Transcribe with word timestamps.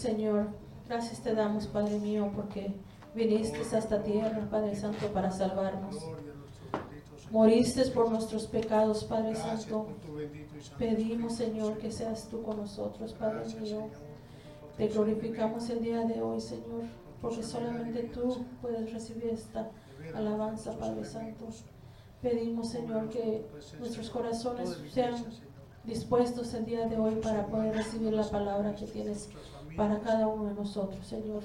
Señor, 0.00 0.46
gracias 0.88 1.22
te 1.22 1.34
damos, 1.34 1.66
Padre 1.66 1.98
mío, 1.98 2.32
porque 2.34 2.72
viniste 3.14 3.58
a 3.58 3.78
esta 3.78 4.02
tierra, 4.02 4.48
Padre 4.50 4.74
Santo, 4.74 5.12
para 5.12 5.30
salvarnos. 5.30 5.94
Moriste 7.30 7.84
por 7.90 8.10
nuestros 8.10 8.46
pecados, 8.46 9.04
Padre 9.04 9.36
Santo. 9.36 9.88
Pedimos, 10.78 11.34
Señor, 11.34 11.76
que 11.76 11.92
seas 11.92 12.28
tú 12.30 12.42
con 12.42 12.56
nosotros, 12.56 13.12
Padre 13.12 13.44
mío. 13.60 13.88
Te 14.78 14.88
glorificamos 14.88 15.68
el 15.68 15.82
día 15.82 16.00
de 16.06 16.22
hoy, 16.22 16.40
Señor, 16.40 16.84
porque 17.20 17.42
solamente 17.42 18.04
tú 18.04 18.46
puedes 18.62 18.90
recibir 18.90 19.26
esta 19.26 19.70
alabanza, 20.14 20.78
Padre 20.78 21.04
Santo. 21.04 21.46
Pedimos, 22.22 22.70
Señor, 22.70 23.10
que 23.10 23.44
nuestros 23.78 24.08
corazones 24.08 24.78
sean 24.90 25.14
dispuestos 25.84 26.54
el 26.54 26.64
día 26.64 26.86
de 26.86 26.96
hoy 26.96 27.16
para 27.16 27.46
poder 27.46 27.74
recibir 27.74 28.14
la 28.14 28.28
palabra 28.28 28.74
que 28.74 28.86
tienes 28.86 29.28
para 29.76 30.00
cada 30.00 30.26
uno 30.26 30.46
de 30.46 30.54
nosotros, 30.54 31.06
Señor. 31.06 31.42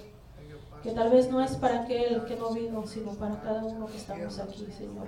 Que 0.83 0.91
tal 0.91 1.09
vez 1.09 1.29
no 1.31 1.41
es 1.41 1.55
para 1.55 1.83
aquel 1.83 2.25
que 2.25 2.35
no 2.35 2.51
vino, 2.51 2.85
sino 2.85 3.11
para 3.13 3.41
cada 3.41 3.63
uno 3.63 3.87
que 3.87 3.97
estamos 3.97 4.39
aquí, 4.39 4.67
Señor. 4.77 5.07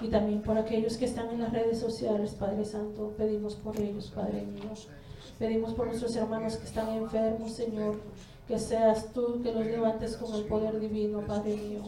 Y 0.00 0.08
también 0.08 0.42
por 0.42 0.58
aquellos 0.58 0.96
que 0.96 1.06
están 1.06 1.30
en 1.30 1.40
las 1.40 1.52
redes 1.52 1.78
sociales, 1.78 2.34
Padre 2.34 2.64
Santo, 2.64 3.14
pedimos 3.16 3.54
por 3.56 3.78
ellos, 3.80 4.12
Padre 4.14 4.42
mío. 4.42 4.70
Pedimos 5.38 5.74
por 5.74 5.86
nuestros 5.86 6.16
hermanos 6.16 6.56
que 6.56 6.66
están 6.66 6.88
enfermos, 6.90 7.52
Señor, 7.52 8.00
que 8.48 8.58
seas 8.58 9.12
tú 9.12 9.42
que 9.42 9.52
los 9.52 9.66
levantes 9.66 10.16
con 10.16 10.34
el 10.34 10.44
poder 10.44 10.80
divino, 10.80 11.20
Padre 11.26 11.56
mío. 11.56 11.82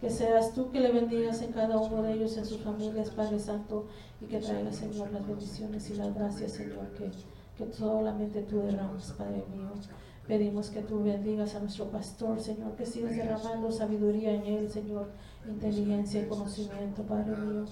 Que 0.00 0.10
seas 0.10 0.54
tú 0.54 0.70
que 0.70 0.80
le 0.80 0.92
bendigas 0.92 1.42
en 1.42 1.52
cada 1.52 1.76
uno 1.78 2.02
de 2.02 2.12
ellos, 2.14 2.36
en 2.36 2.46
sus 2.46 2.60
familias, 2.60 3.10
Padre 3.10 3.38
Santo, 3.38 3.86
y 4.20 4.26
que 4.26 4.38
traiga, 4.38 4.72
Señor, 4.72 5.10
las 5.12 5.26
bendiciones 5.26 5.90
y 5.90 5.94
las 5.94 6.14
gracias, 6.14 6.52
Señor, 6.52 6.86
que, 6.96 7.10
que 7.58 7.72
solamente 7.72 8.42
tú 8.42 8.60
derramas, 8.60 9.12
Padre 9.12 9.44
mío. 9.52 9.72
Pedimos 10.26 10.68
que 10.70 10.82
tú 10.82 11.02
bendigas 11.02 11.54
a 11.54 11.60
nuestro 11.60 11.90
pastor, 11.90 12.38
Señor, 12.38 12.76
que 12.76 12.84
sigas 12.84 13.16
derramando 13.16 13.72
sabiduría 13.72 14.34
en 14.34 14.44
él, 14.44 14.70
Señor, 14.70 15.08
inteligencia 15.48 16.20
y 16.20 16.26
conocimiento, 16.26 17.02
Padre 17.02 17.34
mío, 17.36 17.64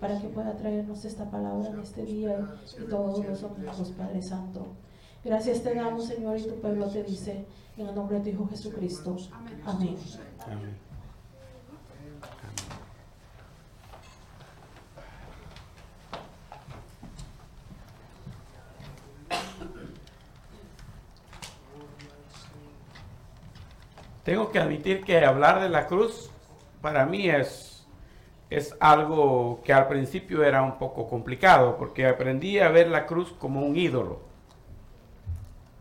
para 0.00 0.20
que 0.20 0.28
pueda 0.28 0.56
traernos 0.56 1.04
esta 1.04 1.28
palabra 1.28 1.70
en 1.70 1.80
este 1.80 2.04
día 2.04 2.54
y 2.80 2.88
todos 2.88 3.24
los 3.26 3.40
domingos, 3.40 3.92
Padre 3.98 4.22
Santo. 4.22 4.68
Gracias 5.24 5.62
te 5.62 5.74
damos, 5.74 6.06
Señor, 6.06 6.38
y 6.38 6.44
tu 6.44 6.60
pueblo 6.60 6.86
te 6.88 7.02
dice, 7.02 7.44
en 7.76 7.88
el 7.88 7.94
nombre 7.94 8.18
de 8.18 8.24
tu 8.24 8.30
Hijo 8.30 8.46
Jesucristo. 8.46 9.16
Amén. 9.64 9.96
Amén. 10.46 10.93
Tengo 24.24 24.50
que 24.50 24.58
admitir 24.58 25.04
que 25.04 25.22
hablar 25.24 25.60
de 25.60 25.68
la 25.68 25.86
cruz 25.86 26.30
para 26.80 27.04
mí 27.04 27.28
es, 27.28 27.86
es 28.48 28.74
algo 28.80 29.60
que 29.62 29.72
al 29.72 29.86
principio 29.86 30.42
era 30.42 30.62
un 30.62 30.78
poco 30.78 31.08
complicado 31.08 31.76
porque 31.76 32.06
aprendí 32.06 32.58
a 32.58 32.70
ver 32.70 32.88
la 32.88 33.04
cruz 33.04 33.32
como 33.38 33.60
un 33.60 33.76
ídolo. 33.76 34.20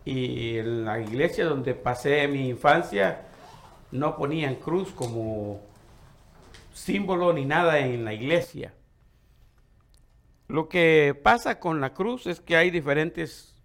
Y 0.05 0.57
en 0.57 0.83
la 0.83 0.99
iglesia 0.99 1.45
donde 1.45 1.73
pasé 1.73 2.27
mi 2.27 2.49
infancia 2.49 3.21
no 3.91 4.17
ponían 4.17 4.55
cruz 4.55 4.91
como 4.91 5.61
símbolo 6.73 7.31
ni 7.31 7.45
nada 7.45 7.79
en 7.79 8.03
la 8.03 8.13
iglesia. 8.13 8.73
Lo 10.49 10.67
que 10.67 11.17
pasa 11.23 11.59
con 11.59 11.79
la 11.79 11.93
cruz 11.93 12.27
es 12.27 12.41
que 12.41 12.57
hay 12.57 12.71
diferentes 12.71 13.55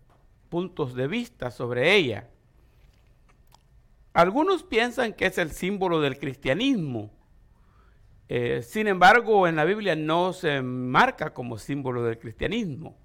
puntos 0.49 0.95
de 0.95 1.09
vista 1.09 1.51
sobre 1.51 1.95
ella. 1.97 2.29
Algunos 4.13 4.63
piensan 4.63 5.13
que 5.13 5.27
es 5.27 5.39
el 5.39 5.51
símbolo 5.51 6.01
del 6.01 6.19
cristianismo. 6.19 7.11
Eh, 8.29 8.63
sin 8.63 8.87
embargo, 8.89 9.47
en 9.47 9.57
la 9.57 9.65
Biblia 9.65 9.97
no 9.97 10.33
se 10.33 10.61
marca 10.63 11.33
como 11.33 11.59
símbolo 11.59 12.03
del 12.05 12.19
cristianismo. 12.19 12.99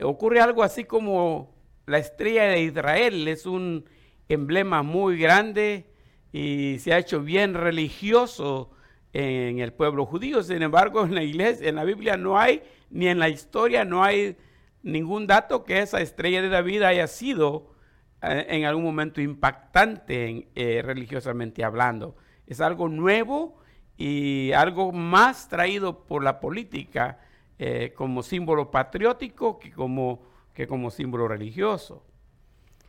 Ocurre 0.00 0.40
algo 0.40 0.62
así 0.62 0.84
como 0.84 1.54
la 1.86 1.98
estrella 1.98 2.44
de 2.44 2.62
Israel 2.62 3.26
es 3.28 3.46
un 3.46 3.84
emblema 4.28 4.82
muy 4.82 5.18
grande 5.18 5.86
y 6.32 6.76
se 6.78 6.92
ha 6.92 6.98
hecho 6.98 7.22
bien 7.22 7.54
religioso 7.54 8.70
en 9.12 9.58
el 9.58 9.72
pueblo 9.72 10.06
judío. 10.06 10.42
Sin 10.42 10.62
embargo, 10.62 11.04
en 11.04 11.14
la 11.14 11.22
iglesia, 11.22 11.68
en 11.68 11.76
la 11.76 11.84
Biblia 11.84 12.16
no 12.16 12.38
hay, 12.38 12.62
ni 12.90 13.08
en 13.08 13.18
la 13.18 13.28
historia 13.28 13.84
no 13.84 14.04
hay 14.04 14.36
ningún 14.82 15.26
dato 15.26 15.64
que 15.64 15.80
esa 15.80 16.00
estrella 16.00 16.42
de 16.42 16.48
David 16.48 16.82
haya 16.82 17.06
sido 17.06 17.74
en 18.20 18.64
algún 18.64 18.84
momento 18.84 19.20
impactante 19.20 20.48
eh, 20.54 20.82
religiosamente 20.82 21.64
hablando. 21.64 22.16
Es 22.46 22.60
algo 22.60 22.88
nuevo 22.88 23.58
y 23.96 24.52
algo 24.52 24.92
más 24.92 25.48
traído 25.48 26.04
por 26.06 26.22
la 26.24 26.40
política 26.40 27.18
eh, 27.58 27.92
como 27.96 28.22
símbolo 28.22 28.70
patriótico 28.70 29.58
que 29.58 29.72
como, 29.72 30.22
que 30.54 30.66
como 30.66 30.90
símbolo 30.90 31.28
religioso. 31.28 32.04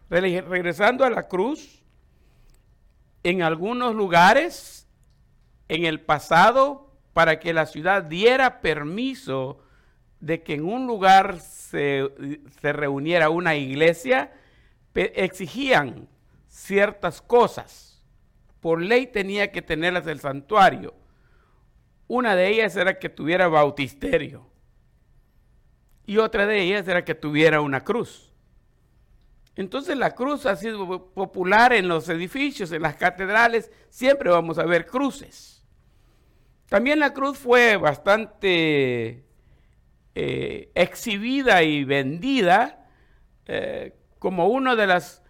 regresando 0.09 1.03
a 1.03 1.09
la 1.09 1.27
cruz, 1.27 1.83
en 3.23 3.41
algunos 3.41 3.95
lugares 3.95 4.87
en 5.67 5.85
el 5.85 6.01
pasado, 6.01 6.91
para 7.13 7.39
que 7.39 7.53
la 7.53 7.65
ciudad 7.65 8.03
diera 8.03 8.61
permiso 8.61 9.59
de 10.19 10.41
que 10.41 10.55
en 10.55 10.65
un 10.65 10.87
lugar 10.87 11.39
se, 11.39 12.09
se 12.61 12.73
reuniera 12.73 13.29
una 13.29 13.55
iglesia, 13.55 14.31
exigían 14.93 16.07
ciertas 16.47 17.21
cosas. 17.21 18.03
Por 18.59 18.81
ley 18.81 19.07
tenía 19.07 19.51
que 19.51 19.61
tenerlas 19.61 20.07
el 20.07 20.19
santuario. 20.19 20.93
Una 22.07 22.35
de 22.35 22.49
ellas 22.49 22.75
era 22.75 22.99
que 22.99 23.09
tuviera 23.09 23.47
bautisterio. 23.47 24.49
Y 26.05 26.17
otra 26.17 26.45
de 26.45 26.61
ellas 26.61 26.87
era 26.87 27.05
que 27.05 27.15
tuviera 27.15 27.61
una 27.61 27.83
cruz. 27.83 28.33
Entonces 29.55 29.97
la 29.97 30.15
cruz 30.15 30.45
ha 30.45 30.55
sido 30.55 31.13
popular 31.13 31.73
en 31.73 31.87
los 31.87 32.07
edificios, 32.09 32.71
en 32.71 32.81
las 32.81 32.95
catedrales, 32.95 33.69
siempre 33.89 34.29
vamos 34.29 34.57
a 34.57 34.65
ver 34.65 34.85
cruces. 34.85 35.65
También 36.67 36.99
la 36.99 37.13
cruz 37.13 37.37
fue 37.37 37.77
bastante 37.77 39.25
eh, 40.15 40.71
exhibida 40.75 41.61
y 41.63 41.83
vendida 41.83 42.87
eh, 43.47 43.98
como 44.19 44.47
una 44.47 44.75
de 44.75 44.87
las 44.87 45.23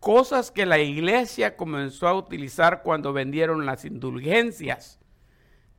cosas 0.00 0.50
que 0.50 0.66
la 0.66 0.78
iglesia 0.78 1.56
comenzó 1.56 2.08
a 2.08 2.14
utilizar 2.14 2.82
cuando 2.82 3.12
vendieron 3.12 3.64
las 3.64 3.84
indulgencias. 3.84 4.98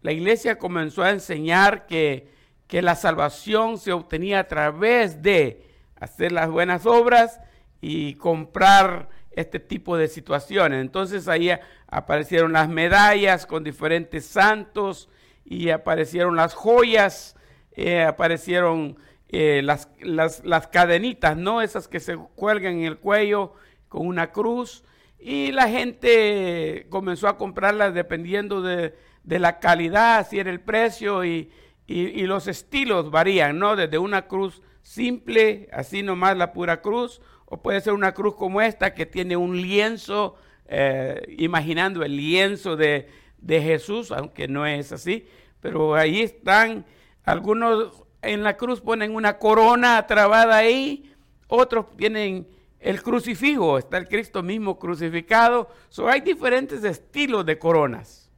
La 0.01 0.11
iglesia 0.11 0.57
comenzó 0.57 1.03
a 1.03 1.11
enseñar 1.11 1.85
que, 1.85 2.31
que 2.67 2.81
la 2.81 2.95
salvación 2.95 3.77
se 3.77 3.91
obtenía 3.91 4.39
a 4.39 4.47
través 4.47 5.21
de 5.21 5.67
hacer 5.99 6.31
las 6.31 6.49
buenas 6.49 6.85
obras 6.85 7.39
y 7.81 8.15
comprar 8.15 9.09
este 9.31 9.59
tipo 9.59 9.97
de 9.97 10.07
situaciones. 10.07 10.81
Entonces 10.81 11.27
ahí 11.27 11.51
aparecieron 11.87 12.53
las 12.53 12.69
medallas 12.69 13.45
con 13.45 13.63
diferentes 13.63 14.25
santos 14.25 15.09
y 15.43 15.69
aparecieron 15.69 16.35
las 16.35 16.53
joyas, 16.53 17.35
eh, 17.73 18.03
aparecieron 18.03 18.97
eh, 19.29 19.61
las, 19.63 19.89
las, 20.01 20.67
cadenitas, 20.67 21.35
¿no? 21.35 21.61
Esas 21.61 21.87
que 21.87 21.99
se 21.99 22.15
cuelgan 22.35 22.79
en 22.79 22.85
el 22.85 22.97
cuello 22.97 23.53
con 23.89 24.07
una 24.07 24.31
cruz. 24.31 24.83
Y 25.19 25.51
la 25.51 25.67
gente 25.67 26.85
comenzó 26.89 27.27
a 27.27 27.37
comprarlas 27.37 27.93
dependiendo 27.93 28.61
de, 28.61 28.93
la 29.23 29.59
calidad, 29.59 30.27
si 30.29 30.39
era 30.39 30.51
el 30.51 30.61
precio 30.61 31.25
y, 31.25 31.51
los 31.87 32.47
estilos 32.47 33.09
varían, 33.11 33.57
¿no? 33.59 33.75
Desde 33.75 33.97
una 33.97 34.27
cruz 34.27 34.61
simple, 34.81 35.67
así 35.71 36.03
nomás 36.03 36.37
la 36.37 36.53
pura 36.53 36.81
cruz, 36.81 37.21
o 37.45 37.61
puede 37.61 37.81
ser 37.81 37.93
una 37.93 38.13
cruz 38.13 38.35
como 38.35 38.61
esta 38.61 38.93
que 38.93 39.05
tiene 39.05 39.35
un 39.35 39.59
lienzo, 39.61 40.35
eh, 40.67 41.21
imaginando 41.37 42.03
el 42.03 42.15
lienzo 42.15 42.75
de, 42.75 43.07
de 43.39 43.61
Jesús, 43.61 44.11
aunque 44.11 44.47
no 44.47 44.65
es 44.65 44.91
así, 44.91 45.27
pero 45.61 45.95
ahí 45.95 46.21
están 46.21 46.85
algunos 47.23 48.04
en 48.25 48.43
la 48.43 48.57
cruz 48.57 48.81
ponen 48.81 49.15
una 49.15 49.37
corona 49.37 50.05
trabada 50.07 50.57
ahí, 50.57 51.13
otros 51.47 51.95
tienen 51.95 52.47
el 52.79 53.01
crucifijo, 53.01 53.77
está 53.77 53.97
el 53.97 54.07
Cristo 54.07 54.43
mismo 54.43 54.77
crucificado. 54.77 55.69
So, 55.89 56.07
hay 56.07 56.21
diferentes 56.21 56.83
estilos 56.83 57.45
de 57.45 57.57
coronas, 57.57 58.29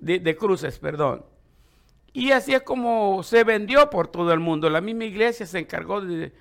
de, 0.00 0.36
cruces, 0.36 0.78
perdón. 0.78 1.24
Y 2.12 2.32
así 2.32 2.52
es 2.52 2.62
como 2.62 3.22
se 3.22 3.44
vendió 3.44 3.88
por 3.88 4.08
todo 4.08 4.32
el 4.32 4.40
mundo. 4.40 4.68
La 4.68 4.80
misma 4.80 5.04
iglesia 5.04 5.46
se 5.46 5.60
encargó 5.60 6.00
de, 6.00 6.32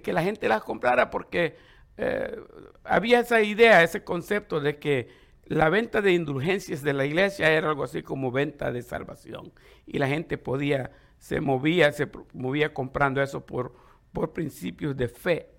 que 0.00 0.12
la 0.12 0.22
gente 0.22 0.48
las 0.48 0.62
comprara 0.62 1.10
porque 1.10 1.56
eh, 1.96 2.40
había 2.84 3.20
esa 3.20 3.40
idea, 3.40 3.82
ese 3.82 4.04
concepto 4.04 4.60
de 4.60 4.78
que 4.78 5.08
la 5.46 5.68
venta 5.68 6.00
de 6.00 6.12
indulgencias 6.12 6.82
de 6.82 6.92
la 6.92 7.04
iglesia 7.04 7.50
era 7.50 7.70
algo 7.70 7.84
así 7.84 8.02
como 8.02 8.30
venta 8.30 8.70
de 8.70 8.82
salvación. 8.82 9.52
Y 9.86 9.98
la 9.98 10.06
gente 10.06 10.38
podía 10.38 10.92
se 11.26 11.40
movía, 11.40 11.90
se 11.90 12.08
movía 12.34 12.72
comprando 12.72 13.20
eso 13.20 13.44
por, 13.44 13.74
por 14.12 14.32
principios 14.32 14.96
de 14.96 15.08
fe. 15.08 15.50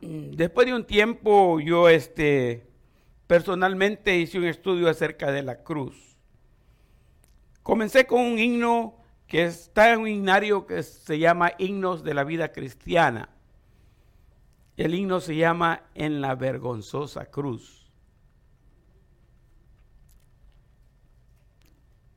mm, 0.00 0.30
después 0.30 0.66
de 0.66 0.72
un 0.72 0.86
tiempo 0.86 1.60
yo 1.60 1.90
este, 1.90 2.66
personalmente 3.26 4.16
hice 4.16 4.38
un 4.38 4.46
estudio 4.46 4.88
acerca 4.88 5.30
de 5.30 5.42
la 5.42 5.62
cruz. 5.62 6.16
Comencé 7.62 8.06
con 8.06 8.22
un 8.22 8.38
himno 8.38 8.96
que 9.26 9.44
está 9.44 9.92
en 9.92 10.00
un 10.00 10.08
himnario 10.08 10.64
que 10.64 10.82
se 10.82 11.18
llama 11.18 11.52
Himnos 11.58 12.02
de 12.02 12.14
la 12.14 12.24
Vida 12.24 12.50
Cristiana. 12.50 13.28
El 14.78 14.94
himno 14.94 15.20
se 15.20 15.36
llama 15.36 15.82
En 15.94 16.22
la 16.22 16.34
Vergonzosa 16.34 17.26
Cruz. 17.26 17.87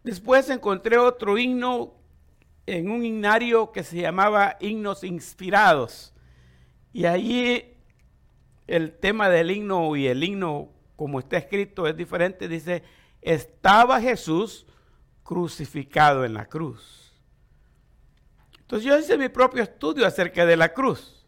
Después 0.03 0.49
encontré 0.49 0.97
otro 0.97 1.37
himno 1.37 1.93
en 2.65 2.89
un 2.89 3.05
himnario 3.05 3.71
que 3.71 3.83
se 3.83 4.01
llamaba 4.01 4.57
Himnos 4.59 5.03
Inspirados. 5.03 6.13
Y 6.93 7.05
allí 7.05 7.75
el 8.67 8.93
tema 8.97 9.29
del 9.29 9.51
himno 9.51 9.95
y 9.95 10.07
el 10.07 10.23
himno 10.23 10.69
como 10.95 11.19
está 11.19 11.37
escrito 11.37 11.87
es 11.87 11.95
diferente. 11.95 12.47
Dice, 12.47 12.83
estaba 13.21 14.01
Jesús 14.01 14.65
crucificado 15.23 16.25
en 16.25 16.33
la 16.33 16.47
cruz. 16.47 17.13
Entonces 18.59 18.87
yo 18.87 18.97
hice 18.97 19.17
mi 19.17 19.29
propio 19.29 19.63
estudio 19.63 20.05
acerca 20.05 20.45
de 20.45 20.55
la 20.55 20.73
cruz. 20.73 21.20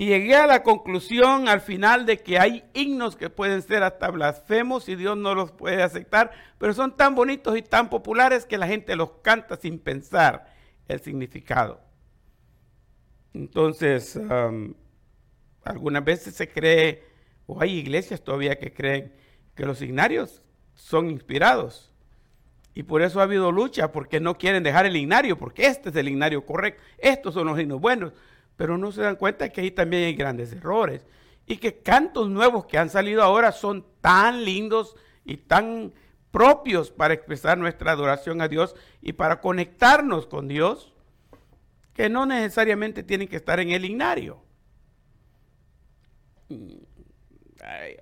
Y 0.00 0.06
llegué 0.06 0.34
a 0.34 0.46
la 0.46 0.62
conclusión 0.62 1.46
al 1.46 1.60
final 1.60 2.06
de 2.06 2.16
que 2.16 2.38
hay 2.38 2.64
himnos 2.72 3.16
que 3.16 3.28
pueden 3.28 3.60
ser 3.60 3.82
hasta 3.82 4.10
blasfemos 4.10 4.88
y 4.88 4.96
Dios 4.96 5.14
no 5.18 5.34
los 5.34 5.52
puede 5.52 5.82
aceptar, 5.82 6.30
pero 6.56 6.72
son 6.72 6.96
tan 6.96 7.14
bonitos 7.14 7.54
y 7.54 7.60
tan 7.60 7.90
populares 7.90 8.46
que 8.46 8.56
la 8.56 8.66
gente 8.66 8.96
los 8.96 9.10
canta 9.20 9.56
sin 9.56 9.78
pensar 9.78 10.54
el 10.88 11.00
significado. 11.00 11.82
Entonces, 13.34 14.18
algunas 15.64 16.02
veces 16.02 16.34
se 16.34 16.48
cree, 16.48 17.04
o 17.44 17.60
hay 17.60 17.76
iglesias 17.76 18.24
todavía 18.24 18.58
que 18.58 18.72
creen 18.72 19.14
que 19.54 19.66
los 19.66 19.80
signarios 19.80 20.42
son 20.72 21.10
inspirados. 21.10 21.92
Y 22.72 22.84
por 22.84 23.02
eso 23.02 23.20
ha 23.20 23.24
habido 23.24 23.52
lucha, 23.52 23.92
porque 23.92 24.18
no 24.18 24.38
quieren 24.38 24.62
dejar 24.62 24.86
el 24.86 24.96
ignario, 24.96 25.36
porque 25.36 25.66
este 25.66 25.90
es 25.90 25.96
el 25.96 26.08
ignario 26.08 26.46
correcto, 26.46 26.82
estos 26.96 27.34
son 27.34 27.48
los 27.48 27.60
himnos 27.60 27.82
buenos 27.82 28.14
pero 28.60 28.76
no 28.76 28.92
se 28.92 29.00
dan 29.00 29.16
cuenta 29.16 29.48
que 29.48 29.62
ahí 29.62 29.70
también 29.70 30.04
hay 30.04 30.14
grandes 30.14 30.52
errores 30.52 31.06
y 31.46 31.56
que 31.56 31.78
cantos 31.78 32.28
nuevos 32.28 32.66
que 32.66 32.76
han 32.76 32.90
salido 32.90 33.22
ahora 33.22 33.52
son 33.52 33.86
tan 34.02 34.44
lindos 34.44 34.96
y 35.24 35.38
tan 35.38 35.94
propios 36.30 36.90
para 36.90 37.14
expresar 37.14 37.56
nuestra 37.56 37.92
adoración 37.92 38.42
a 38.42 38.48
Dios 38.48 38.76
y 39.00 39.14
para 39.14 39.40
conectarnos 39.40 40.26
con 40.26 40.46
Dios, 40.46 40.92
que 41.94 42.10
no 42.10 42.26
necesariamente 42.26 43.02
tienen 43.02 43.28
que 43.28 43.36
estar 43.36 43.60
en 43.60 43.70
el 43.70 43.86
ignario. 43.86 44.42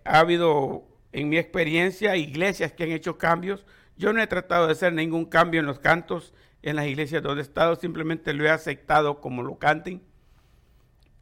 Ha 0.04 0.18
habido 0.18 0.88
en 1.12 1.28
mi 1.28 1.38
experiencia 1.38 2.16
iglesias 2.16 2.72
que 2.72 2.82
han 2.82 2.90
hecho 2.90 3.16
cambios. 3.16 3.64
Yo 3.96 4.12
no 4.12 4.20
he 4.20 4.26
tratado 4.26 4.66
de 4.66 4.72
hacer 4.72 4.92
ningún 4.92 5.26
cambio 5.26 5.60
en 5.60 5.66
los 5.66 5.78
cantos 5.78 6.34
en 6.62 6.74
las 6.74 6.88
iglesias 6.88 7.22
donde 7.22 7.42
he 7.42 7.44
estado, 7.44 7.76
simplemente 7.76 8.32
lo 8.32 8.44
he 8.44 8.50
aceptado 8.50 9.20
como 9.20 9.44
lo 9.44 9.56
canten. 9.60 10.07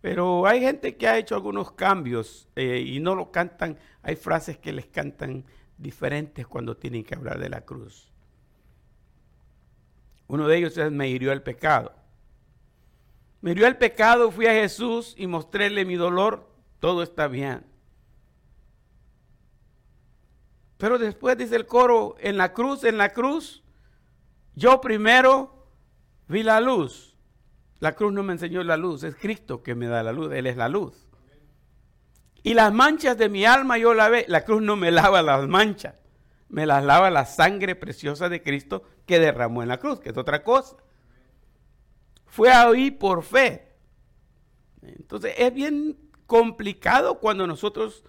Pero 0.06 0.46
hay 0.46 0.60
gente 0.60 0.96
que 0.96 1.08
ha 1.08 1.18
hecho 1.18 1.34
algunos 1.34 1.72
cambios 1.72 2.48
eh, 2.54 2.78
y 2.78 3.00
no 3.00 3.16
lo 3.16 3.32
cantan. 3.32 3.76
Hay 4.04 4.14
frases 4.14 4.56
que 4.56 4.72
les 4.72 4.86
cantan 4.86 5.44
diferentes 5.78 6.46
cuando 6.46 6.76
tienen 6.76 7.02
que 7.02 7.16
hablar 7.16 7.40
de 7.40 7.48
la 7.48 7.62
cruz. 7.62 8.12
Uno 10.28 10.46
de 10.46 10.58
ellos 10.58 10.78
es 10.78 10.92
me 10.92 11.08
hirió 11.08 11.32
el 11.32 11.42
pecado. 11.42 11.92
Me 13.40 13.50
hirió 13.50 13.66
el 13.66 13.78
pecado, 13.78 14.30
fui 14.30 14.46
a 14.46 14.52
Jesús 14.52 15.12
y 15.18 15.26
mostréle 15.26 15.84
mi 15.84 15.96
dolor, 15.96 16.48
todo 16.78 17.02
está 17.02 17.26
bien. 17.26 17.66
Pero 20.78 20.98
después 21.00 21.36
dice 21.36 21.56
el 21.56 21.66
coro, 21.66 22.14
en 22.20 22.36
la 22.36 22.52
cruz, 22.52 22.84
en 22.84 22.96
la 22.96 23.12
cruz, 23.12 23.64
yo 24.54 24.80
primero 24.80 25.66
vi 26.28 26.44
la 26.44 26.60
luz. 26.60 27.15
La 27.78 27.94
cruz 27.94 28.12
no 28.12 28.22
me 28.22 28.32
enseñó 28.32 28.62
la 28.62 28.76
luz, 28.76 29.02
es 29.02 29.16
Cristo 29.16 29.62
que 29.62 29.74
me 29.74 29.86
da 29.86 30.02
la 30.02 30.12
luz, 30.12 30.32
Él 30.32 30.46
es 30.46 30.56
la 30.56 30.68
luz. 30.68 31.06
Y 32.42 32.54
las 32.54 32.72
manchas 32.72 33.18
de 33.18 33.28
mi 33.28 33.44
alma 33.44 33.76
yo 33.76 33.92
la 33.92 34.08
ve, 34.08 34.24
la 34.28 34.44
cruz 34.44 34.62
no 34.62 34.76
me 34.76 34.90
lava 34.90 35.20
las 35.22 35.46
manchas, 35.48 35.94
me 36.48 36.64
las 36.64 36.84
lava 36.84 37.10
la 37.10 37.26
sangre 37.26 37.74
preciosa 37.74 38.28
de 38.28 38.42
Cristo 38.42 38.84
que 39.04 39.18
derramó 39.18 39.62
en 39.62 39.68
la 39.68 39.78
cruz, 39.78 40.00
que 40.00 40.10
es 40.10 40.16
otra 40.16 40.42
cosa. 40.42 40.76
Fue 42.24 42.50
ahí 42.50 42.90
por 42.90 43.22
fe. 43.22 43.74
Entonces 44.82 45.34
es 45.38 45.52
bien 45.52 45.98
complicado 46.26 47.18
cuando 47.18 47.46
nosotros 47.46 48.04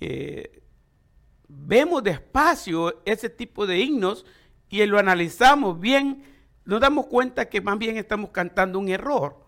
eh, 0.00 0.62
vemos 1.48 2.02
despacio 2.02 3.02
ese 3.04 3.28
tipo 3.28 3.66
de 3.66 3.80
himnos 3.80 4.24
y 4.68 4.84
lo 4.86 4.98
analizamos 4.98 5.80
bien 5.80 6.22
nos 6.70 6.80
damos 6.80 7.08
cuenta 7.08 7.48
que 7.48 7.60
más 7.60 7.76
bien 7.80 7.96
estamos 7.96 8.30
cantando 8.30 8.78
un 8.78 8.88
error. 8.88 9.44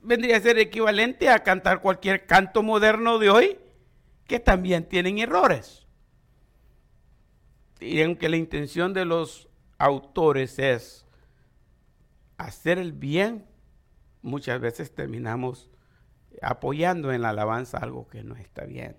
Vendría 0.00 0.36
a 0.36 0.40
ser 0.40 0.60
equivalente 0.60 1.28
a 1.28 1.42
cantar 1.42 1.80
cualquier 1.80 2.24
canto 2.26 2.62
moderno 2.62 3.18
de 3.18 3.30
hoy, 3.30 3.58
que 4.28 4.38
también 4.38 4.88
tienen 4.88 5.18
errores. 5.18 5.88
Y 7.80 8.00
aunque 8.00 8.28
la 8.28 8.36
intención 8.36 8.92
de 8.94 9.06
los 9.06 9.48
autores 9.76 10.60
es 10.60 11.04
hacer 12.36 12.78
el 12.78 12.92
bien, 12.92 13.44
muchas 14.22 14.60
veces 14.60 14.94
terminamos 14.94 15.68
apoyando 16.42 17.12
en 17.12 17.22
la 17.22 17.30
alabanza 17.30 17.78
algo 17.78 18.06
que 18.06 18.22
no 18.22 18.36
está 18.36 18.66
bien. 18.66 18.96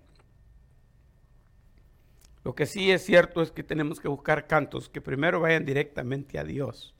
Lo 2.45 2.53
que 2.53 2.67
sí 2.67 2.91
es 2.91 3.03
cierto 3.03 3.41
es 3.41 3.51
que 3.51 3.63
tenemos 3.63 3.99
que 3.99 4.07
buscar 4.07 4.45
cantos 4.45 4.87
que 4.87 5.01
primero 5.01 5.39
vayan 5.39 5.65
directamente 5.65 6.37
a 6.37 6.43
Dios. 6.43 6.93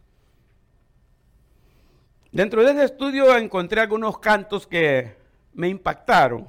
Dentro 2.32 2.64
de 2.64 2.72
ese 2.72 2.86
estudio 2.86 3.38
encontré 3.38 3.80
algunos 3.80 4.18
cantos 4.18 4.66
que 4.66 5.16
me 5.54 5.70
impactaron. 5.70 6.48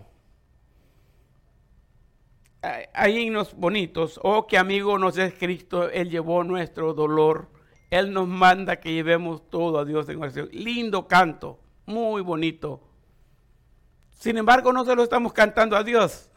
Hay 2.94 3.18
himnos 3.18 3.54
bonitos. 3.54 4.18
Oh, 4.22 4.46
qué 4.46 4.56
amigo 4.56 4.98
nos 4.98 5.18
es 5.18 5.34
Cristo. 5.34 5.90
Él 5.90 6.08
llevó 6.08 6.42
nuestro 6.42 6.94
dolor. 6.94 7.50
Él 7.90 8.14
nos 8.14 8.26
manda 8.26 8.76
que 8.76 8.94
llevemos 8.94 9.46
todo 9.50 9.78
a 9.78 9.84
Dios 9.84 10.08
en 10.08 10.22
oración. 10.22 10.48
Lindo 10.52 11.06
canto. 11.06 11.60
Muy 11.84 12.22
bonito. 12.22 12.80
Sin 14.12 14.38
embargo, 14.38 14.72
no 14.72 14.86
se 14.86 14.96
lo 14.96 15.02
estamos 15.02 15.34
cantando 15.34 15.76
a 15.76 15.84
Dios. 15.84 16.30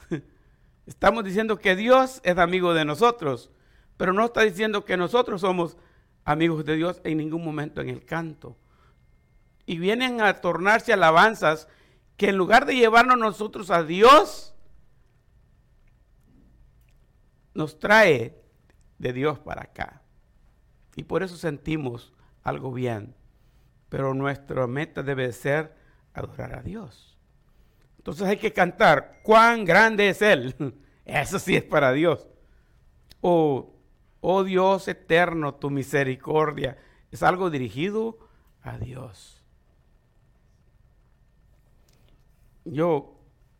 Estamos 0.89 1.23
diciendo 1.23 1.59
que 1.59 1.75
Dios 1.75 2.19
es 2.23 2.39
amigo 2.39 2.73
de 2.73 2.83
nosotros, 2.83 3.51
pero 3.95 4.11
no 4.11 4.25
está 4.25 4.41
diciendo 4.41 4.85
que 4.85 4.97
nosotros 4.97 5.41
somos 5.41 5.77
amigos 6.25 6.65
de 6.65 6.75
Dios 6.75 6.99
en 7.03 7.19
ningún 7.19 7.45
momento 7.45 7.79
en 7.79 7.89
el 7.89 8.03
canto. 8.03 8.57
Y 9.67 9.77
vienen 9.77 10.19
a 10.19 10.41
tornarse 10.41 10.91
alabanzas 10.91 11.67
que 12.17 12.29
en 12.29 12.37
lugar 12.37 12.65
de 12.65 12.75
llevarnos 12.75 13.19
nosotros 13.19 13.69
a 13.69 13.83
Dios, 13.83 14.55
nos 17.53 17.77
trae 17.77 18.41
de 18.97 19.13
Dios 19.13 19.37
para 19.37 19.65
acá. 19.65 20.01
Y 20.95 21.03
por 21.03 21.21
eso 21.21 21.37
sentimos 21.37 22.13
algo 22.41 22.73
bien. 22.73 23.13
Pero 23.89 24.15
nuestra 24.15 24.65
meta 24.65 25.03
debe 25.03 25.31
ser 25.33 25.75
adorar 26.15 26.55
a 26.55 26.63
Dios. 26.63 27.08
Entonces 28.09 28.27
hay 28.27 28.37
que 28.37 28.51
cantar, 28.51 29.19
cuán 29.21 29.65
grande 29.65 30.09
es 30.09 30.23
Él. 30.23 30.55
Eso 31.05 31.37
sí 31.37 31.55
es 31.55 31.63
para 31.63 31.93
Dios. 31.93 32.27
Oh, 33.21 33.75
oh 34.19 34.43
Dios 34.43 34.87
eterno, 34.87 35.53
tu 35.53 35.69
misericordia. 35.69 36.75
Es 37.11 37.21
algo 37.21 37.51
dirigido 37.51 38.17
a 38.63 38.79
Dios. 38.79 39.43
Yo, 42.65 43.19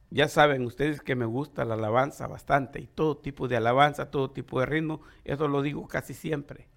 ya 0.10 0.28
saben 0.28 0.66
ustedes 0.66 1.02
que 1.02 1.16
me 1.16 1.26
gusta 1.26 1.64
la 1.64 1.76
alabanza 1.76 2.26
bastante 2.26 2.80
y 2.80 2.88
todo 2.88 3.18
tipo 3.18 3.48
de 3.48 3.56
alabanza, 3.56 4.10
todo 4.10 4.32
tipo 4.32 4.60
de 4.62 4.66
ritmo. 4.66 5.02
Eso 5.26 5.48
lo 5.48 5.62
digo 5.62 5.88
casi 5.88 6.16
siempre. 6.16 6.68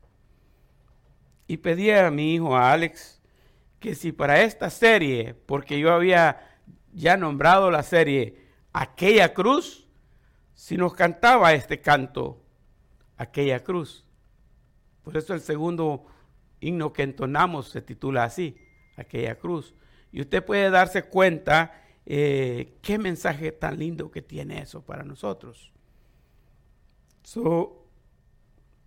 Y 1.46 1.56
pedí 1.56 1.90
a 1.90 2.10
mi 2.10 2.34
hijo, 2.34 2.54
a 2.54 2.70
Alex, 2.70 3.22
que 3.80 3.94
si 3.94 4.12
para 4.12 4.42
esta 4.42 4.68
serie, 4.68 5.32
porque 5.46 5.78
yo 5.78 5.90
había 5.90 6.51
ya 6.92 7.16
nombrado 7.16 7.70
la 7.70 7.82
serie 7.82 8.46
Aquella 8.72 9.34
Cruz, 9.34 9.87
si 10.54 10.76
nos 10.76 10.94
cantaba 10.94 11.54
este 11.54 11.80
canto, 11.80 12.42
Aquella 13.16 13.62
Cruz. 13.62 14.06
Por 15.02 15.16
eso 15.16 15.34
el 15.34 15.40
segundo 15.40 16.06
himno 16.61 16.92
que 16.92 17.02
entonamos 17.02 17.68
se 17.68 17.82
titula 17.82 18.25
así, 18.25 18.56
Aquella 18.96 19.38
Cruz. 19.38 19.75
Y 20.12 20.20
usted 20.20 20.44
puede 20.44 20.70
darse 20.70 21.04
cuenta 21.04 21.82
eh, 22.04 22.78
qué 22.82 22.99
mensaje 22.99 23.52
tan 23.52 23.78
lindo 23.78 24.11
que 24.11 24.22
tiene 24.22 24.61
eso 24.61 24.84
para 24.84 25.04
nosotros. 25.04 25.72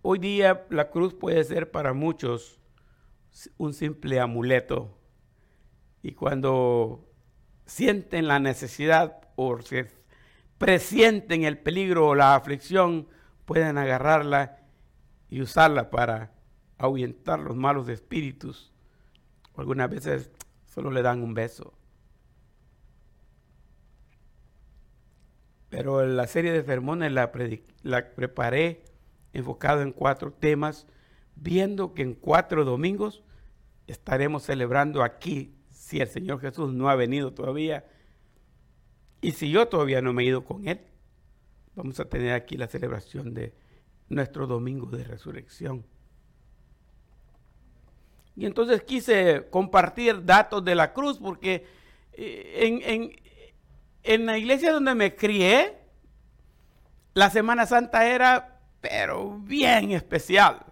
hoy 0.02 0.18
día 0.18 0.66
la 0.70 0.90
cruz 0.90 1.14
puede 1.14 1.42
ser 1.44 1.70
para 1.70 1.92
muchos 1.92 2.60
un 3.56 3.74
simple 3.74 4.20
amuleto. 4.20 4.96
Y 6.02 6.12
cuando 6.12 7.06
sienten 7.66 8.28
la 8.28 8.38
necesidad 8.38 9.20
o 9.36 9.60
se 9.60 9.88
presienten 10.58 11.44
el 11.44 11.58
peligro 11.58 12.08
o 12.08 12.14
la 12.14 12.34
aflicción, 12.34 13.08
pueden 13.44 13.76
agarrarla 13.76 14.58
y 15.28 15.42
usarla 15.42 15.90
para 15.90 16.32
ahuyentar 16.78 17.40
los 17.40 17.56
malos 17.56 17.88
espíritus. 17.88 18.72
Algunas 19.56 19.90
veces 19.90 20.30
solo 20.66 20.90
le 20.90 21.02
dan 21.02 21.22
un 21.22 21.34
beso. 21.34 21.74
Pero 25.68 26.06
la 26.06 26.26
serie 26.26 26.52
de 26.52 26.64
sermones 26.64 27.12
la, 27.12 27.32
la 27.82 28.14
preparé 28.14 28.84
enfocado 29.32 29.82
en 29.82 29.92
cuatro 29.92 30.32
temas, 30.32 30.86
viendo 31.34 31.92
que 31.92 32.02
en 32.02 32.14
cuatro 32.14 32.64
domingos 32.64 33.22
estaremos 33.86 34.44
celebrando 34.44 35.02
aquí, 35.02 35.55
si 35.86 36.00
el 36.00 36.08
Señor 36.08 36.40
Jesús 36.40 36.72
no 36.72 36.88
ha 36.88 36.96
venido 36.96 37.32
todavía, 37.32 37.84
y 39.20 39.30
si 39.30 39.52
yo 39.52 39.68
todavía 39.68 40.02
no 40.02 40.12
me 40.12 40.24
he 40.24 40.26
ido 40.26 40.44
con 40.44 40.66
Él, 40.66 40.80
vamos 41.76 42.00
a 42.00 42.06
tener 42.06 42.32
aquí 42.32 42.56
la 42.56 42.66
celebración 42.66 43.32
de 43.32 43.54
nuestro 44.08 44.48
domingo 44.48 44.88
de 44.88 45.04
resurrección. 45.04 45.86
Y 48.34 48.46
entonces 48.46 48.82
quise 48.82 49.46
compartir 49.48 50.24
datos 50.24 50.64
de 50.64 50.74
la 50.74 50.92
cruz 50.92 51.18
porque 51.20 51.64
eh, 52.14 52.82
en, 52.84 53.12
en 54.02 54.26
la 54.26 54.38
iglesia 54.38 54.72
donde 54.72 54.96
me 54.96 55.14
crié, 55.14 55.78
la 57.14 57.30
Semana 57.30 57.64
Santa 57.64 58.08
era, 58.08 58.58
pero 58.80 59.38
bien 59.38 59.92
especial. 59.92 60.66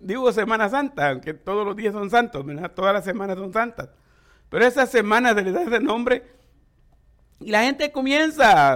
Digo 0.00 0.32
Semana 0.32 0.68
Santa, 0.68 1.10
aunque 1.10 1.34
todos 1.34 1.64
los 1.64 1.76
días 1.76 1.92
son 1.92 2.10
santos, 2.10 2.44
todas 2.74 2.94
las 2.94 3.04
semanas 3.04 3.38
son 3.38 3.52
santas. 3.52 3.90
Pero 4.48 4.66
esa 4.66 4.86
semana 4.86 5.34
se 5.34 5.42
le 5.42 5.52
da 5.52 5.62
ese 5.62 5.80
nombre 5.80 6.34
y 7.40 7.50
la 7.50 7.64
gente 7.64 7.92
comienza 7.92 8.74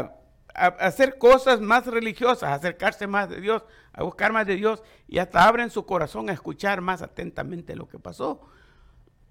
a, 0.55 0.67
hacer 0.67 1.19
cosas 1.19 1.61
más 1.61 1.87
religiosas, 1.87 2.51
a 2.51 2.55
acercarse 2.55 3.07
más 3.07 3.29
de 3.29 3.41
Dios, 3.41 3.65
a 3.93 4.03
buscar 4.03 4.33
más 4.33 4.47
de 4.47 4.57
Dios 4.57 4.83
y 5.07 5.19
hasta 5.19 5.47
abren 5.47 5.71
su 5.71 5.87
corazón 5.87 6.29
a 6.29 6.33
escuchar 6.33 6.81
más 6.81 7.03
atentamente 7.03 7.77
lo 7.77 7.89
que 7.89 7.99
pasó. 7.99 8.43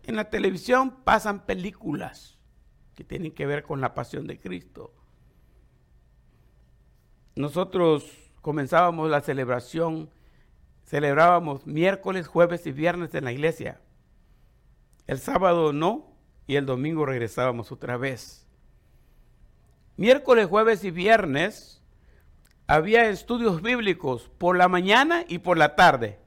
En 0.04 0.16
la 0.16 0.30
televisión 0.30 1.04
pasan 1.04 1.46
películas 1.46 2.40
que 2.96 3.04
tienen 3.04 3.32
que 3.34 3.46
ver 3.46 3.64
con 3.64 3.82
la 3.82 3.94
pasión 3.94 4.26
de 4.26 4.40
Cristo. 4.40 4.94
Nosotros 7.36 8.32
comenzábamos 8.42 9.10
la 9.10 9.22
celebración, 9.22 10.10
celebrábamos 10.86 11.68
miércoles, 11.68 12.28
jueves 12.28 12.66
y 12.66 12.72
viernes 12.72 13.14
en 13.14 13.26
la 13.26 13.32
iglesia. 13.32 13.82
El 15.06 15.20
sábado 15.20 15.74
no 15.74 16.17
y 16.48 16.56
el 16.56 16.66
domingo 16.66 17.06
regresábamos 17.06 17.72
otra 17.74 17.98
vez. 17.98 18.48
Miércoles, 19.98 20.48
jueves 20.48 20.84
y 20.86 20.92
viernes 20.92 21.82
había 22.68 23.10
estudios 23.10 23.62
bíblicos 23.62 24.32
por 24.38 24.58
la 24.58 24.70
mañana 24.70 25.26
y 25.28 25.40
por 25.40 25.58
la 25.58 25.76
tarde. 25.76 26.20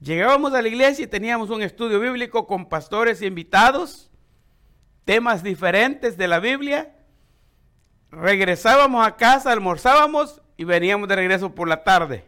Llegábamos 0.00 0.52
a 0.52 0.60
la 0.60 0.68
iglesia 0.68 1.04
y 1.04 1.08
teníamos 1.08 1.48
un 1.48 1.62
estudio 1.62 1.98
bíblico 1.98 2.46
con 2.46 2.68
pastores 2.68 3.22
invitados, 3.22 4.10
temas 5.06 5.42
diferentes 5.42 6.18
de 6.18 6.28
la 6.28 6.40
Biblia. 6.40 6.94
Regresábamos 8.10 9.06
a 9.06 9.16
casa, 9.16 9.52
almorzábamos 9.52 10.42
y 10.58 10.64
veníamos 10.64 11.08
de 11.08 11.16
regreso 11.16 11.54
por 11.54 11.68
la 11.68 11.82
tarde. 11.82 12.24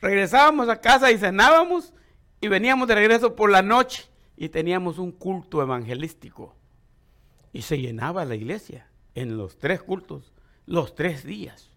Regresábamos 0.00 0.68
a 0.68 0.80
casa 0.80 1.10
y 1.10 1.18
cenábamos 1.18 1.92
y 2.40 2.46
veníamos 2.46 2.86
de 2.86 2.94
regreso 2.94 3.34
por 3.34 3.50
la 3.50 3.62
noche 3.62 4.13
y 4.36 4.48
teníamos 4.48 4.98
un 4.98 5.12
culto 5.12 5.62
evangelístico. 5.62 6.54
Y 7.52 7.62
se 7.62 7.80
llenaba 7.80 8.24
la 8.24 8.34
iglesia 8.34 8.88
en 9.14 9.36
los 9.36 9.58
tres 9.58 9.82
cultos, 9.82 10.32
los 10.66 10.94
tres 10.94 11.24
días. 11.24 11.70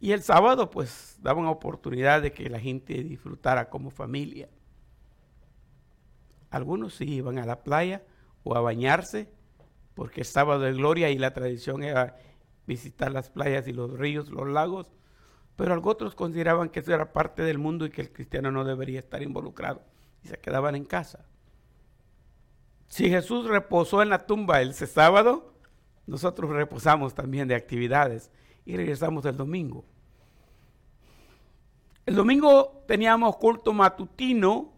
Y 0.00 0.12
el 0.12 0.22
sábado 0.22 0.70
pues 0.70 1.18
daban 1.20 1.46
oportunidad 1.46 2.22
de 2.22 2.32
que 2.32 2.48
la 2.48 2.60
gente 2.60 3.02
disfrutara 3.02 3.68
como 3.68 3.90
familia. 3.90 4.48
Algunos 6.50 6.94
sí 6.94 7.04
iban 7.04 7.38
a 7.38 7.46
la 7.46 7.62
playa 7.62 8.02
o 8.44 8.56
a 8.56 8.60
bañarse, 8.60 9.28
porque 9.94 10.22
es 10.22 10.28
sábado 10.28 10.60
de 10.60 10.72
gloria 10.72 11.10
y 11.10 11.18
la 11.18 11.32
tradición 11.32 11.82
era 11.82 12.16
visitar 12.66 13.12
las 13.12 13.30
playas 13.30 13.66
y 13.66 13.72
los 13.72 13.92
ríos, 13.92 14.28
los 14.30 14.48
lagos, 14.48 14.92
pero 15.56 15.80
otros 15.84 16.14
consideraban 16.14 16.68
que 16.68 16.80
eso 16.80 16.94
era 16.94 17.12
parte 17.12 17.42
del 17.42 17.58
mundo 17.58 17.86
y 17.86 17.90
que 17.90 18.02
el 18.02 18.12
cristiano 18.12 18.50
no 18.50 18.64
debería 18.64 19.00
estar 19.00 19.22
involucrado 19.22 19.82
y 20.22 20.28
se 20.28 20.38
quedaban 20.38 20.74
en 20.74 20.84
casa. 20.84 21.24
Si 22.88 23.08
Jesús 23.08 23.46
reposó 23.46 24.02
en 24.02 24.10
la 24.10 24.26
tumba 24.26 24.60
el 24.60 24.74
sábado, 24.74 25.54
nosotros 26.06 26.50
reposamos 26.50 27.14
también 27.14 27.48
de 27.48 27.54
actividades 27.54 28.30
y 28.64 28.76
regresamos 28.76 29.24
el 29.24 29.36
domingo. 29.36 29.84
El 32.04 32.16
domingo 32.16 32.84
teníamos 32.86 33.36
culto 33.36 33.72
matutino. 33.72 34.72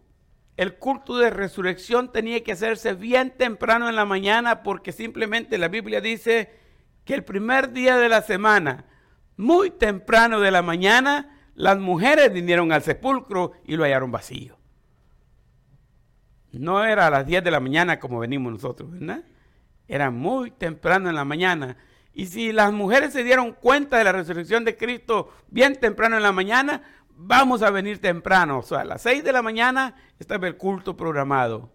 El 0.56 0.76
culto 0.76 1.16
de 1.16 1.30
resurrección 1.30 2.12
tenía 2.12 2.44
que 2.44 2.52
hacerse 2.52 2.94
bien 2.94 3.36
temprano 3.36 3.88
en 3.88 3.96
la 3.96 4.04
mañana 4.04 4.62
porque 4.62 4.92
simplemente 4.92 5.58
la 5.58 5.68
Biblia 5.68 6.00
dice 6.00 6.54
que 7.04 7.14
el 7.14 7.24
primer 7.24 7.72
día 7.72 7.96
de 7.96 8.08
la 8.08 8.22
semana, 8.22 8.84
muy 9.36 9.70
temprano 9.70 10.38
de 10.38 10.52
la 10.52 10.62
mañana, 10.62 11.36
las 11.54 11.78
mujeres 11.78 12.32
vinieron 12.32 12.70
al 12.70 12.82
sepulcro 12.82 13.52
y 13.64 13.76
lo 13.76 13.82
hallaron 13.82 14.12
vacío. 14.12 14.56
No 16.58 16.84
era 16.84 17.06
a 17.06 17.10
las 17.10 17.26
10 17.26 17.42
de 17.44 17.50
la 17.50 17.60
mañana 17.60 17.98
como 17.98 18.18
venimos 18.18 18.52
nosotros, 18.52 18.90
¿verdad? 18.90 19.24
Era 19.88 20.10
muy 20.10 20.50
temprano 20.50 21.08
en 21.08 21.16
la 21.16 21.24
mañana. 21.24 21.76
Y 22.12 22.26
si 22.26 22.52
las 22.52 22.72
mujeres 22.72 23.12
se 23.12 23.24
dieron 23.24 23.52
cuenta 23.52 23.98
de 23.98 24.04
la 24.04 24.12
resurrección 24.12 24.64
de 24.64 24.76
Cristo 24.76 25.30
bien 25.48 25.78
temprano 25.80 26.16
en 26.16 26.22
la 26.22 26.32
mañana, 26.32 26.82
vamos 27.16 27.62
a 27.62 27.70
venir 27.70 28.00
temprano. 28.00 28.60
O 28.60 28.62
sea, 28.62 28.80
a 28.80 28.84
las 28.84 29.02
6 29.02 29.24
de 29.24 29.32
la 29.32 29.42
mañana 29.42 29.96
estaba 30.18 30.46
el 30.46 30.56
culto 30.56 30.96
programado. 30.96 31.72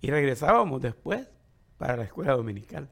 Y 0.00 0.10
regresábamos 0.10 0.80
después 0.80 1.28
para 1.78 1.96
la 1.96 2.04
escuela 2.04 2.32
dominical. 2.34 2.88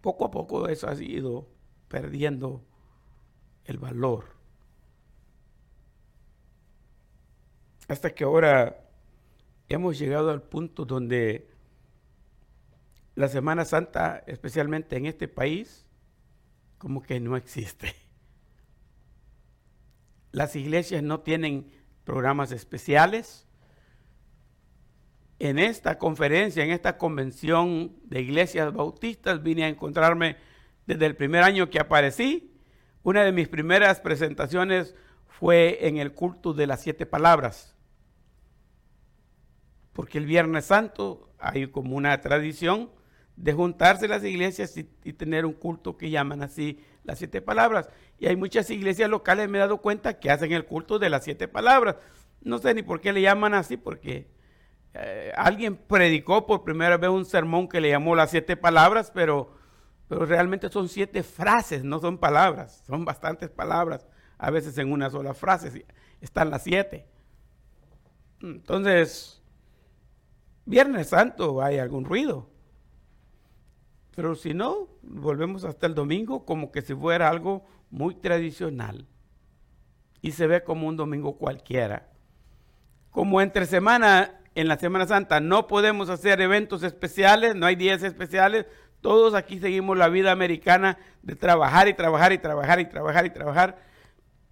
Poco 0.00 0.24
a 0.24 0.30
poco 0.30 0.68
eso 0.68 0.88
ha 0.88 0.94
ido 0.94 1.46
perdiendo 1.88 2.64
el 3.64 3.78
valor. 3.78 4.31
Hasta 7.92 8.14
que 8.14 8.24
ahora 8.24 8.82
hemos 9.68 9.98
llegado 9.98 10.30
al 10.30 10.42
punto 10.42 10.86
donde 10.86 11.48
la 13.14 13.28
Semana 13.28 13.66
Santa, 13.66 14.24
especialmente 14.26 14.96
en 14.96 15.04
este 15.04 15.28
país, 15.28 15.86
como 16.78 17.02
que 17.02 17.20
no 17.20 17.36
existe. 17.36 17.94
Las 20.32 20.56
iglesias 20.56 21.02
no 21.02 21.20
tienen 21.20 21.70
programas 22.04 22.50
especiales. 22.50 23.46
En 25.38 25.58
esta 25.58 25.98
conferencia, 25.98 26.64
en 26.64 26.70
esta 26.70 26.96
convención 26.96 27.94
de 28.04 28.22
iglesias 28.22 28.72
bautistas, 28.72 29.42
vine 29.42 29.64
a 29.64 29.68
encontrarme 29.68 30.36
desde 30.86 31.04
el 31.04 31.14
primer 31.14 31.42
año 31.42 31.68
que 31.68 31.78
aparecí. 31.78 32.56
Una 33.02 33.22
de 33.22 33.32
mis 33.32 33.48
primeras 33.48 34.00
presentaciones 34.00 34.94
fue 35.26 35.86
en 35.86 35.98
el 35.98 36.14
culto 36.14 36.54
de 36.54 36.66
las 36.66 36.80
siete 36.80 37.04
palabras 37.04 37.72
porque 39.92 40.18
el 40.18 40.26
Viernes 40.26 40.66
Santo 40.66 41.30
hay 41.38 41.66
como 41.66 41.96
una 41.96 42.20
tradición 42.20 42.90
de 43.36 43.52
juntarse 43.52 44.08
las 44.08 44.24
iglesias 44.24 44.76
y, 44.76 44.84
tener 45.12 45.46
un 45.46 45.54
culto 45.54 45.96
que 45.96 46.10
llaman 46.10 46.42
así 46.42 46.80
las 47.04 47.18
siete 47.18 47.40
palabras. 47.40 47.88
Y 48.18 48.26
hay 48.26 48.36
muchas 48.36 48.70
iglesias 48.70 49.10
locales, 49.10 49.48
me 49.48 49.58
he 49.58 49.60
dado 49.60 49.78
cuenta, 49.78 50.18
que 50.18 50.30
hacen 50.30 50.52
el 50.52 50.64
culto 50.64 50.98
de 50.98 51.10
las 51.10 51.24
siete 51.24 51.48
palabras. 51.48 51.96
No 52.40 52.58
sé 52.58 52.74
ni 52.74 52.82
por 52.82 53.00
qué 53.00 53.12
le 53.12 53.22
llaman 53.22 53.54
así, 53.54 53.76
porque 53.76 54.28
eh, 54.94 55.32
alguien 55.36 55.76
predicó 55.76 56.46
por 56.46 56.64
primera 56.64 56.96
vez 56.98 57.10
un 57.10 57.24
sermón 57.24 57.68
que 57.68 57.80
le 57.80 57.90
llamó 57.90 58.14
las 58.14 58.30
siete 58.30 58.56
palabras, 58.56 59.10
pero, 59.12 59.54
pero 60.08 60.26
realmente 60.26 60.68
son 60.68 60.88
siete 60.88 61.22
frases, 61.22 61.82
no 61.82 61.98
son 61.98 62.18
palabras, 62.18 62.82
son 62.86 63.04
bastantes 63.04 63.50
palabras, 63.50 64.06
a 64.38 64.50
veces 64.50 64.76
en 64.78 64.92
una 64.92 65.08
sola 65.08 65.34
frase 65.34 65.86
están 66.20 66.50
las 66.50 66.62
siete. 66.62 67.06
Entonces, 68.40 69.41
Viernes 70.64 71.08
Santo 71.08 71.62
hay 71.62 71.78
algún 71.78 72.04
ruido. 72.04 72.48
Pero 74.14 74.34
si 74.34 74.54
no, 74.54 74.88
volvemos 75.02 75.64
hasta 75.64 75.86
el 75.86 75.94
domingo 75.94 76.44
como 76.44 76.70
que 76.70 76.82
si 76.82 76.94
fuera 76.94 77.28
algo 77.28 77.64
muy 77.90 78.14
tradicional. 78.14 79.06
Y 80.20 80.32
se 80.32 80.46
ve 80.46 80.62
como 80.62 80.86
un 80.86 80.96
domingo 80.96 81.36
cualquiera. 81.38 82.08
Como 83.10 83.40
entre 83.40 83.66
semana, 83.66 84.40
en 84.54 84.68
la 84.68 84.78
Semana 84.78 85.06
Santa, 85.06 85.40
no 85.40 85.66
podemos 85.66 86.08
hacer 86.08 86.40
eventos 86.40 86.82
especiales, 86.82 87.54
no 87.54 87.66
hay 87.66 87.76
días 87.76 88.02
especiales. 88.02 88.66
Todos 89.00 89.34
aquí 89.34 89.58
seguimos 89.58 89.98
la 89.98 90.08
vida 90.08 90.30
americana 90.30 90.98
de 91.22 91.34
trabajar 91.34 91.88
y 91.88 91.94
trabajar 91.94 92.32
y 92.32 92.38
trabajar 92.38 92.80
y 92.80 92.86
trabajar 92.86 93.26
y 93.26 93.30
trabajar. 93.30 93.92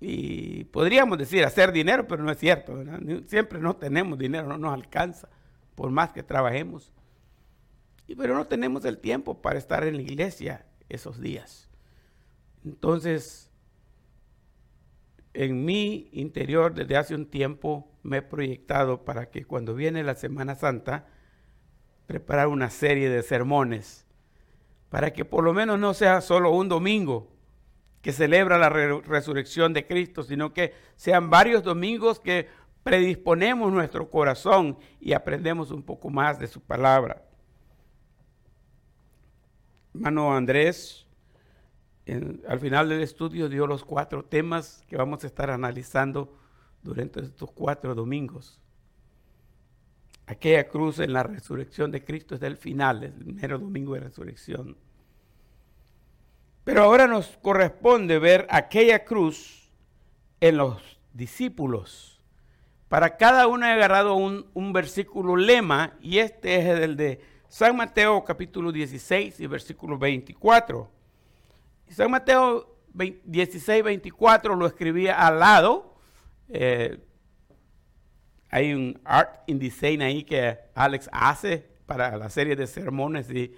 y 0.03 0.65
podríamos 0.65 1.19
decir 1.19 1.45
hacer 1.45 1.73
dinero, 1.73 2.07
pero 2.09 2.23
no 2.23 2.33
es 2.33 2.39
cierto. 2.39 2.83
Siempre 3.27 3.61
no 3.61 3.77
tenemos 3.77 4.19
dinero, 4.19 4.49
no 4.49 4.57
nos 4.57 4.73
alcanza, 4.73 5.29
por 5.81 5.91
más 5.91 6.13
que 6.13 6.23
trabajemos. 6.23 6.93
Y, 8.07 8.15
pero 8.15 8.35
no 8.35 8.47
tenemos 8.47 8.85
el 8.85 8.99
tiempo 8.99 9.41
para 9.41 9.59
estar 9.59 9.83
en 9.87 9.97
la 9.97 10.03
iglesia 10.03 10.67
esos 10.91 11.23
días. 11.23 11.71
Entonces, 12.67 13.51
en 15.33 15.65
mi 15.65 16.11
interior 16.13 16.75
desde 16.75 16.99
hace 16.99 17.15
un 17.15 17.25
tiempo 17.25 17.91
me 18.03 18.19
he 18.19 18.23
proyectado 18.23 19.07
para 19.07 19.31
que 19.31 19.47
cuando 19.47 19.75
viene 19.75 20.05
la 20.05 20.17
Semana 20.17 20.55
Santa, 20.55 21.07
preparar 22.07 22.49
una 22.49 22.69
serie 22.69 23.09
de 23.09 23.23
sermones, 23.23 24.05
para 24.91 25.15
que 25.15 25.25
por 25.25 25.45
lo 25.45 25.55
menos 25.55 25.79
no 25.79 25.95
sea 25.95 26.21
solo 26.21 26.51
un 26.51 26.69
domingo, 26.69 27.33
que 28.03 28.13
celebra 28.13 28.59
la 28.59 28.69
resurrección 28.69 29.73
de 29.73 29.87
Cristo, 29.87 30.25
sino 30.25 30.53
que 30.53 30.75
sean 30.97 31.31
varios 31.31 31.63
domingos 31.63 32.21
que 32.21 32.49
predisponemos 32.83 33.73
nuestro 33.73 34.09
corazón 34.11 34.79
y 35.01 35.13
aprendemos 35.13 35.71
un 35.71 35.83
poco 35.83 36.11
más 36.11 36.39
de 36.39 36.47
su 36.47 36.61
palabra. 36.61 37.25
Hermano 39.95 40.35
Andrés, 40.35 41.07
al 42.49 42.61
final 42.61 42.89
del 42.89 43.03
estudio 43.03 43.49
dio 43.49 43.67
los 43.67 43.85
cuatro 43.85 44.25
temas 44.25 44.85
que 44.89 44.97
vamos 44.97 45.25
a 45.25 45.27
estar 45.27 45.51
analizando 45.51 46.37
durante 46.83 47.21
estos 47.21 47.51
cuatro 47.51 47.95
domingos. 47.95 48.61
Aquella 50.27 50.69
cruz 50.69 51.01
en 51.01 51.13
la 51.13 51.25
resurrección 51.25 51.91
de 51.91 52.05
Cristo 52.05 52.35
es 52.37 52.41
del 52.41 52.57
final, 52.57 53.03
el 53.03 53.25
mero 53.25 53.59
domingo 53.59 53.95
de 53.95 54.01
resurrección. 54.01 54.77
Pero 56.63 56.83
ahora 56.83 57.09
nos 57.09 57.37
corresponde 57.39 58.19
ver 58.19 58.47
aquella 58.49 59.05
cruz 59.05 59.73
en 60.41 60.57
los 60.57 61.01
discípulos. 61.13 62.10
Para 62.91 63.17
cada 63.17 63.47
uno 63.47 63.67
he 63.67 63.71
agarrado 63.71 64.17
un, 64.17 64.73
versículo 64.73 65.37
lema 65.37 65.97
y 66.01 66.19
este 66.19 66.57
es 66.57 66.81
el 66.81 66.97
de 66.97 67.21
San 67.49 67.77
Mateo 67.77 68.25
capítulo 68.25 68.73
16 68.73 69.39
y 69.39 69.47
versículo 69.47 69.97
24. 69.97 70.91
San 71.89 72.11
Mateo 72.11 72.81
16, 72.93 73.85
24 73.85 74.57
lo 74.57 74.67
escribía 74.67 75.25
al 75.25 75.39
lado. 75.39 75.95
Eh, 76.49 76.99
hay 78.49 78.75
un 78.75 79.01
art 79.05 79.45
in 79.47 79.61
design 79.61 80.03
ahí 80.03 80.25
que 80.25 80.59
Alex 80.75 81.09
hace 81.13 81.69
para 81.87 82.17
la 82.17 82.29
serie 82.29 82.57
de 82.57 82.67
sermones 82.67 83.31
y 83.31 83.55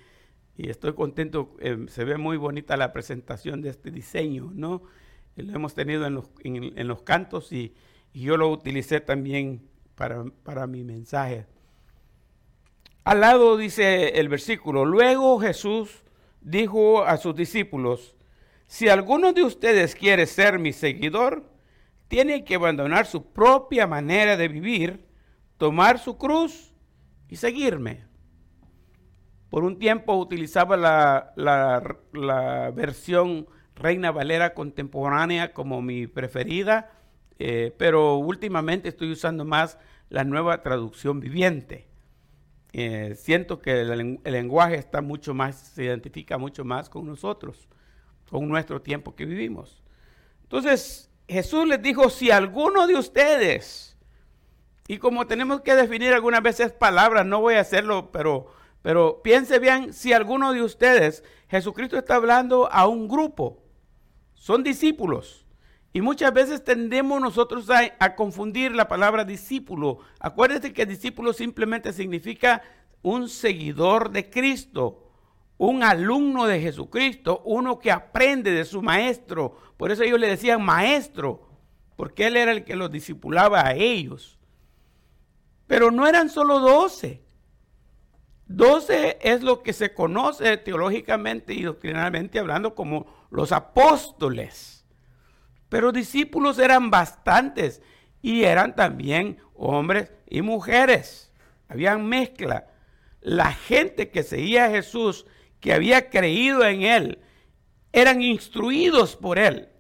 estoy 0.59 0.93
contento, 0.93 1.57
eh, 1.61 1.87
se 1.89 2.05
ve 2.05 2.19
muy 2.19 2.37
bonita 2.37 2.77
la 2.77 2.93
presentación 2.93 3.63
de 3.63 3.71
este 3.71 3.91
diseño, 3.91 4.51
¿no? 4.53 4.83
Lo 5.37 5.55
hemos 5.55 5.75
tenido 5.75 6.05
en 6.05 6.17
los, 6.17 6.29
en, 6.45 6.87
los 6.87 7.01
cantos 7.01 7.51
y, 7.51 7.75
yo 8.21 8.37
lo 8.37 8.51
utilicé 8.51 9.01
también 9.01 9.69
para, 9.95 10.25
para 10.43 10.67
mi 10.67 10.85
mensaje. 10.85 11.47
Al 13.05 13.21
lado 13.21 13.57
dice 13.57 14.21
el 14.21 14.29
versículo, 14.29 14.85
luego 14.85 15.41
Jesús 15.41 16.05
dijo 16.41 17.05
a 17.05 17.17
sus 17.17 17.35
discípulos, 17.35 18.15
si 18.67 18.89
alguno 18.89 19.33
de 19.33 19.43
ustedes 19.43 19.95
quiere 19.95 20.27
ser 20.27 20.59
mi 20.59 20.73
seguidor, 20.73 21.51
tiene 22.09 22.45
que 22.45 22.57
abandonar 22.57 23.07
su 23.07 23.33
propia 23.33 23.87
manera 23.87 24.37
de 24.37 24.49
vivir, 24.49 25.07
tomar 25.57 25.99
su 25.99 26.17
cruz 26.19 26.75
y 27.29 27.37
seguirme. 27.37 28.05
Por 29.49 29.65
un 29.65 29.79
tiempo 29.79 30.15
utilizaba 30.17 30.77
la, 30.77 32.73
versión 32.75 33.47
Reina 33.75 34.11
Valera 34.11 34.55
contemporánea 34.55 35.53
como 35.53 35.83
mi 35.83 36.07
preferida, 36.07 36.91
eh, 37.45 37.75
pero 37.77 38.17
últimamente 38.17 38.89
estoy 38.89 39.11
usando 39.13 39.45
más 39.45 39.79
la 40.09 40.25
nueva 40.25 40.63
traducción 40.63 41.21
viviente. 41.21 41.89
Eh, 42.73 43.15
siento 43.17 43.61
que 43.61 43.81
el, 43.81 44.21
lenguaje 44.25 44.77
está 44.77 45.03
mucho 45.03 45.35
más, 45.35 45.57
se 45.57 45.85
identifica 45.85 46.39
mucho 46.39 46.65
más 46.65 46.89
con 46.89 47.07
nosotros, 47.07 47.69
con 48.31 48.49
nuestro 48.49 48.81
tiempo 48.81 49.15
que 49.15 49.27
vivimos. 49.27 49.83
Entonces, 50.43 51.11
Jesús 51.29 51.67
les 51.67 51.83
dijo, 51.83 52.11
si 52.11 52.31
alguno 52.31 52.87
de 52.87 52.95
ustedes, 52.95 53.97
y 54.87 54.99
como 54.99 55.27
tenemos 55.27 55.63
que 55.63 55.75
definir 55.75 56.13
algunas 56.13 56.43
veces 56.43 56.73
palabras, 56.73 57.27
no 57.27 57.41
voy 57.41 57.55
a 57.55 57.61
hacerlo, 57.61 58.11
pero 58.13 58.53
pero 58.83 59.23
piense 59.23 59.61
bien, 59.61 59.93
si 59.93 60.13
alguno 60.13 60.53
de 60.53 60.63
ustedes, 60.63 61.23
Jesucristo 61.49 61.97
está 61.97 62.17
hablando 62.17 62.71
a 62.71 62.89
un 62.89 63.09
grupo, 63.09 63.63
son 64.35 64.65
discípulos. 64.65 65.42
Y 65.93 66.01
muchas 66.01 66.33
veces 66.33 66.65
tendemos 66.65 67.21
nosotros 67.21 67.69
a, 67.71 68.15
confundir 68.15 68.75
la 68.75 68.89
palabra 68.89 69.25
discípulo. 69.25 69.99
Acuérdate 70.21 70.73
que 70.73 70.87
discípulo 70.87 71.35
simplemente 71.35 71.93
significa 71.93 72.63
un 73.03 73.29
seguidor 73.29 74.11
de 74.11 74.31
Cristo, 74.31 75.11
un 75.59 75.83
alumno 75.83 76.47
de 76.47 76.61
Jesucristo, 76.61 77.43
uno 77.45 77.79
que 77.79 77.91
aprende 77.93 78.53
de 78.53 78.65
su 78.65 78.81
maestro. 78.81 79.57
Por 79.77 79.91
eso 79.91 80.03
ellos 80.03 80.19
le 80.19 80.29
decían 80.29 80.65
maestro, 80.65 81.47
porque 81.97 82.27
él 82.27 82.39
era 82.39 82.53
el 82.53 82.65
que 82.65 82.77
los 82.77 82.91
discipulaba 82.91 83.67
a 83.67 83.75
ellos. 83.75 84.39
Pero 85.67 85.91
no 85.91 86.07
eran 86.07 86.31
solo 86.31 86.59
doce. 86.59 87.23
Doce 88.47 89.19
es 89.21 89.43
lo 89.43 89.63
que 89.63 89.75
se 89.75 89.93
conoce 89.93 90.57
teológicamente 90.57 91.53
y 91.53 91.63
doctrinalmente 91.63 92.39
hablando 92.39 92.75
como 92.75 93.07
los 93.31 93.53
apóstoles. 93.53 94.82
Pero 95.73 95.91
discípulos 95.91 96.59
eran 96.59 96.91
bastantes 96.91 97.81
y 98.21 98.43
eran 98.43 98.77
también 98.77 99.39
hombres 99.55 100.13
y 100.29 100.43
mujeres. 100.43 101.33
Habían 101.67 102.07
mezcla. 102.07 102.67
La 103.23 103.55
gente 103.55 104.11
que 104.11 104.23
seguía 104.23 104.67
a 104.67 104.69
Jesús, 104.71 105.25
que 105.61 105.73
había 105.73 106.11
creído 106.11 106.63
en 106.67 106.83
él, 106.83 107.21
eran 107.91 108.21
instruidos 108.21 109.17
por 109.17 109.39
él. 109.39 109.71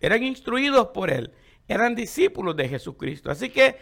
Eran 0.00 0.24
instruidos 0.24 0.88
por 0.88 1.08
él. 1.08 1.32
Eran 1.68 1.94
discípulos 1.94 2.56
de 2.56 2.68
Jesucristo. 2.68 3.30
Así 3.30 3.48
que 3.48 3.76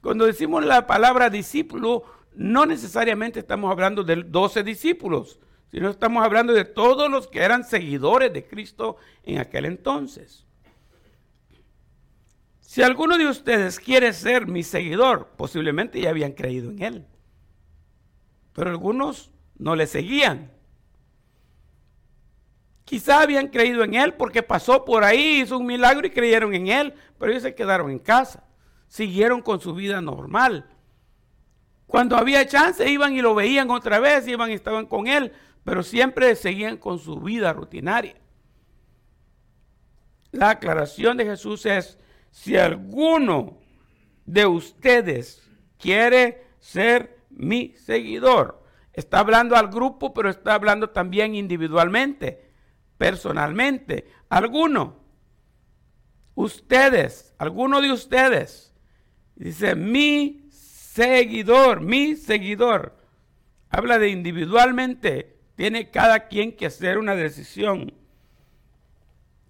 cuando 0.00 0.24
decimos 0.24 0.64
la 0.64 0.86
palabra 0.86 1.28
discípulo, 1.28 2.04
no 2.32 2.64
necesariamente 2.64 3.40
estamos 3.40 3.70
hablando 3.70 4.02
de 4.02 4.22
12 4.22 4.62
discípulos, 4.62 5.40
sino 5.70 5.90
estamos 5.90 6.24
hablando 6.24 6.54
de 6.54 6.64
todos 6.64 7.10
los 7.10 7.28
que 7.28 7.40
eran 7.40 7.64
seguidores 7.64 8.32
de 8.32 8.46
Cristo 8.46 8.96
en 9.24 9.36
aquel 9.40 9.66
entonces. 9.66 10.45
Si 12.66 12.82
alguno 12.82 13.16
de 13.16 13.28
ustedes 13.28 13.78
quiere 13.78 14.12
ser 14.12 14.46
mi 14.46 14.62
seguidor, 14.62 15.28
posiblemente 15.36 16.00
ya 16.00 16.10
habían 16.10 16.32
creído 16.32 16.70
en 16.70 16.82
Él. 16.82 17.06
Pero 18.52 18.70
algunos 18.70 19.30
no 19.56 19.76
le 19.76 19.86
seguían. 19.86 20.50
Quizá 22.84 23.22
habían 23.22 23.48
creído 23.48 23.84
en 23.84 23.94
Él 23.94 24.14
porque 24.14 24.42
pasó 24.42 24.84
por 24.84 25.04
ahí, 25.04 25.40
hizo 25.42 25.58
un 25.58 25.66
milagro 25.66 26.06
y 26.06 26.10
creyeron 26.10 26.54
en 26.54 26.68
Él, 26.68 26.94
pero 27.18 27.30
ellos 27.30 27.44
se 27.44 27.54
quedaron 27.54 27.90
en 27.90 27.98
casa. 27.98 28.44
Siguieron 28.88 29.42
con 29.42 29.60
su 29.60 29.74
vida 29.74 30.00
normal 30.00 30.68
cuando 31.86 32.16
había 32.16 32.46
chance 32.46 32.88
iban 32.88 33.14
y 33.14 33.22
lo 33.22 33.34
veían 33.34 33.70
otra 33.70 34.00
vez, 34.00 34.26
iban 34.26 34.50
y 34.50 34.54
estaban 34.54 34.86
con 34.86 35.06
él, 35.06 35.32
pero 35.64 35.82
siempre 35.82 36.34
seguían 36.34 36.76
con 36.76 36.98
su 36.98 37.20
vida 37.20 37.52
rutinaria. 37.52 38.16
La 40.32 40.50
aclaración 40.50 41.16
de 41.16 41.24
Jesús 41.24 41.64
es, 41.64 41.98
si 42.36 42.54
alguno 42.54 43.56
de 44.26 44.44
ustedes 44.44 45.42
quiere 45.78 46.44
ser 46.58 47.16
mi 47.30 47.74
seguidor, 47.76 48.62
está 48.92 49.20
hablando 49.20 49.56
al 49.56 49.68
grupo, 49.68 50.12
pero 50.12 50.28
está 50.28 50.52
hablando 50.52 50.90
también 50.90 51.34
individualmente, 51.34 52.52
personalmente. 52.98 54.06
Alguno, 54.28 55.00
ustedes, 56.34 57.34
alguno 57.38 57.80
de 57.80 57.90
ustedes, 57.90 58.74
dice, 59.34 59.74
mi 59.74 60.46
seguidor, 60.50 61.80
mi 61.80 62.16
seguidor. 62.16 62.98
Habla 63.70 63.98
de 63.98 64.10
individualmente. 64.10 65.38
Tiene 65.54 65.90
cada 65.90 66.28
quien 66.28 66.54
que 66.54 66.66
hacer 66.66 66.98
una 66.98 67.14
decisión. 67.14 67.94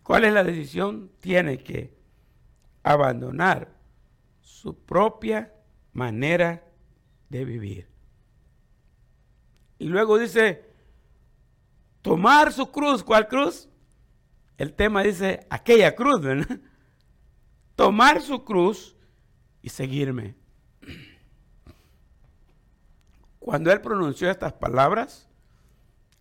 ¿Cuál 0.04 0.24
es 0.24 0.32
la 0.32 0.44
decisión? 0.44 1.10
Tiene 1.18 1.58
que 1.58 1.95
abandonar 2.86 3.76
su 4.40 4.78
propia 4.78 5.52
manera 5.92 6.64
de 7.28 7.44
vivir. 7.44 7.88
Y 9.78 9.86
luego 9.86 10.18
dice, 10.18 10.64
tomar 12.00 12.52
su 12.52 12.70
cruz. 12.70 13.02
¿Cuál 13.02 13.26
cruz? 13.26 13.68
El 14.56 14.72
tema 14.72 15.02
dice, 15.02 15.44
aquella 15.50 15.96
cruz, 15.96 16.20
¿verdad? 16.22 16.60
Tomar 17.74 18.22
su 18.22 18.44
cruz 18.44 18.96
y 19.60 19.68
seguirme. 19.68 20.36
Cuando 23.40 23.70
él 23.72 23.80
pronunció 23.80 24.30
estas 24.30 24.52
palabras, 24.54 25.28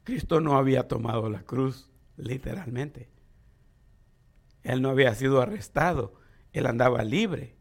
Cristo 0.04 0.42
no 0.42 0.58
había 0.58 0.88
tomado 0.88 1.30
la 1.30 1.44
cruz 1.44 1.92
literalmente. 2.18 3.10
Él 4.64 4.82
no 4.82 4.90
había 4.90 5.14
sido 5.14 5.42
arrestado, 5.42 6.25
él 6.60 6.66
andaba 6.66 7.04
libre. 7.04 7.56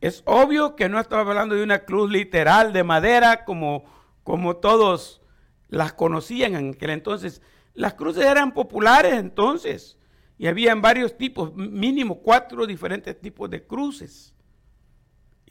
Es 0.00 0.22
obvio 0.26 0.76
que 0.76 0.88
no 0.88 0.98
estaba 0.98 1.28
hablando 1.28 1.54
de 1.54 1.62
una 1.62 1.80
cruz 1.80 2.10
literal 2.10 2.72
de 2.72 2.84
madera 2.84 3.44
como, 3.44 3.84
como 4.22 4.56
todos 4.56 5.20
las 5.68 5.92
conocían 5.92 6.54
en 6.54 6.70
aquel 6.70 6.90
entonces. 6.90 7.42
Las 7.74 7.94
cruces 7.94 8.24
eran 8.24 8.52
populares 8.52 9.14
entonces 9.14 9.98
y 10.38 10.46
habían 10.46 10.80
varios 10.80 11.16
tipos, 11.16 11.54
mínimo 11.54 12.22
cuatro 12.22 12.66
diferentes 12.66 13.20
tipos 13.20 13.50
de 13.50 13.66
cruces. 13.66 14.34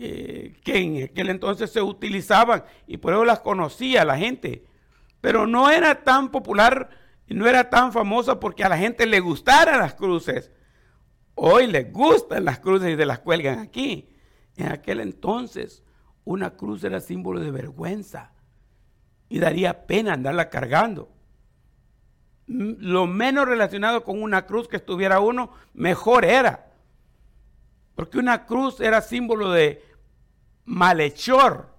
Eh, 0.01 0.55
que 0.63 0.77
en 0.77 1.03
aquel 1.03 1.29
entonces 1.29 1.71
se 1.71 1.81
utilizaban 1.81 2.63
y 2.87 2.97
por 2.97 3.13
eso 3.13 3.25
las 3.25 3.41
conocía 3.41 4.05
la 4.05 4.17
gente. 4.17 4.65
Pero 5.21 5.45
no 5.45 5.69
era 5.69 6.03
tan 6.03 6.31
popular 6.31 6.89
no 7.29 7.47
era 7.47 7.69
tan 7.69 7.91
famosa 7.91 8.39
porque 8.39 8.63
a 8.63 8.69
la 8.69 8.77
gente 8.77 9.05
le 9.05 9.19
gustaran 9.19 9.79
las 9.79 9.93
cruces. 9.93 10.51
Hoy 11.41 11.67
les 11.67 11.89
gustan 11.93 12.43
las 12.43 12.59
cruces 12.59 12.93
y 12.93 12.97
se 12.97 13.05
las 13.05 13.19
cuelgan 13.19 13.59
aquí. 13.59 14.09
En 14.57 14.73
aquel 14.73 14.99
entonces 14.99 15.85
una 16.25 16.57
cruz 16.57 16.83
era 16.83 16.99
símbolo 16.99 17.39
de 17.39 17.49
vergüenza 17.49 18.33
y 19.29 19.39
daría 19.39 19.87
pena 19.87 20.11
andarla 20.11 20.49
cargando. 20.49 21.09
Lo 22.45 23.07
menos 23.07 23.47
relacionado 23.47 24.03
con 24.03 24.21
una 24.21 24.45
cruz 24.45 24.67
que 24.67 24.75
estuviera 24.75 25.21
uno, 25.21 25.53
mejor 25.73 26.25
era. 26.25 26.73
Porque 27.95 28.17
una 28.17 28.45
cruz 28.45 28.81
era 28.81 28.99
símbolo 28.99 29.49
de 29.49 29.81
malhechor. 30.65 31.73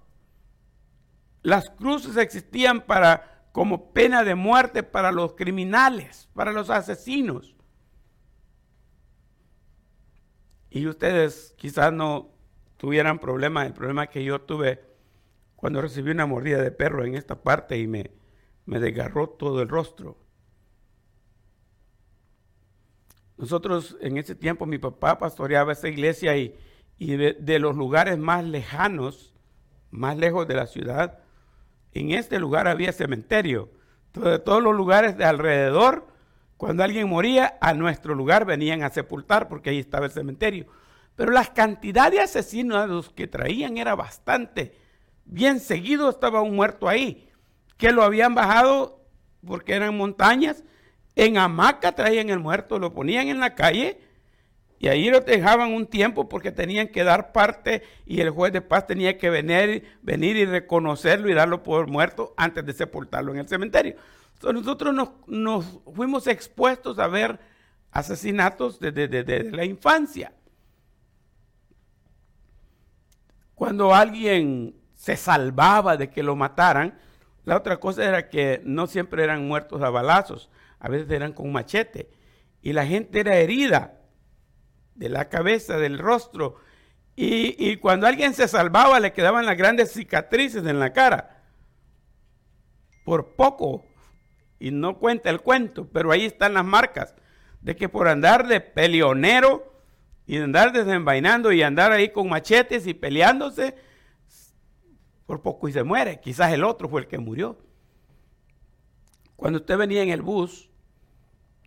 Las 1.43 1.69
cruces 1.69 2.17
existían 2.17 2.81
para 2.81 3.45
como 3.51 3.93
pena 3.93 4.23
de 4.23 4.33
muerte 4.33 4.81
para 4.81 5.11
los 5.11 5.35
criminales, 5.35 6.29
para 6.33 6.51
los 6.51 6.71
asesinos. 6.71 7.55
Y 10.71 10.87
ustedes 10.87 11.53
quizás 11.57 11.93
no 11.93 12.29
tuvieran 12.77 13.19
problemas, 13.19 13.67
el 13.67 13.73
problema 13.73 14.07
que 14.07 14.23
yo 14.23 14.41
tuve 14.41 14.81
cuando 15.55 15.81
recibí 15.81 16.09
una 16.09 16.25
mordida 16.25 16.59
de 16.63 16.71
perro 16.71 17.05
en 17.05 17.13
esta 17.13 17.43
parte 17.43 17.77
y 17.77 17.85
me, 17.85 18.09
me 18.65 18.79
desgarró 18.79 19.29
todo 19.29 19.61
el 19.61 19.69
rostro. 19.69 20.17
Nosotros 23.37 23.97
en 24.01 24.17
ese 24.17 24.33
tiempo 24.33 24.65
mi 24.65 24.77
papá 24.77 25.19
pastoreaba 25.19 25.73
esa 25.73 25.89
iglesia 25.89 26.37
y, 26.37 26.55
y 26.97 27.17
de, 27.17 27.59
los 27.59 27.75
lugares 27.75 28.17
más 28.17 28.45
lejanos, 28.45 29.33
más 29.89 30.17
lejos 30.17 30.47
de 30.47 30.53
la 30.53 30.67
ciudad, 30.67 31.19
en 31.93 32.11
este 32.11 32.39
lugar 32.39 32.67
había 32.67 32.93
cementerio. 32.93 33.69
de 34.13 34.39
todos 34.39 34.63
los 34.63 34.75
lugares 34.75 35.17
de 35.17 35.25
alrededor, 35.25 36.07
cuando 36.61 36.83
alguien 36.83 37.09
moría, 37.09 37.57
a 37.59 37.73
nuestro 37.73 38.13
lugar 38.13 38.45
venían 38.45 38.83
a 38.83 38.91
sepultar 38.91 39.47
porque 39.47 39.71
ahí 39.71 39.79
estaba 39.79 40.05
el 40.05 40.11
cementerio. 40.11 40.67
Pero 41.15 41.31
la 41.31 41.43
cantidad 41.43 42.11
de 42.11 42.19
asesinos 42.19 43.09
que 43.09 43.25
traían 43.25 43.77
era 43.77 43.95
bastante. 43.95 44.77
Bien 45.25 45.59
seguido 45.59 46.07
estaba 46.07 46.43
un 46.43 46.55
muerto 46.55 46.87
ahí, 46.87 47.31
que 47.77 47.91
lo 47.91 48.03
habían 48.03 48.35
bajado 48.35 49.03
porque 49.43 49.73
eran 49.73 49.97
montañas. 49.97 50.63
En 51.15 51.39
hamaca 51.39 51.93
traían 51.93 52.29
el 52.29 52.37
muerto, 52.37 52.77
lo 52.77 52.93
ponían 52.93 53.29
en 53.29 53.39
la 53.39 53.55
calle 53.55 53.99
y 54.81 54.87
ahí 54.87 55.11
lo 55.11 55.19
dejaban 55.19 55.75
un 55.75 55.85
tiempo 55.85 56.27
porque 56.27 56.51
tenían 56.51 56.87
que 56.87 57.03
dar 57.03 57.31
parte 57.31 57.83
y 58.03 58.19
el 58.19 58.31
juez 58.31 58.51
de 58.51 58.61
paz 58.61 58.87
tenía 58.87 59.15
que 59.15 59.29
venir, 59.29 59.99
venir 60.01 60.35
y 60.37 60.45
reconocerlo 60.45 61.29
y 61.29 61.35
darlo 61.35 61.61
por 61.61 61.85
muerto 61.85 62.33
antes 62.35 62.65
de 62.65 62.73
sepultarlo 62.73 63.31
en 63.31 63.41
el 63.41 63.47
cementerio. 63.47 63.95
Entonces 64.33 64.59
nosotros 64.59 65.13
nos, 65.27 65.79
fuimos 65.93 66.25
expuestos 66.25 66.97
a 66.97 67.05
ver 67.05 67.39
asesinatos 67.91 68.79
desde, 68.79 69.51
la 69.51 69.65
infancia. 69.65 70.33
Cuando 73.53 73.93
alguien 73.93 74.75
se 74.95 75.15
salvaba 75.15 75.95
de 75.95 76.09
que 76.09 76.23
lo 76.23 76.35
mataran, 76.35 76.97
la 77.45 77.55
otra 77.55 77.77
cosa 77.77 78.03
era 78.03 78.29
que 78.29 78.63
no 78.65 78.87
siempre 78.87 79.23
eran 79.23 79.47
muertos 79.47 79.83
a 79.83 79.91
balazos, 79.91 80.49
a 80.79 80.89
veces 80.89 81.11
eran 81.11 81.33
con 81.33 81.51
machete. 81.51 82.09
Y 82.63 82.73
la 82.73 82.87
gente 82.87 83.19
era 83.19 83.37
herida 83.37 84.00
de 84.95 85.09
la 85.09 85.29
cabeza, 85.29 85.77
del 85.77 85.97
rostro. 85.97 86.57
Y, 87.15 87.75
cuando 87.77 88.07
alguien 88.07 88.33
se 88.33 88.47
salvaba 88.47 88.99
le 88.99 89.13
quedaban 89.13 89.45
las 89.45 89.57
grandes 89.57 89.91
cicatrices 89.91 90.65
en 90.65 90.79
la 90.79 90.93
cara. 90.93 91.43
Por 93.05 93.35
poco. 93.35 93.85
Y 94.59 94.71
no 94.71 94.97
cuenta 94.97 95.29
el 95.29 95.41
cuento, 95.41 95.87
pero 95.91 96.11
ahí 96.11 96.25
están 96.25 96.53
las 96.53 96.65
marcas 96.65 97.15
de 97.61 97.75
que 97.75 97.89
por 97.89 98.07
andar 98.07 98.47
de 98.47 98.61
peleonero 98.61 99.71
y 100.25 100.37
andar 100.37 100.71
desenvainando 100.71 101.51
y 101.51 101.61
andar 101.61 101.91
ahí 101.91 102.09
con 102.09 102.29
machetes 102.29 102.87
y 102.87 102.93
peleándose, 102.93 103.75
por 105.25 105.41
poco 105.41 105.67
y 105.67 105.73
se 105.73 105.83
muere. 105.83 106.19
Quizás 106.19 106.53
el 106.53 106.63
otro 106.63 106.89
fue 106.89 107.01
el 107.01 107.07
que 107.07 107.17
murió. 107.17 107.57
Cuando 109.35 109.59
usted 109.59 109.77
venía 109.77 110.03
en 110.03 110.09
el 110.09 110.21
bus 110.21 110.69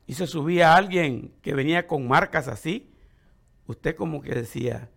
y 0.07 0.15
se 0.15 0.27
subía 0.27 0.77
alguien 0.77 1.35
que 1.43 1.55
venía 1.55 1.87
con 1.87 2.07
marcas 2.07 2.47
así, 2.47 2.94
usted 3.67 3.97
como 3.97 4.23
que 4.23 4.35
decía, 4.35 4.91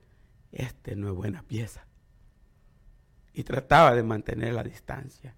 este 0.51 0.95
no 0.95 1.09
es 1.09 1.13
buena 1.13 1.43
pieza. 1.43 1.85
Y 3.33 3.43
trataba 3.43 3.93
de 3.93 4.03
mantener 4.03 4.53
la 4.53 4.63
distancia. 4.63 5.35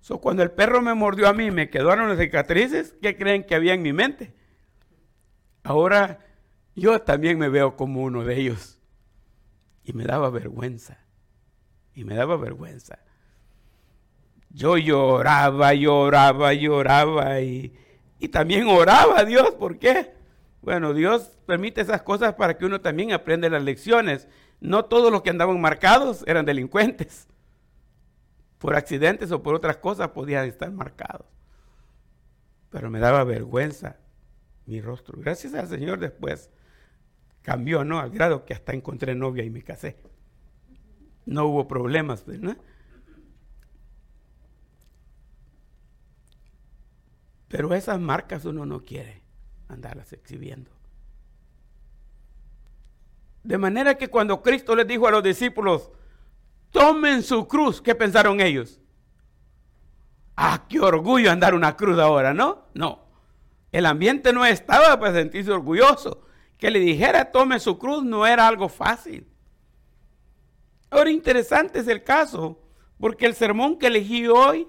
So, 0.00 0.20
cuando 0.20 0.42
el 0.42 0.52
perro 0.52 0.80
me 0.80 0.94
mordió 0.94 1.28
a 1.28 1.32
mí, 1.32 1.50
me 1.50 1.68
quedaron 1.68 2.08
las 2.08 2.18
cicatrices, 2.18 2.94
¿qué 3.02 3.16
creen 3.16 3.44
que 3.44 3.54
había 3.54 3.74
en 3.74 3.82
mi 3.82 3.92
mente? 3.92 4.32
Ahora 5.62 6.20
yo 6.76 7.00
también 7.00 7.38
me 7.38 7.48
veo 7.48 7.76
como 7.76 8.02
uno 8.02 8.22
de 8.24 8.36
ellos. 8.38 8.78
Y 9.82 9.94
me 9.94 10.04
daba 10.04 10.30
vergüenza. 10.30 10.98
Y 11.94 12.04
me 12.04 12.14
daba 12.14 12.36
vergüenza. 12.36 12.98
Yo 14.50 14.76
lloraba, 14.76 15.74
lloraba, 15.74 16.52
lloraba 16.52 17.40
y, 17.40 17.74
y 18.18 18.28
también 18.28 18.68
oraba 18.68 19.20
a 19.20 19.24
Dios. 19.24 19.52
¿Por 19.58 19.78
qué? 19.78 20.15
Bueno, 20.66 20.94
Dios 20.94 21.38
permite 21.46 21.80
esas 21.80 22.02
cosas 22.02 22.34
para 22.34 22.58
que 22.58 22.64
uno 22.64 22.80
también 22.80 23.12
aprenda 23.12 23.48
las 23.48 23.62
lecciones. 23.62 24.26
No 24.60 24.86
todos 24.86 25.12
los 25.12 25.22
que 25.22 25.30
andaban 25.30 25.60
marcados 25.60 26.24
eran 26.26 26.44
delincuentes. 26.44 27.28
Por 28.58 28.74
accidentes 28.74 29.30
o 29.30 29.44
por 29.44 29.54
otras 29.54 29.76
cosas 29.76 30.08
podían 30.08 30.44
estar 30.44 30.72
marcados. 30.72 31.28
Pero 32.70 32.90
me 32.90 32.98
daba 32.98 33.22
vergüenza 33.22 33.98
mi 34.64 34.80
rostro. 34.80 35.16
Gracias 35.20 35.54
al 35.54 35.68
Señor 35.68 36.00
después 36.00 36.50
cambió, 37.42 37.84
¿no? 37.84 38.00
Al 38.00 38.10
grado 38.10 38.44
que 38.44 38.52
hasta 38.52 38.72
encontré 38.72 39.14
novia 39.14 39.44
y 39.44 39.50
me 39.50 39.62
casé. 39.62 39.96
No 41.26 41.46
hubo 41.46 41.68
problemas, 41.68 42.26
¿verdad? 42.26 42.56
Pero 47.46 47.72
esas 47.72 48.00
marcas 48.00 48.44
uno 48.44 48.66
no 48.66 48.84
quiere 48.84 49.25
andarlas 49.68 50.12
exhibiendo. 50.12 50.70
De 53.42 53.58
manera 53.58 53.96
que 53.96 54.08
cuando 54.08 54.42
Cristo 54.42 54.74
les 54.74 54.86
dijo 54.86 55.06
a 55.06 55.12
los 55.12 55.22
discípulos, 55.22 55.90
tomen 56.70 57.22
su 57.22 57.46
cruz, 57.46 57.80
¿qué 57.80 57.94
pensaron 57.94 58.40
ellos? 58.40 58.80
Ah, 60.36 60.64
qué 60.68 60.80
orgullo 60.80 61.30
andar 61.30 61.54
una 61.54 61.76
cruz 61.76 61.98
ahora, 61.98 62.34
¿no? 62.34 62.66
No. 62.74 63.06
El 63.72 63.86
ambiente 63.86 64.32
no 64.32 64.44
estaba 64.44 64.98
para 64.98 65.14
sentirse 65.14 65.50
orgulloso. 65.50 66.22
Que 66.58 66.70
le 66.70 66.78
dijera 66.78 67.30
tome 67.32 67.60
su 67.60 67.78
cruz 67.78 68.02
no 68.02 68.26
era 68.26 68.46
algo 68.46 68.68
fácil. 68.68 69.26
Ahora 70.90 71.10
interesante 71.10 71.80
es 71.80 71.88
el 71.88 72.02
caso, 72.02 72.58
porque 72.98 73.26
el 73.26 73.34
sermón 73.34 73.78
que 73.78 73.88
elegí 73.88 74.26
hoy 74.26 74.66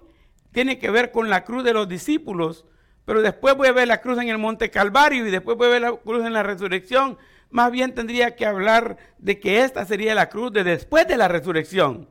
tiene 0.51 0.79
que 0.79 0.89
ver 0.89 1.11
con 1.11 1.29
la 1.29 1.43
cruz 1.45 1.63
de 1.63 1.73
los 1.73 1.87
discípulos, 1.87 2.65
pero 3.07 3.21
después 3.21 3.55
voy 3.55 3.69
a 3.69 3.71
ver 3.71 3.87
la 3.87 4.01
cruz 4.01 4.19
en 4.19 4.27
el 4.27 4.37
Monte 4.37 4.69
Calvario 4.69 5.25
y 5.25 5.31
después 5.31 5.55
voy 5.55 5.67
a 5.67 5.71
ver 5.71 5.81
la 5.81 5.93
cruz 5.95 6.25
en 6.25 6.33
la 6.33 6.43
resurrección. 6.43 7.17
Más 7.49 7.71
bien 7.71 7.95
tendría 7.95 8.35
que 8.35 8.45
hablar 8.45 8.97
de 9.17 9.39
que 9.39 9.61
esta 9.61 9.85
sería 9.85 10.13
la 10.13 10.27
cruz 10.27 10.51
de 10.51 10.65
después 10.65 11.07
de 11.07 11.15
la 11.15 11.29
resurrección. 11.29 12.09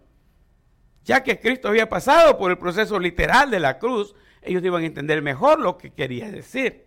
Ya 1.05 1.23
que 1.23 1.39
Cristo 1.39 1.69
había 1.69 1.91
pasado 1.91 2.39
por 2.39 2.51
el 2.51 2.57
proceso 2.57 2.99
literal 2.99 3.51
de 3.51 3.61
la 3.61 3.79
cruz, 3.79 4.15
ellos 4.41 4.65
iban 4.65 4.85
a 4.85 4.87
entender 4.87 5.21
mejor 5.21 5.61
lo 5.61 5.77
que 5.77 5.91
quería 5.91 6.31
decir. 6.31 6.87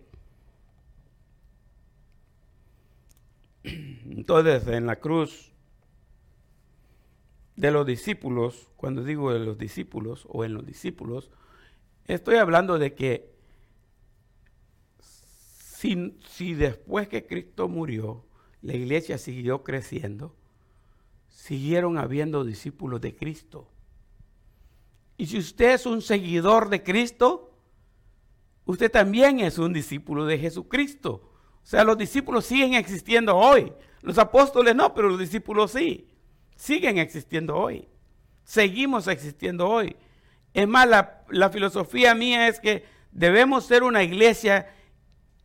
Entonces, 3.63 4.65
en 4.69 4.88
la 4.88 4.95
cruz 4.95 5.54
de 7.56 7.69
los 7.69 7.86
discípulos, 7.86 8.72
cuando 8.76 9.04
digo 9.04 9.32
de 9.32 9.39
los 9.39 9.60
discípulos 9.60 10.26
o 10.30 10.43
en 10.45 10.56
los 10.56 10.65
discípulos, 10.65 11.30
estoy 12.08 12.38
hablando 12.38 12.80
de 12.80 12.95
que 12.95 13.38
si, 15.79 16.53
después 16.55 17.07
que 17.07 17.25
Cristo 17.25 17.69
murió, 17.69 18.25
la 18.61 18.73
iglesia 18.73 19.17
siguió 19.17 19.63
creciendo, 19.63 20.35
siguieron 21.29 21.97
habiendo 21.97 22.43
discípulos 22.43 22.99
de 22.99 23.15
Cristo. 23.15 23.71
Y 25.15 25.27
si 25.27 25.37
usted 25.37 25.75
es 25.75 25.85
un 25.85 26.01
seguidor 26.01 26.69
de 26.69 26.83
Cristo, 26.83 27.53
usted 28.65 28.91
también 28.91 29.39
es 29.39 29.57
un 29.57 29.71
discípulo 29.71 30.25
de 30.25 30.37
Jesucristo. 30.37 31.31
O 31.63 31.65
sea, 31.65 31.85
los 31.85 31.97
discípulos 31.97 32.45
siguen 32.45 32.73
existiendo 32.73 33.37
hoy. 33.37 33.71
Los 34.01 34.17
apóstoles 34.17 34.75
no, 34.75 34.93
pero 34.93 35.07
los 35.07 35.19
discípulos 35.19 35.71
sí. 35.71 36.09
Siguen 36.57 36.97
existiendo 36.97 37.55
hoy. 37.55 37.87
Seguimos 38.43 39.07
existiendo 39.07 39.69
hoy. 39.69 39.95
Es 40.53 40.67
más, 40.67 40.87
la, 41.29 41.49
filosofía 41.49 42.15
mía 42.15 42.49
es 42.49 42.59
que 42.59 42.83
debemos 43.11 43.65
ser 43.65 43.83
una 43.83 44.03
iglesia 44.03 44.73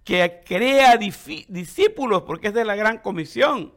que 0.04 0.42
crea 0.44 0.98
discípulos, 0.98 2.22
porque 2.22 2.48
es 2.48 2.54
de 2.54 2.64
la 2.64 2.76
gran 2.76 2.98
comisión. 2.98 3.72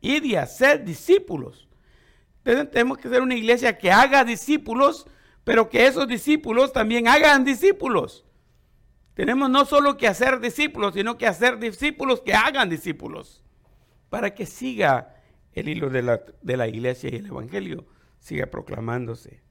Y 0.00 0.20
de 0.20 0.38
hacer 0.38 0.84
discípulos. 0.84 1.68
Entonces 2.44 2.70
tenemos 2.70 2.98
que 2.98 3.08
ser 3.08 3.22
una 3.22 3.34
iglesia 3.34 3.76
que 3.78 3.90
haga 3.90 4.22
discípulos, 4.22 5.06
pero 5.42 5.68
que 5.68 5.86
esos 5.86 6.06
discípulos 6.06 6.72
también 6.72 7.08
hagan 7.08 7.44
discípulos. 7.44 8.24
Tenemos 9.14 9.48
no 9.48 9.64
solo 9.64 9.96
que 9.96 10.06
hacer 10.06 10.40
discípulos, 10.40 10.92
sino 10.94 11.16
que 11.16 11.26
hacer 11.26 11.58
discípulos 11.58 12.20
que 12.20 12.34
hagan 12.34 12.68
discípulos, 12.68 13.42
para 14.10 14.34
que 14.34 14.44
siga 14.44 15.16
el 15.54 15.68
hilo 15.68 15.88
de 15.88 16.02
la, 16.02 16.22
de 16.42 16.56
la 16.58 16.68
iglesia 16.68 17.08
y 17.10 17.16
el 17.16 17.26
evangelio 17.26 17.86
siga 18.18 18.46
proclamándose. 18.46 19.42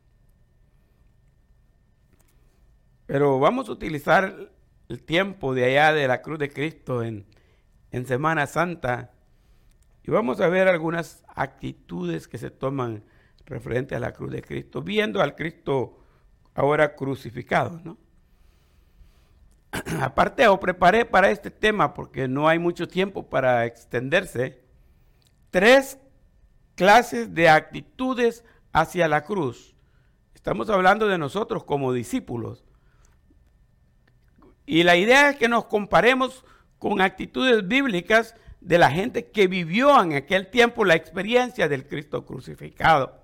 Pero 3.07 3.39
vamos 3.39 3.69
a 3.69 3.71
utilizar 3.71 4.54
el 4.89 5.03
tiempo 5.03 5.53
de 5.53 5.65
allá 5.65 5.93
de 5.93 6.07
la 6.07 6.21
cruz 6.21 6.39
de 6.39 6.49
Cristo 6.49 7.03
en, 7.03 7.25
en 7.91 8.05
Semana 8.05 8.47
Santa 8.47 9.11
y 10.03 10.11
vamos 10.11 10.39
a 10.39 10.47
ver 10.47 10.67
algunas 10.67 11.23
actitudes 11.27 12.27
que 12.27 12.37
se 12.37 12.51
toman 12.51 13.03
referente 13.45 13.95
a 13.95 13.99
la 13.99 14.13
cruz 14.13 14.31
de 14.31 14.41
Cristo, 14.43 14.81
viendo 14.81 15.21
al 15.21 15.35
Cristo 15.35 15.97
ahora 16.53 16.95
crucificado, 16.95 17.79
¿no? 17.83 17.97
Aparte, 20.01 20.47
o 20.47 20.59
preparé 20.59 21.05
para 21.05 21.31
este 21.31 21.49
tema, 21.49 21.93
porque 21.93 22.27
no 22.27 22.47
hay 22.47 22.59
mucho 22.59 22.87
tiempo 22.87 23.29
para 23.29 23.65
extenderse, 23.65 24.63
tres 25.49 25.97
clases 26.75 27.33
de 27.33 27.49
actitudes 27.49 28.43
hacia 28.73 29.07
la 29.07 29.23
cruz. 29.23 29.75
Estamos 30.33 30.69
hablando 30.69 31.07
de 31.07 31.17
nosotros 31.17 31.63
como 31.63 31.93
discípulos. 31.93 32.64
Y 34.65 34.83
la 34.83 34.95
idea 34.95 35.29
es 35.29 35.35
que 35.37 35.47
nos 35.47 35.65
comparemos 35.65 36.43
con 36.79 37.01
actitudes 37.01 37.67
bíblicas 37.67 38.35
de 38.61 38.77
la 38.77 38.89
gente 38.89 39.29
que 39.29 39.47
vivió 39.47 40.01
en 40.01 40.13
aquel 40.13 40.49
tiempo 40.49 40.85
la 40.85 40.95
experiencia 40.95 41.67
del 41.67 41.87
Cristo 41.87 42.25
crucificado. 42.25 43.21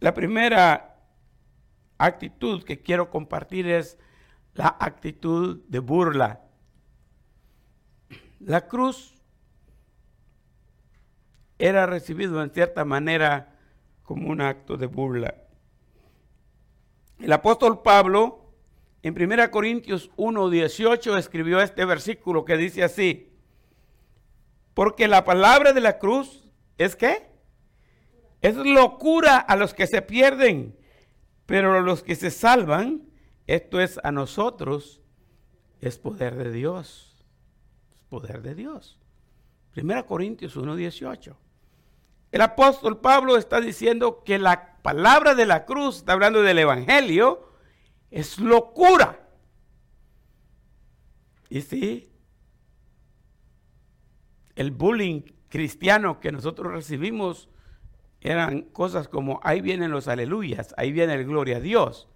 La 0.00 0.12
primera 0.14 0.98
actitud 1.98 2.62
que 2.62 2.82
quiero 2.82 3.10
compartir 3.10 3.68
es 3.68 3.98
la 4.54 4.76
actitud 4.78 5.62
de 5.68 5.78
burla. 5.78 6.40
La 8.38 8.66
cruz 8.66 9.14
era 11.58 11.86
recibido 11.86 12.42
en 12.42 12.50
cierta 12.50 12.84
manera 12.84 13.58
como 14.02 14.28
un 14.28 14.40
acto 14.40 14.76
de 14.76 14.86
burla. 14.86 15.34
El 17.18 17.32
apóstol 17.32 17.82
Pablo 17.82 18.39
en 19.02 19.14
1 19.14 19.50
Corintios 19.50 20.10
1:18 20.16 21.16
escribió 21.16 21.60
este 21.60 21.84
versículo 21.84 22.44
que 22.44 22.56
dice 22.56 22.82
así, 22.82 23.30
porque 24.74 25.08
la 25.08 25.24
palabra 25.24 25.72
de 25.72 25.80
la 25.80 25.98
cruz 25.98 26.50
es 26.78 26.96
qué? 26.96 27.30
Es 28.40 28.56
locura 28.56 29.36
a 29.36 29.56
los 29.56 29.74
que 29.74 29.86
se 29.86 30.02
pierden, 30.02 30.76
pero 31.46 31.74
a 31.74 31.80
los 31.80 32.02
que 32.02 32.14
se 32.14 32.30
salvan, 32.30 33.02
esto 33.46 33.80
es 33.80 33.98
a 34.02 34.12
nosotros, 34.12 35.02
es 35.80 35.98
poder 35.98 36.36
de 36.36 36.52
Dios. 36.52 37.26
Es 37.92 38.02
poder 38.04 38.42
de 38.42 38.54
Dios. 38.54 38.98
1 39.76 40.06
Corintios 40.06 40.56
1:18. 40.56 41.36
El 42.32 42.42
apóstol 42.42 43.00
Pablo 43.00 43.36
está 43.36 43.60
diciendo 43.60 44.22
que 44.24 44.38
la 44.38 44.76
palabra 44.82 45.34
de 45.34 45.46
la 45.46 45.64
cruz, 45.64 45.96
está 45.96 46.12
hablando 46.12 46.42
del 46.42 46.58
Evangelio, 46.58 47.49
es 48.10 48.38
locura. 48.38 49.28
Y 51.48 51.62
sí, 51.62 52.12
el 54.54 54.70
bullying 54.70 55.22
cristiano 55.48 56.20
que 56.20 56.32
nosotros 56.32 56.72
recibimos 56.72 57.48
eran 58.20 58.62
cosas 58.62 59.08
como 59.08 59.40
ahí 59.42 59.60
vienen 59.60 59.90
los 59.90 60.06
aleluyas, 60.06 60.74
ahí 60.76 60.92
viene 60.92 61.14
el 61.14 61.24
gloria 61.24 61.56
a 61.56 61.60
Dios, 61.60 62.08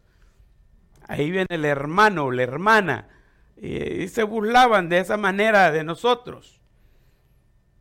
ahí 1.08 1.30
viene 1.30 1.46
el 1.50 1.64
hermano, 1.64 2.30
la 2.30 2.42
hermana, 2.42 3.08
y 3.56 4.08
se 4.08 4.22
burlaban 4.22 4.88
de 4.88 4.98
esa 4.98 5.16
manera 5.16 5.70
de 5.72 5.84
nosotros. 5.84 6.60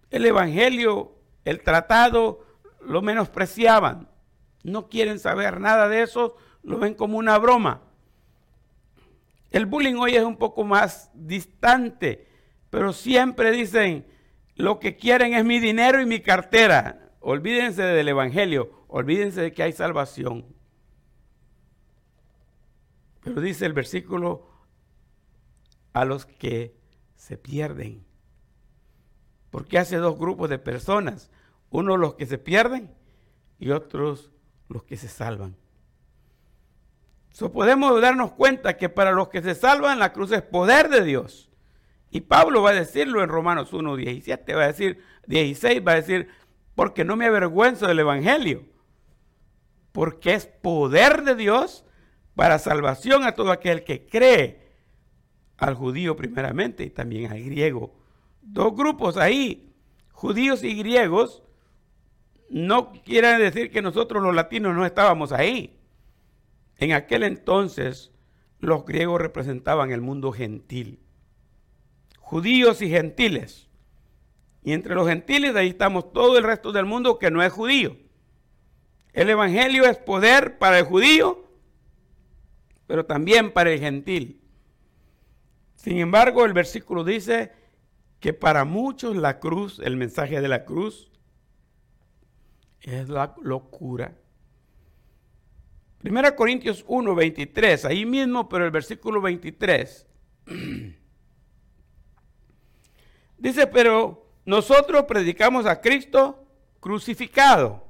El 0.10 0.26
Evangelio, 0.26 1.20
el 1.44 1.62
tratado, 1.62 2.46
lo 2.82 3.02
menospreciaban. 3.02 4.10
No 4.64 4.88
quieren 4.88 5.20
saber 5.20 5.60
nada 5.60 5.90
de 5.90 6.04
eso, 6.04 6.36
lo 6.62 6.78
ven 6.78 6.94
como 6.94 7.18
una 7.18 7.38
broma. 7.38 7.82
El 9.54 9.68
bullying 9.68 9.96
hoy 9.96 10.16
es 10.16 10.24
un 10.24 10.36
poco 10.36 10.64
más 10.64 11.12
distante, 11.14 12.28
pero 12.72 12.92
siempre 12.92 13.52
dicen, 13.52 14.08
lo 14.56 14.80
que 14.80 14.98
quieren 14.98 15.36
es 15.36 15.46
mi 15.46 15.60
dinero 15.60 16.02
y 16.02 16.08
mi 16.08 16.22
cartera. 16.22 17.12
Olvídense 17.20 17.84
del 17.84 18.08
Evangelio, 18.08 18.86
olvídense 18.88 19.42
de 19.42 19.54
que 19.54 19.62
hay 19.62 19.72
salvación. 19.72 20.48
Pero 23.24 23.42
dice 23.42 23.68
el 23.68 23.74
versículo, 23.74 24.50
a 25.94 26.04
los 26.04 26.26
que 26.26 26.76
se 27.16 27.38
pierden. 27.38 28.04
Porque 29.52 29.78
hace 29.78 29.98
dos 29.98 30.18
grupos 30.18 30.50
de 30.50 30.58
personas, 30.58 31.30
uno 31.70 31.96
los 31.98 32.16
que 32.16 32.26
se 32.26 32.40
pierden 32.40 32.92
y 33.60 33.70
otros 33.70 34.32
los 34.68 34.84
que 34.84 34.98
se 34.98 35.08
salvan. 35.08 35.56
So 37.34 37.52
podemos 37.52 38.00
darnos 38.00 38.32
cuenta 38.32 38.78
que 38.78 38.90
para 38.90 39.12
los 39.12 39.30
que 39.30 39.42
se 39.42 39.56
salvan 39.56 39.98
la 39.98 40.14
cruz 40.14 40.32
es 40.32 40.44
poder 40.44 40.88
de 40.90 41.04
Dios. 41.04 41.50
Y 42.12 42.22
Pablo 42.22 42.62
va 42.62 42.70
a 42.70 42.76
decirlo 42.76 43.24
en 43.24 43.30
Romanos 43.30 43.74
1, 43.74 43.96
17, 43.96 44.54
va 44.54 44.66
a 44.66 44.68
decir, 44.68 45.04
16, 45.26 45.82
va 45.86 45.94
a 45.94 45.96
decir, 45.96 46.28
porque 46.76 47.04
no 47.04 47.16
me 47.16 47.26
avergüenzo 47.26 47.88
del 47.88 47.98
Evangelio, 47.98 48.66
porque 49.92 50.36
es 50.36 50.46
poder 50.46 51.24
de 51.24 51.34
Dios 51.34 51.86
para 52.36 52.60
salvación 52.60 53.24
a 53.24 53.32
todo 53.32 53.52
aquel 53.52 53.84
que 53.84 54.06
cree, 54.06 54.72
al 55.58 55.74
judío 55.74 56.16
primeramente 56.16 56.84
y 56.84 56.92
también 56.92 57.32
al 57.32 57.42
griego. 57.42 57.96
Dos 58.44 58.76
grupos 58.76 59.18
ahí, 59.18 59.74
judíos 60.12 60.64
y 60.64 60.76
griegos, 60.76 61.42
no 62.52 62.92
quieren 62.92 63.40
decir 63.40 63.72
que 63.72 63.82
nosotros 63.82 64.22
los 64.22 64.36
latinos 64.36 64.76
no 64.76 64.86
estábamos 64.86 65.32
ahí. 65.32 65.80
En 66.78 66.92
aquel 66.92 67.24
entonces 67.24 68.12
los 68.60 68.86
griegos 68.86 69.22
representaban 69.22 69.92
el 69.92 70.02
mundo 70.02 70.32
gentil, 70.32 71.00
judíos 72.18 72.82
y 72.82 72.90
gentiles. 72.90 73.68
Y 74.64 74.72
entre 74.72 74.96
los 74.96 75.08
gentiles 75.08 75.56
ahí 75.56 75.70
estamos 75.70 76.14
todo 76.14 76.38
el 76.38 76.44
resto 76.44 76.72
del 76.72 76.86
mundo 76.86 77.20
que 77.20 77.30
no 77.30 77.44
es 77.44 77.52
judío. 77.52 77.98
El 79.12 79.30
Evangelio 79.30 79.86
es 79.86 79.98
poder 79.98 80.58
para 80.58 80.80
el 80.80 80.86
judío, 80.86 81.46
pero 82.88 83.06
también 83.06 83.52
para 83.52 83.72
el 83.72 83.80
gentil. 83.80 84.42
Sin 85.76 85.98
embargo, 85.98 86.46
el 86.46 86.54
versículo 86.54 87.04
dice 87.04 87.52
que 88.22 88.34
para 88.34 88.64
muchos 88.64 89.18
la 89.18 89.40
cruz, 89.40 89.80
el 89.84 89.98
mensaje 89.98 90.40
de 90.40 90.48
la 90.48 90.64
cruz, 90.64 91.12
es 92.80 93.10
la 93.10 93.36
locura 93.42 94.18
1 96.04 96.36
Corintios 96.36 96.84
1, 96.88 97.16
23, 97.16 97.86
ahí 97.86 98.06
mismo, 98.06 98.50
pero 98.50 98.66
el 98.66 98.72
versículo 98.72 99.22
23. 99.22 100.06
Dice, 103.38 103.68
pero 103.68 104.28
nosotros 104.46 105.06
predicamos 105.06 105.66
a 105.66 105.80
Cristo 105.80 106.46
crucificado. 106.82 107.88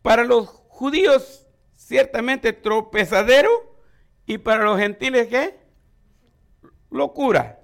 Para 0.00 0.24
los 0.24 0.48
judíos, 0.68 1.46
ciertamente 1.76 2.54
tropezadero, 2.54 3.50
y 4.26 4.38
para 4.38 4.64
los 4.64 4.78
gentiles, 4.78 5.26
¿qué? 5.28 5.58
Locura, 6.90 7.60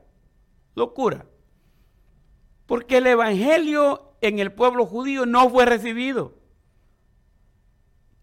locura. 0.74 1.24
Porque 2.66 2.98
el 2.98 3.06
Evangelio 3.06 4.16
en 4.20 4.40
el 4.40 4.52
pueblo 4.52 4.84
judío 4.84 5.24
no 5.24 5.48
fue 5.48 5.64
recibido 5.64 6.35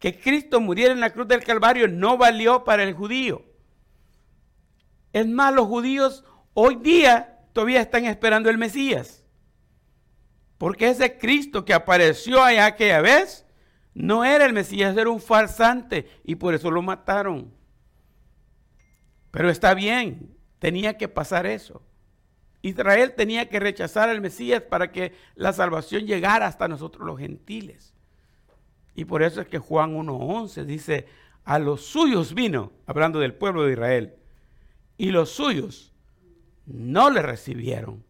que 0.04 0.20
Cristo 0.20 0.60
muriera 0.60 0.92
en 0.92 1.00
la 1.00 1.14
cruz 1.14 1.30
del 1.30 1.46
Calvario 1.46 1.88
no 1.88 2.18
valió 2.18 2.66
para 2.66 2.84
el 2.84 2.94
judío. 2.94 3.46
Es 5.14 5.26
más, 5.26 5.54
los 5.54 5.66
judíos 5.66 6.26
hoy 6.54 6.76
día 6.76 7.40
todavía 7.54 7.80
están 7.80 8.04
esperando 8.04 8.50
el 8.50 8.58
Mesías. 8.58 9.24
Porque 10.58 10.90
ese 10.90 11.18
Cristo 11.18 11.64
que 11.64 11.74
apareció 11.74 12.44
allá 12.44 12.66
aquella 12.66 13.00
vez 13.00 13.46
no 13.94 14.26
era 14.26 14.44
el 14.44 14.52
Mesías, 14.52 14.98
era 14.98 15.10
un 15.10 15.22
farsante 15.22 16.10
y 16.26 16.36
por 16.36 16.54
eso 16.54 16.70
lo 16.70 16.82
mataron. 16.82 17.54
Pero 19.32 19.50
está 19.50 19.74
bien, 19.74 20.36
tenía 20.60 20.98
que 20.98 21.08
pasar 21.08 21.46
eso. 21.46 21.82
Israel 22.62 23.14
tenía 23.16 23.48
que 23.48 23.62
rechazar 23.62 24.10
al 24.10 24.20
Mesías 24.20 24.64
para 24.64 24.92
que 24.92 25.14
la 25.36 25.54
salvación 25.54 26.06
llegara 26.06 26.46
hasta 26.46 26.68
nosotros 26.68 27.08
los 27.08 27.20
gentiles. 27.20 27.93
Y 28.96 29.06
por 29.06 29.24
eso 29.24 29.42
es 29.42 29.48
que 29.48 29.60
Juan 29.60 29.96
1.11 29.96 30.66
dice, 30.66 31.08
a 31.44 31.60
los 31.60 31.82
suyos 31.82 32.34
vino, 32.34 32.72
hablando 32.86 33.20
del 33.20 33.34
pueblo 33.34 33.64
de 33.64 33.74
Israel, 33.74 34.16
y 34.98 35.12
los 35.12 35.30
suyos 35.30 35.94
no 36.66 37.10
le 37.10 37.22
recibieron. 37.22 38.04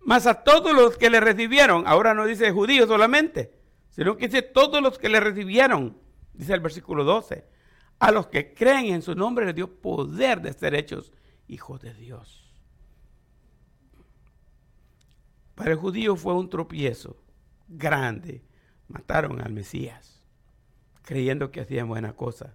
Mas 0.00 0.26
a 0.26 0.42
todos 0.44 0.74
los 0.74 0.96
que 0.96 1.10
le 1.10 1.20
recibieron, 1.20 1.86
ahora 1.86 2.14
no 2.14 2.26
dice 2.26 2.50
judíos 2.52 2.88
solamente, 2.88 3.54
sino 3.90 4.16
que 4.16 4.26
dice 4.26 4.42
todos 4.42 4.82
los 4.82 4.98
que 4.98 5.08
le 5.08 5.20
recibieron, 5.20 5.96
dice 6.32 6.52
el 6.52 6.60
versículo 6.60 7.04
12, 7.04 7.46
a 7.98 8.10
los 8.10 8.26
que 8.26 8.52
creen 8.54 8.86
en 8.86 9.02
su 9.02 9.14
nombre 9.14 9.46
le 9.46 9.52
dio 9.52 9.80
poder 9.80 10.42
de 10.42 10.52
ser 10.52 10.74
hechos 10.74 11.12
hijos 11.46 11.80
de 11.80 11.94
Dios. 11.94 12.44
Para 15.54 15.70
el 15.70 15.76
judío 15.76 16.16
fue 16.16 16.34
un 16.34 16.50
tropiezo 16.50 17.16
grande. 17.68 18.42
Mataron 18.88 19.40
al 19.40 19.52
Mesías, 19.52 20.24
creyendo 21.02 21.50
que 21.50 21.60
hacían 21.60 21.88
buena 21.88 22.14
cosa. 22.14 22.54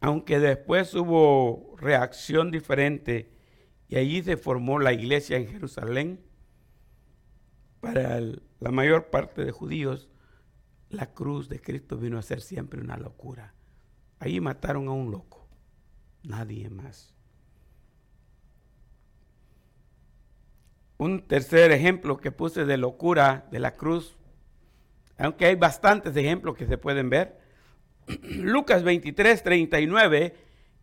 Aunque 0.00 0.38
después 0.38 0.94
hubo 0.94 1.74
reacción 1.78 2.50
diferente 2.50 3.32
y 3.88 3.96
allí 3.96 4.22
se 4.22 4.36
formó 4.36 4.78
la 4.78 4.92
iglesia 4.92 5.36
en 5.36 5.48
Jerusalén, 5.48 6.24
para 7.80 8.20
la 8.20 8.70
mayor 8.70 9.10
parte 9.10 9.44
de 9.44 9.52
judíos, 9.52 10.08
la 10.90 11.12
cruz 11.12 11.48
de 11.48 11.60
Cristo 11.60 11.96
vino 11.96 12.18
a 12.18 12.22
ser 12.22 12.40
siempre 12.40 12.80
una 12.80 12.96
locura. 12.96 13.54
Ahí 14.18 14.40
mataron 14.40 14.88
a 14.88 14.92
un 14.92 15.10
loco, 15.10 15.48
nadie 16.22 16.68
más. 16.70 17.14
Un 20.96 21.26
tercer 21.28 21.70
ejemplo 21.70 22.18
que 22.18 22.32
puse 22.32 22.64
de 22.64 22.76
locura 22.76 23.46
de 23.52 23.60
la 23.60 23.76
cruz, 23.76 24.17
aunque 25.18 25.46
hay 25.46 25.56
bastantes 25.56 26.16
ejemplos 26.16 26.56
que 26.56 26.66
se 26.66 26.78
pueden 26.78 27.10
ver. 27.10 27.38
Lucas 28.22 28.82
23, 28.84 29.42
39, 29.42 30.34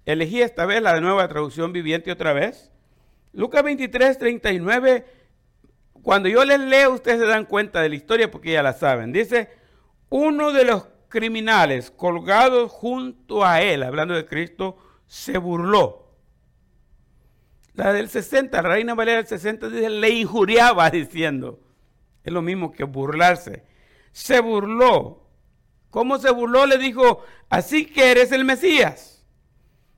elegí 0.06 0.42
esta 0.42 0.66
vez 0.66 0.82
la 0.82 1.00
nueva 1.00 1.28
traducción 1.28 1.74
viviente 1.74 2.12
otra 2.12 2.34
vez. 2.34 2.72
Lucas 3.32 3.64
23, 3.64 4.18
39, 4.18 5.06
cuando 6.04 6.30
yo 6.30 6.46
les 6.46 6.60
leo 6.60 6.94
ustedes 6.94 7.20
se 7.20 7.26
dan 7.26 7.46
cuenta 7.46 7.82
de 7.82 7.90
la 7.90 7.96
historia 7.96 8.30
porque 8.30 8.52
ya 8.52 8.64
la 8.64 8.74
saben. 8.74 9.12
Dice, 9.12 9.50
uno 10.10 10.52
de 10.52 10.66
los 10.66 10.88
criminales 11.08 11.92
colgados 11.92 12.72
junto 12.72 13.46
a 13.46 13.62
él, 13.62 13.84
hablando 13.84 14.14
de 14.14 14.26
Cristo, 14.26 14.78
se 15.06 15.38
burló. 15.38 16.14
La 17.74 17.92
del 17.92 18.10
60, 18.10 18.62
la 18.62 18.70
Reina 18.70 18.94
Valera 18.94 19.18
del 19.18 19.28
60 19.28 19.70
dice, 19.70 19.90
le 19.90 20.10
injuriaba 20.10 20.90
diciendo, 20.92 21.60
es 22.24 22.32
lo 22.32 22.42
mismo 22.42 22.72
que 22.72 22.84
burlarse. 22.84 23.64
Se 24.16 24.40
burló. 24.40 25.28
¿Cómo 25.90 26.18
se 26.20 26.32
burló? 26.32 26.66
Le 26.66 26.78
dijo, 26.78 27.26
así 27.50 27.86
que 27.86 28.12
eres 28.12 28.32
el 28.32 28.46
Mesías. 28.46 29.28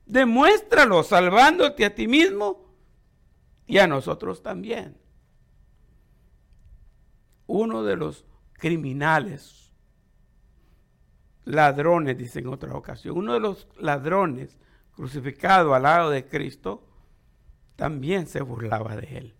Demuéstralo 0.06 1.04
salvándote 1.04 1.84
a 1.84 1.94
ti 1.94 2.08
mismo 2.08 2.74
y 3.64 3.78
a 3.78 3.86
nosotros 3.86 4.42
también. 4.42 5.00
Uno 7.46 7.84
de 7.84 7.94
los 7.94 8.24
criminales 8.54 9.72
ladrones, 11.44 12.18
dice 12.18 12.40
en 12.40 12.48
otra 12.48 12.74
ocasión. 12.74 13.16
Uno 13.16 13.34
de 13.34 13.40
los 13.40 13.68
ladrones 13.78 14.58
crucificado 14.96 15.74
al 15.74 15.84
lado 15.84 16.10
de 16.10 16.26
Cristo 16.26 16.88
también 17.76 18.26
se 18.26 18.40
burlaba 18.42 18.96
de 18.96 19.16
él. 19.16 19.37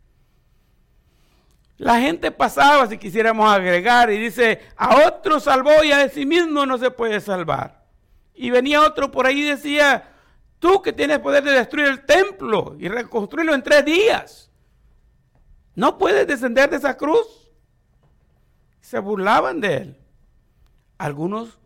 La 1.79 2.01
gente 2.01 2.33
pasaba, 2.33 2.88
si 2.88 2.99
quisiéramos 2.99 3.49
agregar, 3.49 4.11
y 4.11 4.19
dice, 4.19 4.61
a 4.77 5.07
otro 5.07 5.38
salvó 5.38 5.85
y 5.85 5.93
a 5.93 6.09
sí 6.09 6.27
mismo 6.27 6.67
no 6.67 6.77
se 6.77 6.91
puede 6.91 7.21
salvar. 7.21 7.87
Y 8.35 8.51
venía 8.51 8.83
otro 8.83 9.12
por 9.12 9.27
ahí 9.27 9.43
y 9.43 9.49
decía, 9.51 10.12
tú 10.59 10.83
que 10.83 10.93
tienes 10.93 11.21
poder 11.21 11.45
de 11.45 11.53
destruir 11.53 11.87
el 11.87 12.05
templo 12.05 12.75
y 12.81 12.88
reconstruirlo 12.88 13.55
en 13.55 13.62
tres 13.62 13.85
días, 13.85 14.51
¿no 15.77 15.99
puedes 15.99 16.27
descender 16.27 16.69
de 16.69 16.77
esa 16.77 16.97
cruz? 16.97 17.49
Se 18.81 18.99
burlaban 18.99 19.61
de 19.61 19.77
él. 19.77 19.99
Algunos 20.99 21.61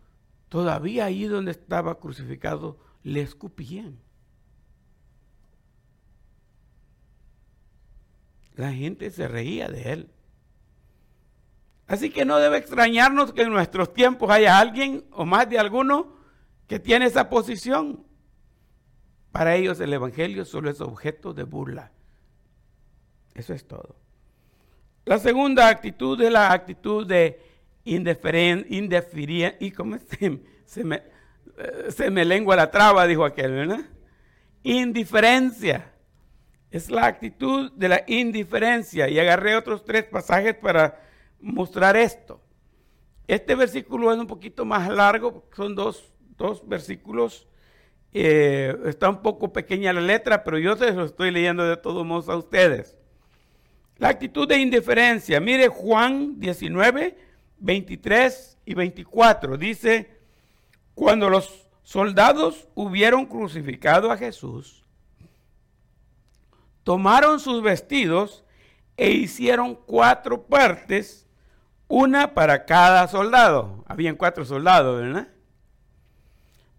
todavía 0.50 1.06
ahí 1.06 1.24
donde 1.24 1.52
estaba 1.52 1.98
crucificado 1.98 2.78
le 3.02 3.22
escupían. 3.22 3.98
La 8.56 8.72
gente 8.72 9.10
se 9.10 9.28
reía 9.28 9.68
de 9.68 9.92
él. 9.92 10.10
Así 11.86 12.10
que 12.10 12.24
no 12.24 12.38
debe 12.38 12.58
extrañarnos 12.58 13.32
que 13.32 13.42
en 13.42 13.50
nuestros 13.50 13.92
tiempos 13.92 14.30
haya 14.30 14.58
alguien 14.58 15.04
o 15.12 15.24
más 15.24 15.48
de 15.48 15.58
alguno 15.58 16.16
que 16.66 16.78
tiene 16.78 17.06
esa 17.06 17.28
posición. 17.28 18.06
Para 19.30 19.56
ellos 19.56 19.80
el 19.80 19.92
Evangelio 19.92 20.44
solo 20.44 20.70
es 20.70 20.80
objeto 20.80 21.34
de 21.34 21.44
burla. 21.44 21.90
Eso 23.34 23.52
es 23.54 23.66
todo. 23.66 23.96
La 25.04 25.18
segunda 25.18 25.68
actitud 25.68 26.20
es 26.20 26.30
la 26.30 26.52
actitud 26.52 27.06
de 27.06 27.40
indiferencia, 27.84 29.56
y 29.58 29.70
como 29.72 29.98
se, 30.64 30.84
me, 30.84 30.96
eh, 30.96 31.90
se 31.90 32.10
me 32.10 32.24
lengua 32.24 32.56
la 32.56 32.70
traba, 32.70 33.06
dijo 33.06 33.24
aquel, 33.24 33.52
¿verdad? 33.52 33.80
Indiferencia. 34.62 35.91
Es 36.72 36.90
la 36.90 37.06
actitud 37.06 37.70
de 37.72 37.88
la 37.88 38.02
indiferencia. 38.06 39.08
Y 39.08 39.18
agarré 39.20 39.54
otros 39.54 39.84
tres 39.84 40.04
pasajes 40.04 40.54
para 40.54 41.00
mostrar 41.38 41.96
esto. 41.96 42.40
Este 43.28 43.54
versículo 43.54 44.10
es 44.12 44.18
un 44.18 44.26
poquito 44.26 44.64
más 44.64 44.88
largo, 44.88 45.44
son 45.54 45.74
dos, 45.74 46.12
dos 46.38 46.66
versículos. 46.66 47.46
Eh, 48.14 48.74
está 48.86 49.10
un 49.10 49.22
poco 49.22 49.52
pequeña 49.52 49.92
la 49.92 50.00
letra, 50.00 50.42
pero 50.42 50.58
yo 50.58 50.74
se 50.76 50.92
lo 50.92 51.04
estoy 51.04 51.30
leyendo 51.30 51.64
de 51.64 51.76
todos 51.76 52.04
modos 52.06 52.28
a 52.30 52.36
ustedes. 52.36 52.96
La 53.98 54.08
actitud 54.08 54.48
de 54.48 54.58
indiferencia. 54.58 55.40
Mire 55.40 55.68
Juan 55.68 56.40
19, 56.40 57.16
23 57.58 58.58
y 58.64 58.74
24 58.74 59.56
dice, 59.58 60.10
cuando 60.94 61.28
los 61.28 61.68
soldados 61.82 62.66
hubieron 62.74 63.26
crucificado 63.26 64.10
a 64.10 64.16
Jesús, 64.16 64.81
tomaron 66.84 67.40
sus 67.40 67.62
vestidos 67.62 68.44
e 68.96 69.10
hicieron 69.10 69.74
cuatro 69.74 70.46
partes, 70.46 71.28
una 71.88 72.34
para 72.34 72.64
cada 72.64 73.08
soldado. 73.08 73.84
Habían 73.86 74.16
cuatro 74.16 74.44
soldados, 74.44 75.00
¿verdad? 75.00 75.28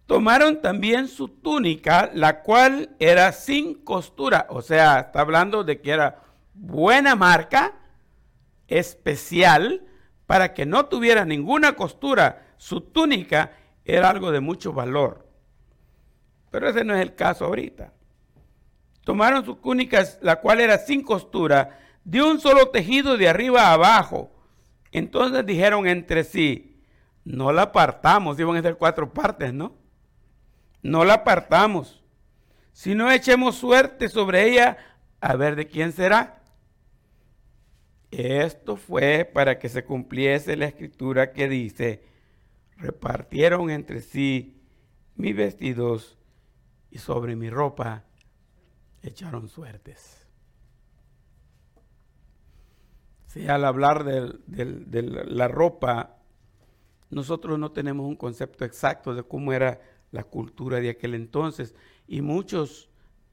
Tomaron 0.06 0.62
también 0.62 1.08
su 1.08 1.30
túnica, 1.30 2.12
la 2.14 2.42
cual 2.42 2.96
era 3.00 3.32
sin 3.32 3.74
costura, 3.74 4.48
o 4.50 4.62
sea, 4.62 5.00
está 5.00 5.22
hablando 5.22 5.64
de 5.64 5.82
que 5.82 5.92
era 5.92 6.22
buena 6.54 7.16
marca, 7.16 7.74
especial, 8.68 9.88
para 10.26 10.54
que 10.54 10.66
no 10.66 10.86
tuviera 10.86 11.26
ninguna 11.26 11.76
costura, 11.76 12.48
su 12.58 12.82
túnica 12.82 13.52
era 13.86 14.10
algo 14.10 14.32
de 14.32 14.40
mucho 14.40 14.74
valor. 14.74 15.28
Pero 16.52 16.70
ese 16.70 16.84
no 16.84 16.96
es 16.96 17.02
el 17.02 17.16
caso 17.16 17.46
ahorita. 17.46 17.94
Tomaron 19.04 19.44
sus 19.44 19.62
túnicas, 19.62 20.18
la 20.22 20.38
cual 20.40 20.62
era 20.62 20.78
sin 20.78 21.04
costura, 21.04 21.80
de 22.04 22.22
un 22.22 22.40
solo 22.40 22.70
tejido 22.70 23.18
de 23.18 23.28
arriba 23.28 23.68
a 23.68 23.74
abajo. 23.74 24.32
Entonces 24.92 25.46
dijeron 25.46 25.88
entre 25.88 26.24
sí, 26.24 26.82
no 27.26 27.52
la 27.52 27.64
apartamos, 27.64 28.40
iban 28.40 28.56
a 28.56 28.62
ser 28.62 28.78
cuatro 28.78 29.14
partes, 29.14 29.54
¿no? 29.54 29.76
No 30.82 31.06
la 31.06 31.16
apartamos, 31.16 32.04
no 32.86 33.12
echemos 33.12 33.56
suerte 33.56 34.10
sobre 34.10 34.50
ella 34.50 34.78
a 35.22 35.36
ver 35.36 35.56
de 35.56 35.68
quién 35.68 35.92
será. 35.92 36.42
Esto 38.12 38.76
fue 38.76 39.26
para 39.26 39.58
que 39.58 39.70
se 39.70 39.86
cumpliese 39.86 40.56
la 40.56 40.66
escritura 40.66 41.32
que 41.32 41.48
dice, 41.48 42.04
repartieron 42.78 43.70
entre 43.70 44.02
sí 44.02 44.62
mis 45.16 45.36
vestidos 45.36 46.18
y 46.92 47.00
sobre 47.00 47.36
mi 47.36 47.50
ropa 47.50 48.04
echaron 49.04 49.48
suertes. 49.48 50.28
Si 53.28 53.48
al 53.48 53.66
hablar 53.66 54.04
de 54.04 55.02
la 55.28 55.48
ropa, 55.48 56.18
nosotros 57.10 57.58
no 57.60 57.72
tenemos 57.72 58.08
un 58.08 58.16
concepto 58.16 58.66
exacto 58.66 59.16
de 59.16 59.24
cómo 59.24 59.54
era 59.54 59.82
la 60.12 60.24
cultura 60.24 60.80
de 60.80 60.90
aquel 60.90 61.16
entonces 61.16 61.76
y 62.08 62.22
muchos, 62.22 62.90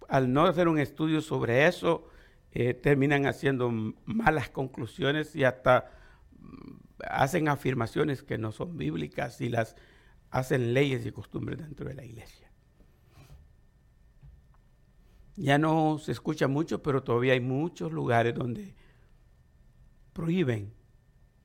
al 0.09 0.33
no 0.33 0.45
hacer 0.45 0.69
un 0.69 0.79
estudio 0.79 1.21
sobre 1.21 1.67
eso, 1.67 2.09
eh, 2.53 2.75
terminan 2.75 3.27
haciendo 3.27 3.71
malas 4.07 4.51
conclusiones 4.51 5.37
y 5.37 5.45
hasta 5.45 5.91
mm, 6.39 6.73
hacen 7.09 7.49
afirmaciones 7.49 8.23
que 8.23 8.39
no 8.39 8.53
son 8.53 8.77
bíblicas 8.77 9.41
y 9.41 9.49
las 9.49 9.77
hacen 10.31 10.75
leyes 10.75 11.07
y 11.07 11.13
costumbres 11.13 11.59
dentro 11.59 11.89
de 11.89 11.95
la 11.95 12.05
iglesia. 12.05 12.50
Ya 15.37 15.59
no 15.59 15.99
se 15.99 16.13
escucha 16.13 16.49
mucho, 16.49 16.83
pero 16.83 17.03
todavía 17.03 17.33
hay 17.33 17.41
muchos 17.41 17.93
lugares 17.93 18.35
donde 18.35 18.75
prohíben 20.13 20.73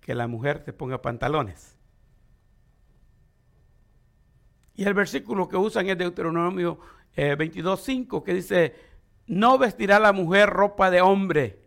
que 0.01 0.15
la 0.15 0.27
mujer 0.27 0.63
se 0.65 0.73
ponga 0.73 1.01
pantalones. 1.01 1.77
Y 4.75 4.83
el 4.83 4.93
versículo 4.93 5.47
que 5.47 5.55
usan 5.55 5.88
es 5.88 5.97
Deuteronomio 5.97 6.79
22.5, 7.15 8.19
eh, 8.19 8.23
que 8.25 8.33
dice, 8.33 8.75
no 9.25 9.57
vestirá 9.57 9.99
la 9.99 10.11
mujer 10.11 10.49
ropa 10.49 10.91
de 10.91 11.01
hombre, 11.01 11.61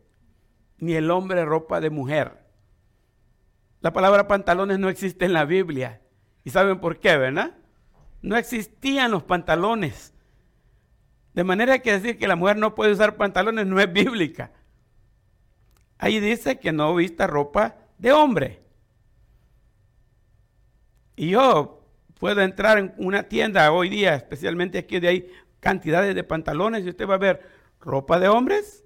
ni 0.79 0.95
el 0.95 1.11
hombre 1.11 1.45
ropa 1.45 1.81
de 1.81 1.91
mujer. 1.91 2.47
La 3.81 3.93
palabra 3.93 4.29
pantalones 4.29 4.79
no 4.79 4.89
existe 4.89 5.25
en 5.25 5.33
la 5.33 5.45
Biblia. 5.45 6.03
¿Y 6.45 6.51
saben 6.51 6.81
por 6.81 6.99
qué, 6.99 7.17
verdad? 7.17 7.57
No 8.23 8.37
existían 8.37 9.11
los 9.11 9.23
pantalones. 9.23 10.15
De 11.39 11.45
manera 11.45 11.79
que 11.79 11.93
decir 11.93 12.19
que 12.19 12.27
la 12.27 12.35
mujer 12.35 12.57
no 12.57 12.75
puede 12.75 12.91
usar 12.91 13.15
pantalones 13.15 13.65
no 13.65 13.79
es 13.79 13.93
bíblica. 13.93 14.51
Ahí 15.97 16.19
dice 16.19 16.59
que 16.59 16.73
no 16.73 16.93
vista 16.97 17.29
ropa 17.29 17.77
de 17.97 18.11
hombre. 18.11 18.61
Y 21.15 21.31
yo 21.31 21.89
puedo 22.19 22.41
entrar 22.41 22.79
en 22.79 22.93
una 22.97 23.23
tienda 23.23 23.71
hoy 23.71 23.89
día, 23.89 24.17
especialmente 24.17 24.79
aquí 24.79 24.99
de 24.99 25.07
ahí, 25.07 25.33
cantidades 25.61 26.13
de 26.17 26.25
pantalones 26.25 26.85
y 26.85 26.89
usted 26.89 27.09
va 27.09 27.15
a 27.15 27.19
ver 27.19 27.49
ropa 27.79 28.19
de 28.19 28.27
hombres 28.27 28.85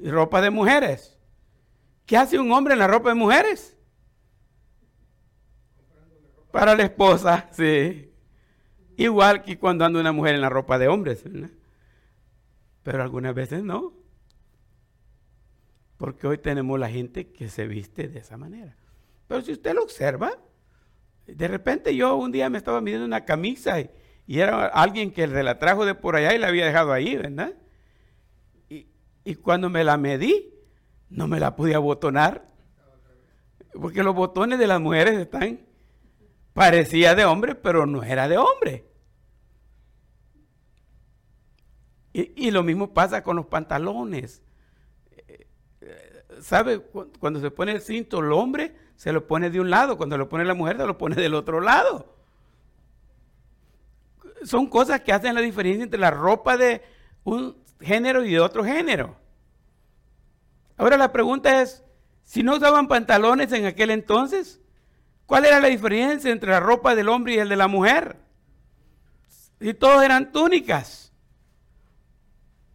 y 0.00 0.10
ropa 0.10 0.42
de 0.42 0.50
mujeres. 0.50 1.18
¿Qué 2.04 2.18
hace 2.18 2.38
un 2.38 2.52
hombre 2.52 2.74
en 2.74 2.78
la 2.78 2.88
ropa 2.88 3.08
de 3.08 3.14
mujeres? 3.14 3.74
Para 6.50 6.76
la 6.76 6.82
esposa, 6.82 7.48
sí. 7.52 8.11
Igual 8.96 9.42
que 9.42 9.58
cuando 9.58 9.84
anda 9.84 10.00
una 10.00 10.12
mujer 10.12 10.34
en 10.34 10.40
la 10.40 10.48
ropa 10.48 10.78
de 10.78 10.88
hombres. 10.88 11.24
Pero 12.82 13.02
algunas 13.02 13.34
veces 13.34 13.62
no. 13.62 13.94
Porque 15.96 16.26
hoy 16.26 16.38
tenemos 16.38 16.78
la 16.78 16.88
gente 16.88 17.32
que 17.32 17.48
se 17.48 17.66
viste 17.66 18.08
de 18.08 18.18
esa 18.18 18.36
manera. 18.36 18.76
Pero 19.28 19.40
si 19.42 19.52
usted 19.52 19.74
lo 19.74 19.82
observa, 19.82 20.32
de 21.26 21.48
repente 21.48 21.94
yo 21.94 22.16
un 22.16 22.32
día 22.32 22.50
me 22.50 22.58
estaba 22.58 22.80
midiendo 22.80 23.06
una 23.06 23.24
camisa 23.24 23.80
y, 23.80 23.90
era 24.26 24.66
alguien 24.66 25.10
que 25.12 25.26
la 25.26 25.58
trajo 25.58 25.84
de 25.84 25.94
por 25.94 26.16
allá 26.16 26.34
y 26.34 26.38
la 26.38 26.48
había 26.48 26.64
dejado 26.64 26.92
ahí, 26.92 27.16
¿verdad? 27.16 27.54
Y, 28.68 28.86
y 29.24 29.34
cuando 29.34 29.68
me 29.68 29.84
la 29.84 29.96
medí, 29.96 30.54
no 31.10 31.28
me 31.28 31.38
la 31.38 31.54
pude 31.54 31.74
abotonar. 31.74 32.50
Porque 33.74 34.02
los 34.02 34.14
botones 34.14 34.58
de 34.58 34.66
las 34.66 34.80
mujeres 34.80 35.18
están, 35.18 35.60
parecía 36.54 37.14
de 37.14 37.24
hombre, 37.24 37.54
pero 37.54 37.86
no 37.86 38.02
era 38.02 38.28
de 38.28 38.38
hombre. 38.38 38.86
Y, 42.14 42.50
lo 42.50 42.62
mismo 42.62 42.92
pasa 42.92 43.22
con 43.22 43.36
los 43.36 43.46
pantalones. 43.46 44.42
¿sabe? 46.40 46.80
Cuando 47.18 47.40
se 47.40 47.50
pone 47.50 47.72
el 47.72 47.80
cinto, 47.80 48.20
el 48.20 48.32
hombre 48.32 48.74
se 48.96 49.12
lo 49.12 49.26
pone 49.26 49.50
de 49.50 49.60
un 49.60 49.70
lado, 49.70 49.96
cuando 49.96 50.18
lo 50.18 50.28
pone 50.28 50.44
la 50.44 50.54
mujer 50.54 50.76
se 50.76 50.86
lo 50.86 50.98
pone 50.98 51.16
del 51.16 51.34
otro 51.34 51.60
lado. 51.60 52.14
Son 54.44 54.66
cosas 54.66 55.00
que 55.00 55.12
hacen 55.12 55.34
la 55.34 55.40
diferencia 55.40 55.84
entre 55.84 56.00
la 56.00 56.10
ropa 56.10 56.56
de 56.56 56.82
un 57.24 57.56
género 57.80 58.24
y 58.24 58.32
de 58.32 58.40
otro 58.40 58.64
género. 58.64 59.16
Ahora 60.76 60.96
la 60.96 61.12
pregunta 61.12 61.62
es, 61.62 61.84
si 62.24 62.42
no 62.42 62.56
usaban 62.56 62.88
pantalones 62.88 63.52
en 63.52 63.66
aquel 63.66 63.90
entonces, 63.90 64.60
¿cuál 65.32 65.46
era 65.46 65.60
la 65.60 65.68
diferencia 65.68 66.30
entre 66.30 66.50
la 66.50 66.60
ropa 66.60 66.94
del 66.94 67.08
hombre 67.08 67.32
y 67.32 67.38
el 67.38 67.48
de 67.48 67.56
la 67.56 67.66
mujer? 67.66 68.18
Si 69.58 69.72
todos 69.72 70.04
eran 70.04 70.30
túnicas, 70.30 71.10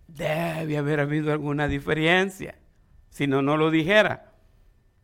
debe 0.08 0.76
haber 0.76 1.00
habido 1.00 1.32
alguna 1.32 1.68
diferencia 1.68 2.58
si 3.12 3.28
no, 3.28 3.44
no 3.44 3.58
lo 3.58 3.70
dijera. 3.70 4.34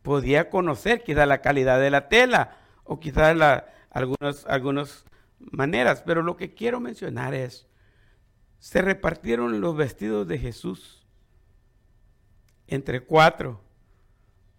Podía 0.02 0.50
conocer 0.50 1.04
quizás 1.04 1.28
la 1.28 1.42
calidad 1.42 1.78
de 1.78 1.90
la 1.90 2.08
tela 2.08 2.56
o 2.82 2.98
quizás 2.98 3.36
algunas, 3.88 4.44
algunas 4.46 5.04
maneras, 5.38 6.02
pero 6.04 6.24
lo 6.24 6.36
que 6.36 6.54
quiero 6.54 6.80
mencionar 6.80 7.34
es, 7.34 7.68
se 8.58 8.82
repartieron 8.82 9.60
los 9.60 9.76
vestidos 9.76 10.26
de 10.26 10.38
Jesús 10.38 11.06
entre 12.66 13.04
cuatro. 13.04 13.60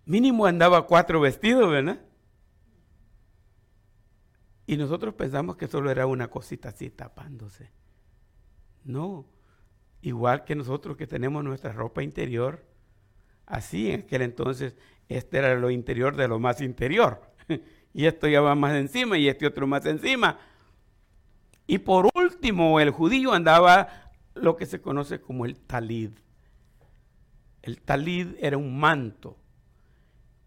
Mínimo 0.06 0.46
andaba 0.46 0.88
cuatro 0.88 1.20
vestidos, 1.20 1.70
¿verdad? 1.70 2.05
Y 4.68 4.78
nosotros 4.78 5.14
pensamos 5.14 5.58
que 5.58 5.68
solo 5.68 5.92
era 5.92 6.08
una 6.08 6.30
cosita 6.30 6.70
así 6.70 6.90
tapándose. 6.90 7.72
No, 8.84 9.26
igual 10.02 10.44
que 10.44 10.56
nosotros 10.56 10.98
que 10.98 11.08
tenemos 11.08 11.44
nuestra 11.44 11.72
ropa 11.72 12.04
interior, 12.04 12.64
Así 13.46 13.92
en 13.92 14.02
aquel 14.02 14.24
entonces, 14.24 14.76
este 15.08 15.38
era 15.38 15.56
lo 15.56 15.70
interior 15.70 16.16
de 16.16 16.28
lo 16.28 16.40
más 16.40 16.62
interior. 16.62 17.22
Y 17.98 18.08
esto 18.08 18.28
ya 18.28 18.42
va 18.42 18.56
más 18.56 18.74
encima 18.74 19.18
y 19.18 19.30
este 19.30 19.48
otro 19.48 19.68
más 19.68 19.86
encima. 19.86 20.38
Y 21.66 21.78
por 21.78 22.10
último, 22.14 22.82
el 22.82 22.90
judío 22.90 23.32
andaba 23.32 24.12
lo 24.34 24.58
que 24.58 24.66
se 24.66 24.82
conoce 24.82 25.22
como 25.22 25.46
el 25.46 25.56
talid. 25.56 26.10
El 27.62 27.82
talid 27.82 28.36
era 28.38 28.58
un 28.58 28.78
manto. 28.78 29.38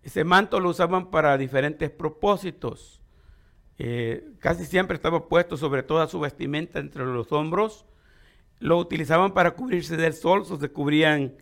Ese 0.02 0.24
manto 0.24 0.60
lo 0.60 0.68
usaban 0.68 1.10
para 1.10 1.38
diferentes 1.38 1.90
propósitos. 1.90 2.97
Eh, 3.78 4.32
casi 4.40 4.64
siempre 4.64 4.96
estaba 4.96 5.28
puesto 5.28 5.56
sobre 5.56 5.82
toda 5.82 6.08
su 6.08 6.20
vestimenta 6.20 6.78
entre 6.78 7.04
los 7.04 7.32
hombros. 7.32 7.86
Lo 8.58 8.78
utilizaban 8.78 9.34
para 9.34 9.52
cubrirse 9.52 9.96
del 9.96 10.14
sol, 10.14 10.44
se 10.44 10.68
cubrían 10.70 11.36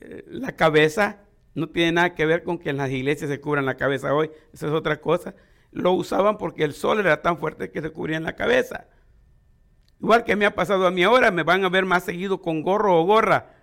eh, 0.00 0.24
la 0.28 0.52
cabeza 0.52 1.24
no 1.54 1.68
tiene 1.68 1.92
nada 1.92 2.14
que 2.14 2.24
ver 2.24 2.44
con 2.44 2.58
que 2.58 2.70
en 2.70 2.76
las 2.76 2.90
iglesias 2.90 3.28
se 3.28 3.40
cubran 3.40 3.66
la 3.66 3.76
cabeza 3.76 4.14
hoy, 4.14 4.30
eso 4.52 4.66
es 4.68 4.72
otra 4.72 5.00
cosa. 5.00 5.34
Lo 5.72 5.92
usaban 5.92 6.38
porque 6.38 6.64
el 6.64 6.72
sol 6.72 7.00
era 7.00 7.20
tan 7.20 7.38
fuerte 7.38 7.70
que 7.70 7.82
se 7.82 7.90
cubrían 7.90 8.22
la 8.22 8.36
cabeza. 8.36 8.86
Igual 10.00 10.24
que 10.24 10.36
me 10.36 10.46
ha 10.46 10.54
pasado 10.54 10.86
a 10.86 10.90
mí 10.90 11.02
ahora, 11.02 11.30
me 11.30 11.42
van 11.42 11.64
a 11.64 11.68
ver 11.68 11.84
más 11.84 12.04
seguido 12.04 12.40
con 12.40 12.62
gorro 12.62 13.00
o 13.00 13.04
gorra. 13.04 13.56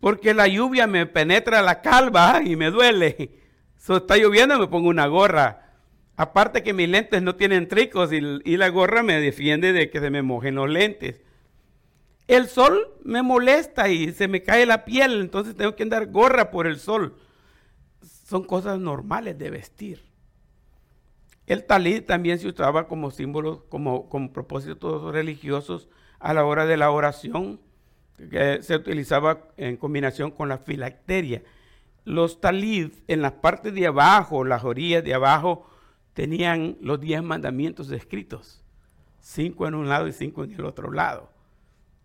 Porque 0.00 0.34
la 0.34 0.46
lluvia 0.46 0.86
me 0.86 1.06
penetra 1.06 1.62
la 1.62 1.80
calva 1.80 2.42
y 2.44 2.56
me 2.56 2.70
duele. 2.70 3.36
Si 3.80 3.94
está 3.94 4.18
lloviendo, 4.18 4.58
me 4.58 4.66
pongo 4.66 4.90
una 4.90 5.06
gorra. 5.06 5.69
Aparte 6.20 6.62
que 6.62 6.74
mis 6.74 6.86
lentes 6.86 7.22
no 7.22 7.34
tienen 7.34 7.66
tricos 7.66 8.12
y, 8.12 8.20
la 8.58 8.68
gorra 8.68 9.02
me 9.02 9.18
defiende 9.18 9.72
de 9.72 9.88
que 9.88 10.00
se 10.00 10.10
me 10.10 10.20
mojen 10.20 10.54
los 10.54 10.68
lentes. 10.68 11.22
El 12.28 12.46
sol 12.46 12.92
me 13.02 13.22
molesta 13.22 13.88
y 13.88 14.12
se 14.12 14.28
me 14.28 14.42
cae 14.42 14.66
la 14.66 14.84
piel, 14.84 15.22
entonces 15.22 15.56
tengo 15.56 15.74
que 15.76 15.82
andar 15.82 16.10
gorra 16.10 16.50
por 16.50 16.66
el 16.66 16.78
sol. 16.78 17.16
Son 18.02 18.44
cosas 18.44 18.78
normales 18.78 19.38
de 19.38 19.48
vestir. 19.48 20.04
El 21.46 21.64
talid 21.64 22.04
también 22.04 22.38
se 22.38 22.48
usaba 22.48 22.86
como 22.86 23.10
símbolo, 23.10 23.64
como, 23.70 24.10
como 24.10 24.30
propósitos 24.30 25.10
religiosos 25.14 25.88
a 26.18 26.34
la 26.34 26.44
hora 26.44 26.66
de 26.66 26.76
la 26.76 26.90
oración, 26.90 27.62
que 28.30 28.62
se 28.62 28.76
utilizaba 28.76 29.48
en 29.56 29.78
combinación 29.78 30.32
con 30.32 30.50
la 30.50 30.58
filacteria. 30.58 31.42
Los 32.04 32.42
talid 32.42 32.90
en 33.08 33.22
las 33.22 33.32
partes 33.32 33.72
de 33.72 33.86
abajo, 33.86 34.44
las 34.44 34.64
orillas 34.64 35.02
de 35.02 35.14
abajo, 35.14 35.69
tenían 36.20 36.76
los 36.82 37.00
diez 37.00 37.22
mandamientos 37.22 37.90
escritos, 37.90 38.62
cinco 39.22 39.66
en 39.66 39.74
un 39.74 39.88
lado 39.88 40.06
y 40.06 40.12
cinco 40.12 40.44
en 40.44 40.52
el 40.52 40.66
otro 40.66 40.92
lado. 40.92 41.30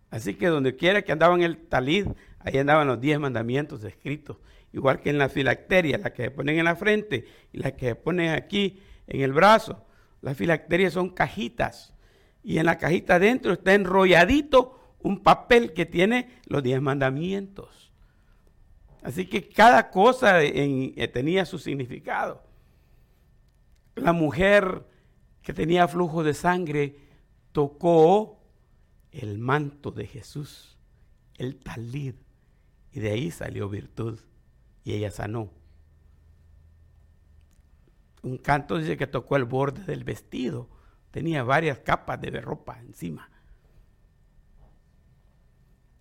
Así 0.08 0.32
que 0.32 0.46
donde 0.46 0.74
quiera 0.74 1.02
que 1.02 1.12
andaban 1.12 1.42
el 1.42 1.58
talid, 1.58 2.06
ahí 2.38 2.56
andaban 2.56 2.86
los 2.86 2.98
diez 2.98 3.20
mandamientos 3.20 3.84
escritos. 3.84 4.38
Igual 4.72 5.00
que 5.00 5.10
en 5.10 5.18
la 5.18 5.28
filacteria, 5.28 5.98
la 5.98 6.14
que 6.14 6.22
se 6.22 6.30
ponen 6.30 6.58
en 6.58 6.64
la 6.64 6.76
frente 6.76 7.26
y 7.52 7.58
la 7.58 7.72
que 7.72 7.88
se 7.88 7.94
ponen 7.94 8.30
aquí 8.30 8.80
en 9.06 9.20
el 9.20 9.34
brazo. 9.34 9.84
Las 10.22 10.34
filacterias 10.34 10.94
son 10.94 11.10
cajitas. 11.10 11.92
Y 12.42 12.56
en 12.56 12.64
la 12.64 12.78
cajita 12.78 13.16
adentro 13.16 13.52
está 13.52 13.74
enrolladito 13.74 14.96
un 15.00 15.22
papel 15.22 15.74
que 15.74 15.84
tiene 15.84 16.40
los 16.46 16.62
diez 16.62 16.80
mandamientos. 16.80 17.92
Así 19.02 19.26
que 19.26 19.46
cada 19.46 19.90
cosa 19.90 20.42
eh, 20.42 21.10
tenía 21.12 21.44
su 21.44 21.58
significado. 21.58 22.45
La 23.96 24.12
mujer 24.12 24.86
que 25.42 25.52
tenía 25.52 25.88
flujo 25.88 26.22
de 26.22 26.34
sangre 26.34 27.00
tocó 27.52 28.38
el 29.10 29.38
manto 29.38 29.90
de 29.90 30.06
Jesús, 30.06 30.78
el 31.38 31.56
talid, 31.58 32.14
y 32.92 33.00
de 33.00 33.10
ahí 33.10 33.30
salió 33.30 33.68
virtud 33.68 34.20
y 34.84 34.94
ella 34.94 35.10
sanó. 35.10 35.50
Un 38.22 38.38
canto 38.38 38.78
dice 38.78 38.96
que 38.96 39.06
tocó 39.06 39.36
el 39.36 39.44
borde 39.44 39.82
del 39.84 40.04
vestido, 40.04 40.68
tenía 41.10 41.42
varias 41.42 41.78
capas 41.78 42.20
de 42.20 42.30
ropa 42.40 42.78
encima. 42.80 43.30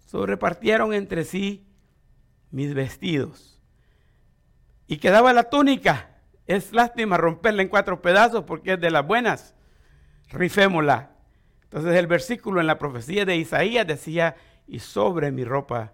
So, 0.05 0.25
repartieron 0.25 0.93
entre 0.93 1.23
sí 1.23 1.67
mis 2.51 2.73
vestidos. 2.73 3.59
Y 4.87 4.97
quedaba 4.97 5.33
la 5.33 5.49
túnica. 5.49 6.14
Es 6.47 6.73
lástima 6.73 7.17
romperla 7.17 7.61
en 7.61 7.69
cuatro 7.69 8.01
pedazos 8.01 8.43
porque 8.43 8.73
es 8.73 8.81
de 8.81 8.91
las 8.91 9.05
buenas. 9.05 9.55
Rifémosla 10.29 11.11
Entonces 11.63 11.95
el 11.95 12.07
versículo 12.07 12.61
en 12.61 12.67
la 12.67 12.77
profecía 12.77 13.25
de 13.25 13.35
Isaías 13.35 13.85
decía, 13.85 14.35
y 14.67 14.79
sobre 14.79 15.31
mi 15.31 15.43
ropa 15.43 15.93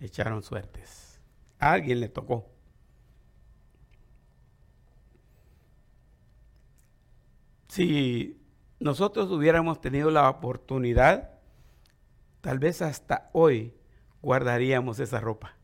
echaron 0.00 0.42
suertes. 0.42 1.20
Alguien 1.58 2.00
le 2.00 2.08
tocó. 2.08 2.50
Si 7.68 8.40
nosotros 8.80 9.30
hubiéramos 9.30 9.80
tenido 9.80 10.10
la 10.10 10.28
oportunidad, 10.28 11.30
tal 12.40 12.58
vez 12.58 12.82
hasta 12.82 13.30
hoy 13.32 13.74
guardaríamos 14.22 15.00
esa 15.00 15.20
ropa. 15.20 15.57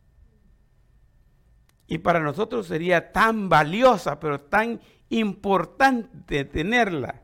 Y 1.86 1.98
para 1.98 2.20
nosotros 2.20 2.66
sería 2.66 3.12
tan 3.12 3.48
valiosa, 3.48 4.18
pero 4.18 4.40
tan 4.40 4.80
importante 5.10 6.44
tenerla. 6.44 7.22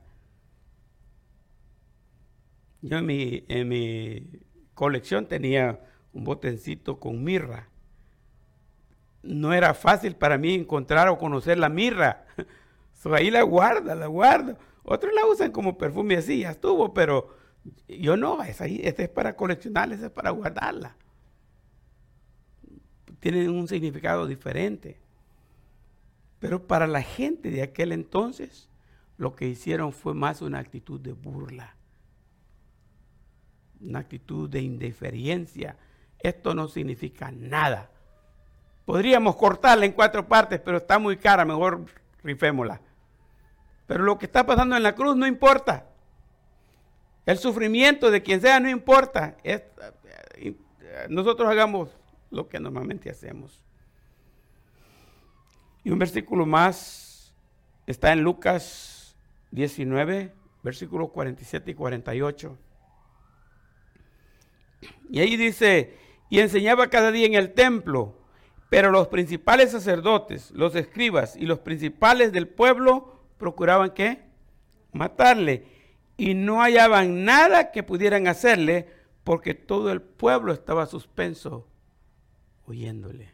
Yo 2.82 2.98
en 2.98 3.06
mi, 3.06 3.44
en 3.48 3.68
mi 3.68 4.26
colección 4.74 5.26
tenía 5.26 5.80
un 6.12 6.24
botencito 6.24 6.98
con 6.98 7.22
mirra. 7.22 7.68
No 9.22 9.52
era 9.52 9.74
fácil 9.74 10.16
para 10.16 10.38
mí 10.38 10.54
encontrar 10.54 11.08
o 11.08 11.18
conocer 11.18 11.58
la 11.58 11.68
mirra. 11.68 12.24
ahí 13.12 13.30
la 13.30 13.42
guarda, 13.42 13.94
la 13.94 14.06
guardo. 14.06 14.56
Otros 14.82 15.12
la 15.14 15.26
usan 15.26 15.52
como 15.52 15.76
perfume 15.78 16.16
así, 16.16 16.40
ya 16.40 16.50
estuvo, 16.50 16.94
pero 16.94 17.36
yo 17.88 18.16
no, 18.16 18.42
esa, 18.42 18.66
esta 18.66 19.02
es 19.02 19.08
para 19.08 19.36
coleccionarla, 19.36 19.94
esa 19.94 20.06
es 20.06 20.12
para 20.12 20.30
guardarla. 20.30 20.96
Tienen 23.20 23.50
un 23.50 23.68
significado 23.68 24.26
diferente. 24.26 24.98
Pero 26.38 26.66
para 26.66 26.86
la 26.86 27.02
gente 27.02 27.50
de 27.50 27.62
aquel 27.62 27.92
entonces, 27.92 28.68
lo 29.18 29.36
que 29.36 29.46
hicieron 29.46 29.92
fue 29.92 30.14
más 30.14 30.40
una 30.40 30.58
actitud 30.58 30.98
de 30.98 31.12
burla, 31.12 31.76
una 33.80 33.98
actitud 33.98 34.48
de 34.48 34.62
indiferencia. 34.62 35.76
Esto 36.18 36.54
no 36.54 36.66
significa 36.68 37.30
nada. 37.30 37.90
Podríamos 38.86 39.36
cortarla 39.36 39.84
en 39.84 39.92
cuatro 39.92 40.26
partes, 40.26 40.58
pero 40.60 40.78
está 40.78 40.98
muy 40.98 41.18
cara, 41.18 41.44
mejor 41.44 41.84
rifémosla. 42.22 42.80
Pero 43.86 44.04
lo 44.04 44.18
que 44.18 44.26
está 44.26 44.46
pasando 44.46 44.76
en 44.76 44.82
la 44.82 44.94
cruz 44.94 45.16
no 45.16 45.26
importa. 45.26 45.86
El 47.26 47.36
sufrimiento 47.36 48.10
de 48.10 48.22
quien 48.22 48.40
sea 48.40 48.58
no 48.58 48.70
importa. 48.70 49.36
nosotros 51.10 51.48
hagamos 51.50 51.90
lo 52.30 52.48
que 52.48 52.60
normalmente 52.60 53.10
hacemos. 53.10 53.62
Y 55.84 55.90
un 55.90 55.98
versículo 55.98 56.46
más 56.46 57.34
está 57.86 58.12
en 58.12 58.22
Lucas 58.22 59.16
19, 59.50 60.32
versículos 60.62 61.10
47 61.10 61.70
y 61.70 61.74
48. 61.74 62.58
Y 65.10 65.20
ahí 65.20 65.36
dice, 65.36 65.96
y 66.28 66.40
enseñaba 66.40 66.88
cada 66.88 67.10
día 67.10 67.26
en 67.26 67.34
el 67.34 67.52
templo, 67.52 68.16
pero 68.68 68.90
los 68.90 69.08
principales 69.08 69.72
sacerdotes, 69.72 70.50
los 70.52 70.76
escribas 70.76 71.34
y 71.36 71.46
los 71.46 71.58
principales 71.58 72.32
del 72.32 72.46
pueblo 72.46 73.20
procuraban 73.38 73.90
qué? 73.90 74.22
Matarle. 74.92 75.66
Y 76.16 76.34
no 76.34 76.60
hallaban 76.60 77.24
nada 77.24 77.72
que 77.72 77.82
pudieran 77.82 78.28
hacerle 78.28 78.88
porque 79.24 79.54
todo 79.54 79.90
el 79.90 80.02
pueblo 80.02 80.52
estaba 80.52 80.86
suspenso 80.86 81.69
oyéndole. 82.70 83.30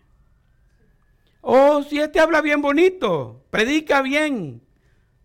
Oh, 1.41 1.83
si 1.83 2.01
este 2.01 2.19
habla 2.19 2.41
bien 2.41 2.61
bonito, 2.61 3.45
predica 3.51 4.03
bien, 4.03 4.63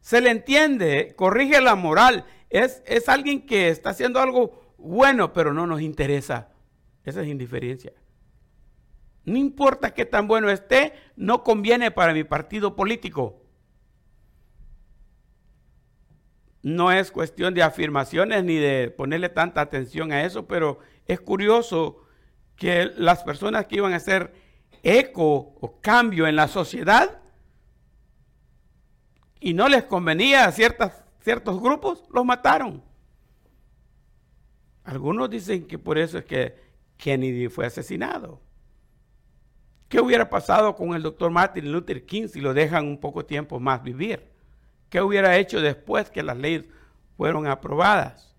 se 0.02 0.22
le 0.22 0.30
entiende, 0.30 1.14
corrige 1.16 1.60
la 1.62 1.76
moral, 1.76 2.26
es, 2.50 2.84
es 2.86 3.10
alguien 3.10 3.46
que 3.46 3.70
está 3.70 3.90
haciendo 3.90 4.20
algo 4.20 4.76
bueno, 4.78 5.34
pero 5.34 5.54
no 5.54 5.66
nos 5.66 5.82
interesa. 5.82 6.50
Esa 7.04 7.22
es 7.22 7.28
indiferencia. 7.28 7.94
No 9.24 9.38
importa 9.38 9.94
qué 9.94 10.06
tan 10.06 10.28
bueno 10.28 10.50
esté, 10.50 10.94
no 11.16 11.44
conviene 11.44 11.92
para 11.92 12.14
mi 12.14 12.24
partido 12.24 12.76
político. 12.76 13.42
No 16.64 16.92
es 16.92 17.12
cuestión 17.12 17.54
de 17.54 17.64
afirmaciones 17.64 18.44
ni 18.44 18.56
de 18.56 18.92
ponerle 18.92 19.30
tanta 19.30 19.62
atención 19.62 20.12
a 20.12 20.24
eso, 20.26 20.48
pero 20.48 20.80
es 21.08 21.20
curioso 21.20 22.04
que 22.56 22.92
las 22.98 23.24
personas 23.24 23.66
que 23.66 23.78
iban 23.78 23.94
a 23.94 23.98
hacer 23.98 24.34
eco 24.84 25.56
o 25.60 25.80
cambio 25.82 26.28
en 26.28 26.36
la 26.36 26.48
sociedad 26.48 27.22
y 29.40 29.54
no 29.54 29.68
les 29.68 29.84
convenía 29.84 30.46
a 30.46 30.52
ciertas, 30.52 31.04
ciertos 31.22 31.60
grupos, 31.60 32.04
los 32.14 32.24
mataron. 32.24 32.84
Algunos 34.84 35.30
dicen 35.30 35.68
que 35.68 35.80
por 35.80 35.98
eso 35.98 36.20
es 36.20 36.26
que 36.26 36.56
Kennedy 36.98 37.48
fue 37.50 37.66
asesinado. 37.66 38.42
¿Qué 39.90 40.00
hubiera 40.00 40.30
pasado 40.30 40.76
con 40.76 40.94
el 40.94 41.02
doctor 41.02 41.32
Martin 41.32 41.72
Luther 41.72 42.06
King 42.06 42.28
si 42.28 42.40
lo 42.40 42.54
dejan 42.54 42.88
un 42.88 43.00
poco 43.00 43.26
tiempo 43.26 43.60
más 43.60 43.84
vivir? 43.84 44.32
¿Qué 44.90 45.02
hubiera 45.02 45.38
hecho 45.38 45.60
después 45.60 46.10
que 46.10 46.24
las 46.24 46.38
leyes 46.38 46.66
fueron 47.18 47.48
aprobadas? 47.48 48.36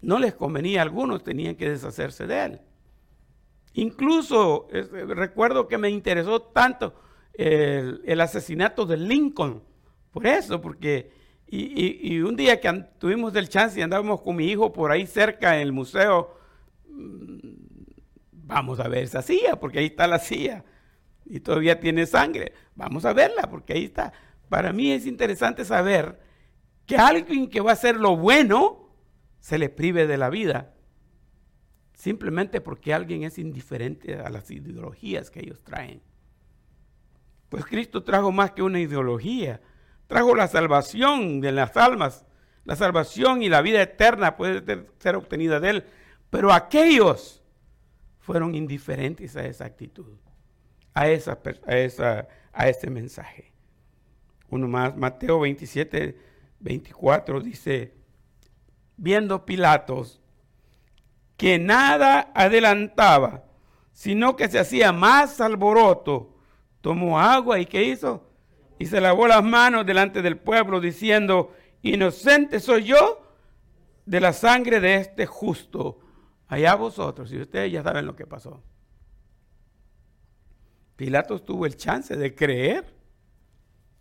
No 0.00 0.18
les 0.18 0.34
convenía 0.34 0.80
a 0.80 0.82
algunos, 0.82 1.22
tenían 1.22 1.54
que 1.54 1.68
deshacerse 1.68 2.26
de 2.26 2.44
él. 2.44 2.60
Incluso 3.74 4.68
recuerdo 4.70 5.66
que 5.66 5.78
me 5.78 5.88
interesó 5.88 6.42
tanto 6.42 6.94
el, 7.34 8.20
asesinato 8.20 8.84
de 8.84 8.96
Lincoln, 8.98 9.62
por 10.10 10.26
eso, 10.26 10.60
porque 10.60 11.10
y, 11.46 12.20
un 12.20 12.36
día 12.36 12.60
que 12.60 12.70
tuvimos 12.98 13.34
el 13.34 13.48
chance 13.48 13.78
y 13.78 13.82
andábamos 13.82 14.20
con 14.22 14.36
mi 14.36 14.46
hijo 14.46 14.72
por 14.72 14.90
ahí 14.90 15.06
cerca 15.06 15.56
en 15.56 15.62
el 15.62 15.72
museo, 15.72 16.36
mm, 16.88 17.38
vamos 18.32 18.80
a 18.80 18.88
ver 18.88 19.04
esa 19.04 19.22
silla, 19.22 19.56
porque 19.58 19.78
ahí 19.78 19.86
está 19.86 20.06
la 20.06 20.18
silla 20.18 20.64
y 21.24 21.40
todavía 21.40 21.80
tiene 21.80 22.04
sangre, 22.04 22.52
vamos 22.74 23.04
a 23.06 23.14
verla, 23.14 23.48
porque 23.48 23.72
ahí 23.72 23.84
está. 23.84 24.12
Para 24.50 24.72
mí 24.72 24.90
es 24.92 25.06
interesante 25.06 25.64
saber 25.64 26.20
que 26.84 26.96
alguien 26.96 27.48
que 27.48 27.60
va 27.60 27.70
a 27.70 27.74
hacer 27.74 27.96
lo 27.96 28.16
bueno 28.16 28.90
se 29.40 29.58
le 29.58 29.70
prive 29.70 30.06
de 30.06 30.18
la 30.18 30.28
vida 30.28 30.74
simplemente 32.02 32.60
porque 32.60 32.92
alguien 32.92 33.22
es 33.22 33.38
indiferente 33.38 34.16
a 34.16 34.28
las 34.28 34.50
ideologías 34.50 35.30
que 35.30 35.38
ellos 35.38 35.62
traen. 35.62 36.02
Pues 37.48 37.64
Cristo 37.64 38.02
trajo 38.02 38.32
más 38.32 38.50
que 38.50 38.62
una 38.62 38.80
ideología, 38.80 39.60
trajo 40.08 40.34
la 40.34 40.48
salvación 40.48 41.40
de 41.40 41.52
las 41.52 41.76
almas, 41.76 42.26
la 42.64 42.74
salvación 42.74 43.44
y 43.44 43.48
la 43.48 43.62
vida 43.62 43.80
eterna 43.80 44.36
puede 44.36 44.84
ser 44.98 45.14
obtenida 45.14 45.60
de 45.60 45.70
él, 45.70 45.84
pero 46.28 46.52
aquellos 46.52 47.44
fueron 48.18 48.56
indiferentes 48.56 49.36
a 49.36 49.46
esa 49.46 49.66
actitud, 49.66 50.16
a, 50.94 51.08
esa, 51.08 51.38
a, 51.38 52.28
a 52.52 52.68
ese 52.68 52.90
mensaje. 52.90 53.52
Uno 54.48 54.66
más, 54.66 54.96
Mateo 54.96 55.38
27, 55.38 56.18
24 56.58 57.40
dice, 57.40 57.94
viendo 58.96 59.46
Pilatos 59.46 60.21
que 61.42 61.58
nada 61.58 62.30
adelantaba, 62.36 63.42
sino 63.90 64.36
que 64.36 64.46
se 64.46 64.60
hacía 64.60 64.92
más 64.92 65.40
alboroto, 65.40 66.36
tomó 66.80 67.18
agua 67.18 67.58
y 67.58 67.66
¿qué 67.66 67.82
hizo? 67.82 68.30
Y 68.78 68.86
se 68.86 69.00
lavó 69.00 69.26
las 69.26 69.42
manos 69.42 69.84
delante 69.84 70.22
del 70.22 70.36
pueblo 70.38 70.80
diciendo, 70.80 71.52
inocente 71.82 72.60
soy 72.60 72.84
yo 72.84 73.26
de 74.06 74.20
la 74.20 74.32
sangre 74.32 74.78
de 74.78 74.94
este 74.94 75.26
justo. 75.26 75.98
Allá 76.46 76.76
vosotros, 76.76 77.32
y 77.32 77.40
ustedes 77.40 77.72
ya 77.72 77.82
saben 77.82 78.06
lo 78.06 78.14
que 78.14 78.24
pasó. 78.24 78.62
Pilatos 80.94 81.44
tuvo 81.44 81.66
el 81.66 81.76
chance 81.76 82.16
de 82.16 82.36
creer 82.36 82.94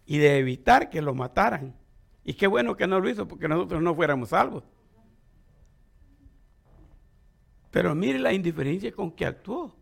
y 0.06 0.20
de 0.20 0.38
evitar 0.38 0.92
que 0.92 1.02
lo 1.02 1.16
mataran. 1.16 1.76
Y 2.24 2.36
qué 2.36 2.46
bueno 2.46 2.78
que 2.78 2.86
no 2.86 3.00
lo 3.00 3.10
hizo 3.10 3.28
porque 3.28 3.48
nosotros 3.48 3.82
no 3.82 3.96
fuéramos 3.96 4.30
salvos. 4.30 4.64
Pero 7.72 7.96
mire 7.96 8.20
la 8.20 8.34
indiferencia 8.34 8.92
con 8.92 9.12
que 9.12 9.26
actuó. 9.26 9.76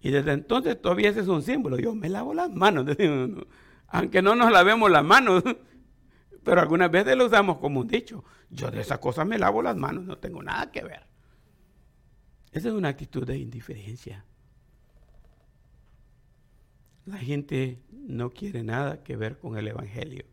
Y 0.00 0.10
desde 0.10 0.32
entonces 0.32 0.80
todavía 0.80 1.10
ese 1.10 1.20
es 1.20 1.28
un 1.28 1.42
símbolo. 1.42 1.78
Yo 1.78 1.94
me 1.94 2.08
lavo 2.08 2.32
las 2.34 2.50
manos. 2.50 2.86
Aunque 3.88 4.22
no 4.22 4.34
nos 4.34 4.50
lavemos 4.50 4.90
las 4.90 5.04
manos. 5.04 5.44
Pero 6.42 6.60
algunas 6.60 6.90
veces 6.90 7.16
lo 7.16 7.26
usamos 7.26 7.58
como 7.58 7.80
un 7.80 7.86
dicho. 7.86 8.24
Yo 8.48 8.70
de 8.70 8.80
esas 8.80 8.98
cosas 8.98 9.26
me 9.26 9.38
lavo 9.38 9.62
las 9.62 9.76
manos. 9.76 10.04
No 10.04 10.16
tengo 10.18 10.42
nada 10.42 10.70
que 10.72 10.82
ver. 10.82 11.02
Esa 12.50 12.68
es 12.68 12.74
una 12.74 12.88
actitud 12.88 13.26
de 13.26 13.38
indiferencia. 13.38 14.24
La 17.04 17.18
gente 17.18 17.82
no 17.90 18.30
quiere 18.30 18.62
nada 18.62 19.02
que 19.02 19.16
ver 19.16 19.38
con 19.38 19.56
el 19.58 19.68
Evangelio. 19.68 20.24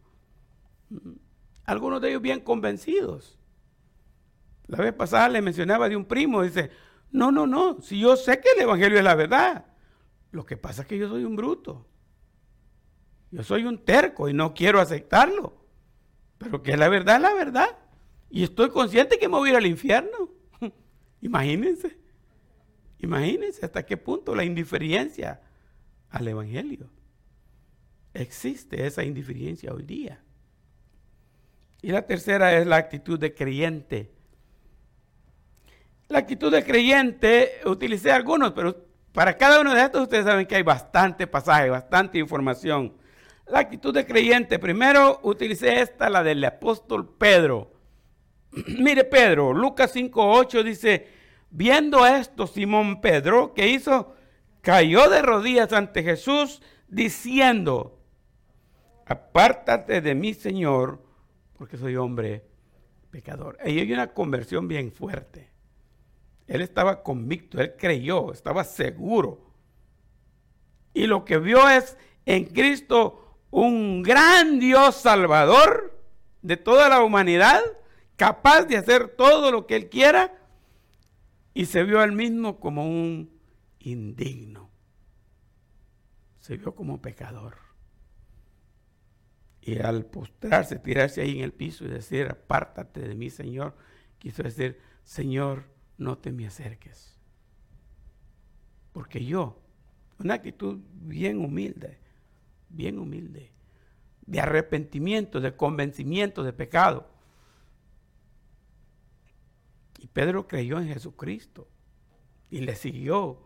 Algunos 1.65 2.01
de 2.01 2.09
ellos 2.09 2.21
bien 2.21 2.39
convencidos. 2.39 3.36
La 4.67 4.79
vez 4.79 4.93
pasada 4.93 5.29
le 5.29 5.41
mencionaba 5.41 5.89
de 5.89 5.95
un 5.95 6.05
primo, 6.05 6.43
dice, 6.43 6.71
no, 7.11 7.31
no, 7.31 7.47
no, 7.47 7.81
si 7.81 7.99
yo 7.99 8.15
sé 8.15 8.39
que 8.39 8.49
el 8.55 8.63
Evangelio 8.63 8.97
es 8.97 9.03
la 9.03 9.15
verdad, 9.15 9.65
lo 10.31 10.45
que 10.45 10.57
pasa 10.57 10.81
es 10.81 10.87
que 10.87 10.97
yo 10.97 11.09
soy 11.09 11.23
un 11.23 11.35
bruto. 11.35 11.87
Yo 13.31 13.43
soy 13.43 13.65
un 13.65 13.83
terco 13.83 14.29
y 14.29 14.33
no 14.33 14.53
quiero 14.53 14.79
aceptarlo. 14.79 15.65
Pero 16.37 16.61
que 16.61 16.77
la 16.77 16.89
verdad 16.89 17.17
es 17.17 17.21
la 17.21 17.33
verdad. 17.33 17.77
Y 18.29 18.43
estoy 18.43 18.69
consciente 18.69 19.17
que 19.17 19.27
me 19.27 19.37
voy 19.37 19.49
a 19.49 19.51
ir 19.53 19.57
al 19.57 19.65
infierno. 19.65 20.29
Imagínense. 21.21 21.97
Imagínense 22.99 23.65
hasta 23.65 23.85
qué 23.85 23.97
punto 23.97 24.35
la 24.35 24.43
indiferencia 24.43 25.41
al 26.09 26.27
Evangelio. 26.27 26.89
Existe 28.13 28.85
esa 28.85 29.03
indiferencia 29.03 29.73
hoy 29.73 29.83
día. 29.83 30.23
Y 31.81 31.91
la 31.91 32.05
tercera 32.05 32.57
es 32.57 32.65
la 32.65 32.77
actitud 32.77 33.19
de 33.19 33.33
creyente. 33.33 34.11
La 36.09 36.19
actitud 36.19 36.51
de 36.51 36.63
creyente, 36.63 37.59
utilicé 37.65 38.11
algunos, 38.11 38.53
pero 38.53 38.87
para 39.11 39.35
cada 39.35 39.59
uno 39.59 39.73
de 39.73 39.81
estos 39.81 40.03
ustedes 40.03 40.25
saben 40.25 40.45
que 40.45 40.55
hay 40.55 40.63
bastante 40.63 41.27
pasaje, 41.27 41.69
bastante 41.69 42.17
información. 42.17 42.93
La 43.47 43.59
actitud 43.59 43.93
de 43.93 44.05
creyente, 44.05 44.59
primero 44.59 45.19
utilicé 45.23 45.81
esta, 45.81 46.09
la 46.09 46.23
del 46.23 46.43
apóstol 46.45 47.13
Pedro. 47.17 47.73
Mire 48.79 49.03
Pedro, 49.03 49.53
Lucas 49.53 49.95
5.8 49.95 50.63
dice, 50.63 51.07
viendo 51.49 52.05
esto 52.05 52.47
Simón 52.47 53.01
Pedro, 53.01 53.53
que 53.53 53.67
hizo? 53.67 54.15
Cayó 54.61 55.09
de 55.09 55.21
rodillas 55.21 55.73
ante 55.73 56.03
Jesús 56.03 56.61
diciendo, 56.87 57.99
apártate 59.05 60.01
de 60.01 60.15
mí 60.15 60.33
Señor, 60.33 61.01
porque 61.57 61.77
soy 61.77 61.95
hombre 61.97 62.45
pecador. 63.09 63.57
Ahí 63.61 63.79
hay 63.79 63.91
una 63.91 64.13
conversión 64.13 64.67
bien 64.67 64.91
fuerte. 64.91 65.56
Él 66.47 66.61
estaba 66.61 67.03
convicto, 67.03 67.59
él 67.59 67.75
creyó, 67.77 68.31
estaba 68.31 68.63
seguro. 68.63 69.51
Y 70.93 71.07
lo 71.07 71.25
que 71.25 71.37
vio 71.37 71.67
es 71.69 71.97
en 72.25 72.45
Cristo 72.45 73.37
un 73.51 74.01
gran 74.01 74.59
Dios 74.59 74.95
salvador 74.95 76.01
de 76.41 76.57
toda 76.57 76.89
la 76.89 77.01
humanidad, 77.03 77.61
capaz 78.15 78.63
de 78.63 78.77
hacer 78.77 79.09
todo 79.09 79.51
lo 79.51 79.67
que 79.67 79.75
él 79.75 79.89
quiera, 79.89 80.33
y 81.53 81.65
se 81.65 81.83
vio 81.83 82.03
él 82.03 82.13
mismo 82.13 82.59
como 82.59 82.87
un 82.87 83.29
indigno. 83.79 84.69
Se 86.39 86.55
vio 86.55 86.75
como 86.75 87.01
pecador. 87.01 87.57
Y 89.61 89.79
al 89.79 90.05
postrarse, 90.05 90.79
tirarse 90.79 91.21
ahí 91.21 91.39
en 91.39 91.43
el 91.43 91.51
piso 91.51 91.83
y 91.83 91.89
decir, 91.89 92.27
apártate 92.27 93.01
de 93.01 93.15
mí, 93.15 93.29
Señor, 93.29 93.75
quiso 94.17 94.43
decir, 94.43 94.79
Señor, 95.03 95.65
no 95.97 96.17
te 96.17 96.31
me 96.31 96.47
acerques. 96.47 97.17
Porque 98.93 99.23
yo, 99.23 99.59
una 100.19 100.35
actitud 100.35 100.79
bien 100.93 101.43
humilde, 101.43 101.99
bien 102.69 102.99
humilde, 102.99 103.51
de 104.25 104.39
arrepentimiento, 104.39 105.39
de 105.39 105.55
convencimiento 105.55 106.43
de 106.43 106.53
pecado. 106.53 107.07
Y 109.99 110.07
Pedro 110.07 110.47
creyó 110.47 110.79
en 110.79 110.87
Jesucristo 110.87 111.67
y 112.49 112.61
le 112.61 112.75
siguió 112.75 113.39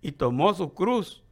y 0.00 0.12
tomó 0.12 0.52
su 0.54 0.74
cruz. 0.74 1.22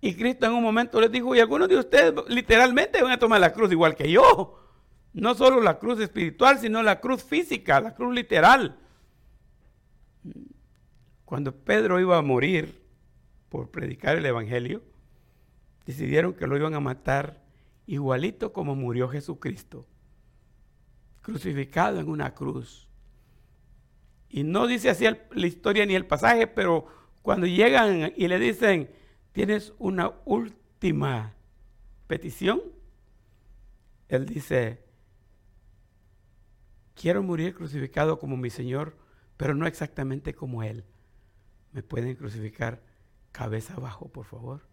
Y 0.00 0.14
Cristo 0.14 0.46
en 0.46 0.52
un 0.52 0.62
momento 0.62 1.00
les 1.00 1.12
dijo, 1.12 1.34
y 1.34 1.40
algunos 1.40 1.68
de 1.68 1.78
ustedes 1.78 2.14
literalmente 2.28 3.02
van 3.02 3.12
a 3.12 3.18
tomar 3.18 3.40
la 3.40 3.52
cruz 3.52 3.70
igual 3.70 3.94
que 3.94 4.10
yo. 4.10 4.58
No 5.12 5.34
solo 5.34 5.60
la 5.60 5.78
cruz 5.78 6.00
espiritual, 6.00 6.58
sino 6.58 6.82
la 6.82 7.00
cruz 7.00 7.22
física, 7.22 7.80
la 7.80 7.94
cruz 7.94 8.14
literal. 8.14 8.81
Cuando 11.24 11.54
Pedro 11.54 12.00
iba 12.00 12.18
a 12.18 12.22
morir 12.22 12.82
por 13.48 13.70
predicar 13.70 14.16
el 14.16 14.26
Evangelio, 14.26 14.82
decidieron 15.86 16.34
que 16.34 16.46
lo 16.46 16.56
iban 16.56 16.74
a 16.74 16.80
matar 16.80 17.42
igualito 17.86 18.52
como 18.52 18.74
murió 18.74 19.08
Jesucristo, 19.08 19.86
crucificado 21.20 22.00
en 22.00 22.08
una 22.08 22.34
cruz. 22.34 22.88
Y 24.28 24.44
no 24.44 24.66
dice 24.66 24.90
así 24.90 25.04
la 25.04 25.46
historia 25.46 25.84
ni 25.84 25.94
el 25.94 26.06
pasaje, 26.06 26.46
pero 26.46 26.86
cuando 27.22 27.46
llegan 27.46 28.12
y 28.16 28.28
le 28.28 28.38
dicen, 28.38 28.90
tienes 29.32 29.72
una 29.78 30.12
última 30.24 31.34
petición, 32.06 32.60
él 34.08 34.26
dice, 34.26 34.82
quiero 36.94 37.22
morir 37.22 37.54
crucificado 37.54 38.18
como 38.18 38.36
mi 38.36 38.50
Señor 38.50 38.96
pero 39.36 39.54
no 39.54 39.66
exactamente 39.66 40.34
como 40.34 40.62
Él. 40.62 40.84
¿Me 41.72 41.82
pueden 41.82 42.16
crucificar 42.16 42.82
cabeza 43.32 43.74
abajo, 43.74 44.08
por 44.08 44.26
favor? 44.26 44.68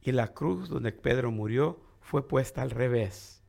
Y 0.00 0.12
la 0.12 0.34
cruz 0.34 0.68
donde 0.68 0.92
Pedro 0.92 1.30
murió 1.30 1.80
fue 2.00 2.26
puesta 2.26 2.62
al 2.62 2.70
revés. 2.70 3.42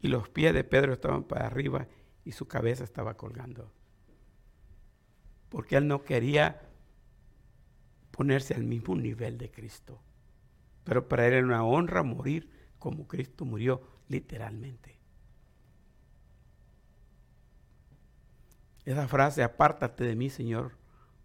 Y 0.00 0.08
los 0.08 0.28
pies 0.28 0.52
de 0.52 0.64
Pedro 0.64 0.92
estaban 0.92 1.24
para 1.24 1.46
arriba 1.46 1.88
y 2.24 2.32
su 2.32 2.46
cabeza 2.46 2.84
estaba 2.84 3.16
colgando. 3.16 3.72
Porque 5.48 5.76
él 5.76 5.86
no 5.88 6.02
quería 6.02 6.68
ponerse 8.10 8.54
al 8.54 8.64
mismo 8.64 8.94
nivel 8.94 9.38
de 9.38 9.50
Cristo. 9.50 10.00
Pero 10.84 11.08
para 11.08 11.26
él 11.26 11.34
era 11.34 11.46
una 11.46 11.64
honra 11.64 12.02
morir 12.02 12.50
como 12.78 13.06
Cristo 13.06 13.44
murió 13.44 13.82
literalmente. 14.08 14.98
Esa 18.84 19.06
frase, 19.06 19.42
apártate 19.42 20.04
de 20.04 20.16
mí, 20.16 20.28
Señor, 20.28 20.72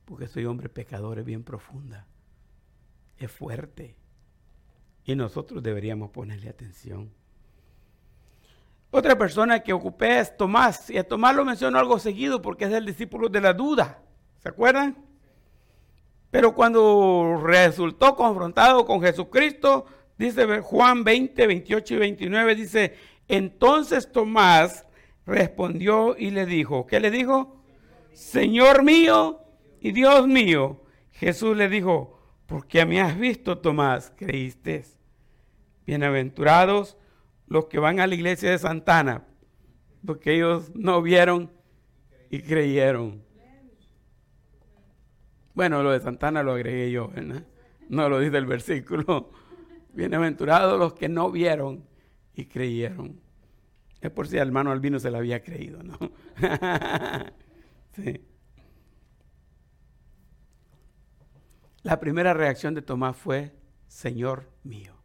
porque 0.06 0.28
soy 0.28 0.46
hombre 0.46 0.70
pecador, 0.70 1.20
es 1.20 1.26
bien 1.26 1.44
profunda, 1.44 2.06
es 3.18 3.32
fuerte. 3.32 3.96
Y 5.04 5.16
nosotros 5.16 5.64
deberíamos 5.64 6.12
ponerle 6.12 6.50
atención. 6.50 7.12
Otra 8.90 9.18
persona 9.18 9.60
que 9.62 9.74
ocupé 9.74 10.20
es 10.20 10.36
Tomás, 10.38 10.90
y 10.90 10.98
a 10.98 11.08
Tomás 11.08 11.36
lo 11.36 11.44
menciono 11.44 11.78
algo 11.78 12.00
seguido 12.00 12.42
porque 12.42 12.66
es 12.66 12.72
el 12.72 12.86
discípulo 12.86 13.28
de 13.28 13.42
la 13.42 13.54
duda. 13.54 14.02
¿Se 14.40 14.50
acuerdan? 14.50 14.98
Pero 16.32 16.54
cuando 16.54 17.42
resultó 17.44 18.16
confrontado 18.16 18.86
con 18.86 19.02
Jesucristo, 19.02 19.86
dice 20.18 20.62
Juan 20.62 21.04
20, 21.04 21.48
28 21.48 21.94
y 21.94 21.98
29, 21.98 22.56
dice, 22.56 22.96
entonces 23.28 24.12
Tomás 24.12 24.87
respondió 25.28 26.16
y 26.18 26.32
le 26.32 26.46
dijo, 26.46 26.88
¿qué 26.88 27.00
le 27.00 27.12
dijo? 27.12 27.62
Señor 28.14 28.84
mío 28.84 29.42
y 29.82 29.92
Dios 29.92 30.28
mío. 30.28 30.82
Jesús 31.12 31.56
le 31.56 31.70
dijo, 31.70 32.18
porque 32.48 32.86
me 32.86 33.02
has 33.02 33.20
visto, 33.20 33.60
Tomás, 33.60 34.12
creíste. 34.16 34.86
Bienaventurados 35.86 36.98
los 37.48 37.66
que 37.66 37.78
van 37.78 38.00
a 38.00 38.08
la 38.08 38.16
iglesia 38.16 38.52
de 38.52 38.58
Santana, 38.58 39.26
porque 40.06 40.36
ellos 40.36 40.72
no 40.74 41.02
vieron 41.02 41.52
y 42.30 42.42
creyeron. 42.42 43.24
Bueno, 45.54 45.84
lo 45.84 45.92
de 45.92 46.00
Santana 46.00 46.44
lo 46.44 46.54
agregué 46.54 46.92
yo, 46.92 47.10
¿verdad? 47.10 47.44
No 47.90 48.10
lo 48.10 48.20
dice 48.20 48.38
el 48.38 48.46
versículo. 48.46 49.32
Bienaventurados 49.94 50.78
los 50.78 50.94
que 50.94 51.10
no 51.10 51.32
vieron 51.32 51.86
y 52.36 52.46
creyeron. 52.46 53.27
Es 54.02 54.12
por 54.12 54.28
si 54.28 54.38
al 54.38 54.48
hermano 54.48 54.72
Albino 54.72 55.00
se 55.00 55.10
la 55.10 55.18
había 55.18 55.42
creído, 55.42 55.82
¿no? 55.84 55.98
sí. 57.94 58.22
La 61.84 62.00
primera 62.00 62.34
reacción 62.34 62.74
de 62.74 62.82
Tomás 62.82 63.18
fue, 63.18 63.54
Señor 63.88 64.52
mío 64.64 64.98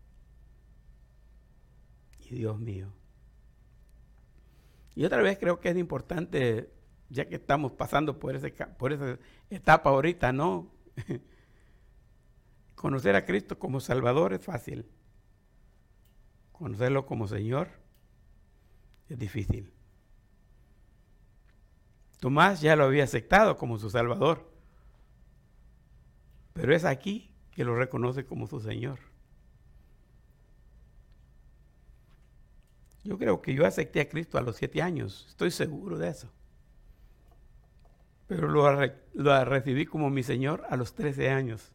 y 2.32 2.34
Dios 2.34 2.58
mío. 2.58 2.92
Y 4.94 5.04
otra 5.04 5.22
vez 5.22 5.38
creo 5.38 5.60
que 5.60 5.70
es 5.70 5.76
importante, 5.76 6.70
ya 7.08 7.28
que 7.28 7.36
estamos 7.36 7.72
pasando 7.72 8.18
por, 8.18 8.34
ese, 8.36 8.50
por 8.50 8.92
esa 8.92 9.18
etapa 9.48 9.90
ahorita, 9.90 10.32
¿no? 10.32 10.70
Conocer 12.74 13.16
a 13.16 13.24
Cristo 13.24 13.58
como 13.58 13.80
Salvador 13.80 14.34
es 14.34 14.42
fácil. 14.42 14.86
Conocerlo 16.52 17.06
como 17.06 17.28
Señor 17.28 17.81
es 19.12 19.18
difícil. 19.18 19.70
Tomás 22.18 22.60
ya 22.60 22.76
lo 22.76 22.84
había 22.84 23.04
aceptado 23.04 23.56
como 23.56 23.78
su 23.78 23.90
Salvador, 23.90 24.50
pero 26.54 26.74
es 26.74 26.84
aquí 26.84 27.30
que 27.50 27.64
lo 27.64 27.76
reconoce 27.76 28.24
como 28.24 28.46
su 28.46 28.60
Señor. 28.60 28.98
Yo 33.04 33.18
creo 33.18 33.42
que 33.42 33.54
yo 33.54 33.66
acepté 33.66 34.00
a 34.00 34.08
Cristo 34.08 34.38
a 34.38 34.42
los 34.42 34.56
siete 34.56 34.80
años, 34.80 35.26
estoy 35.28 35.50
seguro 35.50 35.98
de 35.98 36.08
eso. 36.08 36.32
Pero 38.28 38.48
lo, 38.48 38.64
lo 39.12 39.44
recibí 39.44 39.84
como 39.84 40.08
mi 40.08 40.22
Señor 40.22 40.64
a 40.70 40.76
los 40.76 40.94
13 40.94 41.30
años. 41.30 41.72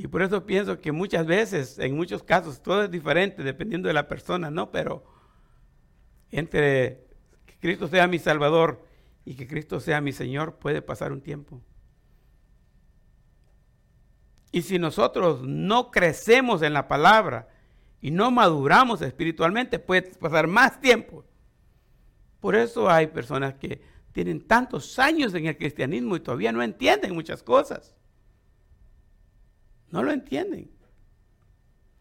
Y 0.00 0.06
por 0.06 0.22
eso 0.22 0.46
pienso 0.46 0.80
que 0.80 0.92
muchas 0.92 1.26
veces, 1.26 1.76
en 1.80 1.96
muchos 1.96 2.22
casos, 2.22 2.62
todo 2.62 2.84
es 2.84 2.90
diferente 2.90 3.42
dependiendo 3.42 3.88
de 3.88 3.94
la 3.94 4.06
persona, 4.06 4.48
¿no? 4.48 4.70
Pero 4.70 5.04
entre 6.30 7.04
que 7.44 7.58
Cristo 7.58 7.88
sea 7.88 8.06
mi 8.06 8.20
Salvador 8.20 8.86
y 9.24 9.34
que 9.34 9.48
Cristo 9.48 9.80
sea 9.80 10.00
mi 10.00 10.12
Señor 10.12 10.60
puede 10.60 10.82
pasar 10.82 11.10
un 11.10 11.20
tiempo. 11.20 11.60
Y 14.52 14.62
si 14.62 14.78
nosotros 14.78 15.42
no 15.42 15.90
crecemos 15.90 16.62
en 16.62 16.74
la 16.74 16.86
palabra 16.86 17.48
y 18.00 18.12
no 18.12 18.30
maduramos 18.30 19.02
espiritualmente, 19.02 19.80
puede 19.80 20.02
pasar 20.02 20.46
más 20.46 20.80
tiempo. 20.80 21.24
Por 22.38 22.54
eso 22.54 22.88
hay 22.88 23.08
personas 23.08 23.54
que 23.54 23.82
tienen 24.12 24.46
tantos 24.46 24.96
años 25.00 25.34
en 25.34 25.46
el 25.46 25.58
cristianismo 25.58 26.14
y 26.14 26.20
todavía 26.20 26.52
no 26.52 26.62
entienden 26.62 27.14
muchas 27.14 27.42
cosas. 27.42 27.97
No 29.90 30.02
lo 30.02 30.12
entienden. 30.12 30.70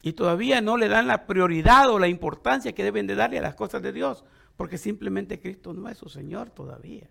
Y 0.02 0.14
todavía 0.14 0.62
no 0.62 0.78
le 0.78 0.88
dan 0.88 1.08
la 1.08 1.26
prioridad 1.26 1.90
o 1.90 2.00
la 2.00 2.08
importancia 2.08 2.74
que 2.74 2.84
deben 2.84 3.08
de 3.08 3.16
darle 3.16 3.40
a 3.40 3.42
las 3.42 3.56
cosas 3.56 3.82
de 3.82 3.92
Dios, 3.92 4.24
porque 4.56 4.78
simplemente 4.78 5.40
Cristo 5.40 5.74
no 5.74 5.90
es 5.90 5.98
su 5.98 6.10
Señor 6.10 6.50
todavía. 6.50 7.10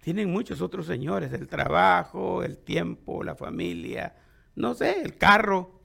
Tienen 0.00 0.30
muchos 0.30 0.60
otros 0.60 0.86
señores, 0.86 1.32
el 1.32 1.48
trabajo, 1.48 2.42
el 2.42 2.58
tiempo, 2.58 3.22
la 3.22 3.34
familia, 3.34 4.14
no 4.54 4.74
sé, 4.74 5.02
el 5.02 5.16
carro, 5.16 5.80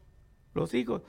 los 0.54 0.74
hijos. 0.74 1.02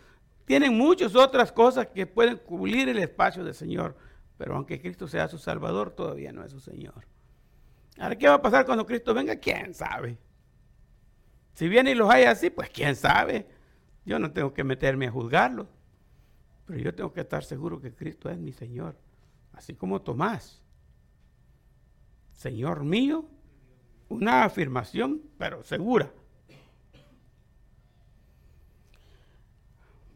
Tienen 0.46 0.76
muchas 0.76 1.14
otras 1.14 1.52
cosas 1.52 1.88
que 1.88 2.06
pueden 2.06 2.38
cubrir 2.38 2.88
el 2.88 2.98
espacio 2.98 3.44
del 3.44 3.54
Señor, 3.54 3.96
pero 4.36 4.56
aunque 4.56 4.80
Cristo 4.80 5.06
sea 5.08 5.28
su 5.28 5.38
Salvador, 5.38 5.90
todavía 5.90 6.32
no 6.32 6.44
es 6.44 6.50
su 6.50 6.60
Señor. 6.60 7.06
Ahora, 7.98 8.16
¿qué 8.16 8.28
va 8.28 8.34
a 8.34 8.42
pasar 8.42 8.66
cuando 8.66 8.84
Cristo 8.84 9.14
venga? 9.14 9.36
¿Quién 9.36 9.74
sabe? 9.74 10.18
Si 11.54 11.68
viene 11.68 11.92
y 11.92 11.94
los 11.94 12.10
hay 12.10 12.24
así, 12.24 12.50
pues 12.50 12.68
quién 12.68 12.96
sabe. 12.96 13.46
Yo 14.04 14.18
no 14.18 14.32
tengo 14.32 14.52
que 14.52 14.64
meterme 14.64 15.06
a 15.06 15.10
juzgarlo, 15.10 15.68
pero 16.66 16.78
yo 16.78 16.94
tengo 16.94 17.12
que 17.12 17.20
estar 17.20 17.44
seguro 17.44 17.80
que 17.80 17.94
Cristo 17.94 18.28
es 18.28 18.36
mi 18.36 18.52
Señor, 18.52 18.96
así 19.52 19.74
como 19.74 20.02
Tomás. 20.02 20.60
Señor 22.32 22.84
mío, 22.84 23.24
una 24.08 24.44
afirmación, 24.44 25.22
pero 25.38 25.62
segura. 25.62 26.10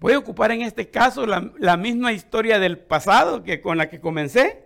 Voy 0.00 0.12
a 0.12 0.18
ocupar 0.18 0.52
en 0.52 0.62
este 0.62 0.90
caso 0.90 1.24
la, 1.26 1.76
misma 1.76 2.12
historia 2.12 2.58
del 2.58 2.78
pasado 2.78 3.42
que 3.42 3.60
con 3.60 3.78
la 3.78 3.88
que 3.88 4.00
comencé, 4.00 4.64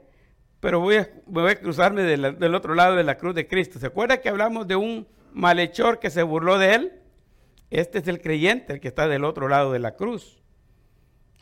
pero 0.61 0.81
voy 0.81 0.97
a 0.97 1.61
cruzarme 1.61 2.03
del 2.03 2.55
otro 2.55 2.75
lado 2.75 2.97
de 2.97 3.05
la 3.05 3.16
cruz 3.16 3.35
de 3.35 3.47
Cristo. 3.47 3.79
¿Se 3.79 3.87
acuerda 3.87 4.20
que 4.20 4.29
hablamos 4.29 4.66
de 4.66 4.77
un 4.77 5.07
malhechor 5.33 5.99
que 5.99 6.11
se 6.11 6.22
burló 6.22 6.59
de 6.59 6.74
él? 6.74 6.93
Este 7.70 7.99
es 7.99 8.09
el 8.09 8.20
creyente, 8.20 8.74
el 8.74 8.80
que 8.80 8.89
está 8.89 9.09
del 9.09 9.24
otro 9.24 9.49
lado 9.49 9.72
de 9.72 9.78
la 9.78 9.97
cruz. 9.97 10.43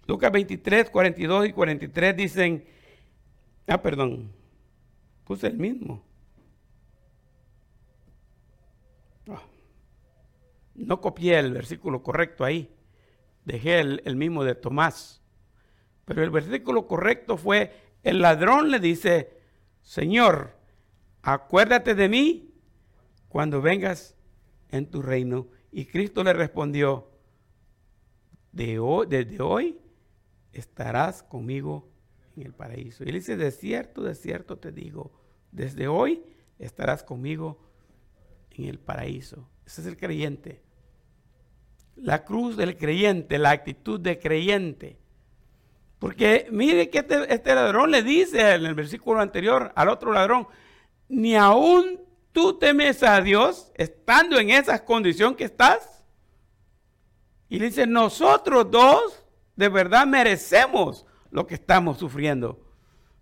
Lucas 0.07 0.31
23, 0.33 0.91
42 0.91 1.49
y 1.49 1.53
43 1.53 2.17
dicen, 2.17 2.65
ah, 3.67 3.83
perdón, 3.83 4.33
puse 5.25 5.49
el 5.49 5.59
mismo. 5.59 6.05
Ah, 9.29 9.43
no 10.75 11.01
copié 11.01 11.39
el 11.39 11.53
versículo 11.53 12.03
correcto 12.03 12.45
ahí, 12.45 12.73
dejé 13.45 13.81
el, 13.81 14.03
el 14.05 14.17
mismo 14.17 14.45
de 14.45 14.55
Tomás. 14.55 15.23
Pero 16.05 16.23
el 16.23 16.31
versículo 16.31 16.87
correcto 16.87 17.37
fue, 17.37 17.73
el 18.03 18.21
ladrón 18.21 18.71
le 18.71 18.81
dice, 18.81 19.37
Señor, 19.83 20.57
acuérdate 21.23 21.95
de 21.95 22.09
mí 22.09 22.50
cuando 23.31 23.63
vengas 23.63 24.15
en 24.71 24.85
tu 24.87 25.01
reino. 25.01 25.49
Y 25.73 25.87
Cristo 25.87 26.23
le 26.23 26.35
respondió, 26.35 27.09
de 28.53 28.79
hoy, 28.81 29.07
desde 29.09 29.41
hoy 29.41 29.79
estarás 30.53 31.23
conmigo 31.23 31.89
en 32.37 32.43
el 32.47 32.53
paraíso. 32.53 33.05
Y 33.05 33.09
él 33.09 33.15
dice, 33.15 33.37
de 33.37 33.51
cierto, 33.53 34.03
de 34.03 34.15
cierto 34.15 34.59
te 34.59 34.73
digo, 34.73 35.13
desde 35.53 35.89
hoy 35.89 36.23
estarás 36.59 37.03
conmigo 37.05 37.59
en 38.51 38.65
el 38.65 38.79
paraíso. 38.79 39.49
Ese 39.65 39.83
es 39.83 39.87
el 39.87 39.97
creyente. 39.97 40.61
La 41.97 42.25
cruz 42.25 42.57
del 42.57 42.77
creyente, 42.77 43.39
la 43.39 43.51
actitud 43.51 44.01
de 44.01 44.19
creyente. 44.19 44.99
Porque 46.01 46.49
mire 46.51 46.89
que 46.91 46.99
este, 46.99 47.33
este 47.33 47.55
ladrón 47.55 47.91
le 47.91 48.03
dice 48.03 48.55
en 48.55 48.65
el 48.65 48.75
versículo 48.75 49.21
anterior 49.21 49.71
al 49.77 49.89
otro 49.89 50.13
ladrón, 50.13 50.49
ni 51.09 51.37
aún 51.37 52.01
tú 52.33 52.59
temes 52.59 53.03
a 53.03 53.21
Dios 53.21 53.73
estando 53.75 54.39
en 54.39 54.51
esa 54.51 54.85
condición 54.85 55.35
que 55.35 55.45
estás. 55.45 56.05
Y 57.49 57.59
dice, 57.59 57.87
nosotros 57.87 58.71
dos 58.71 59.25
de 59.57 59.69
verdad 59.69 60.07
merecemos 60.07 61.07
lo 61.31 61.47
que 61.47 61.55
estamos 61.55 61.99
sufriendo. 61.99 62.61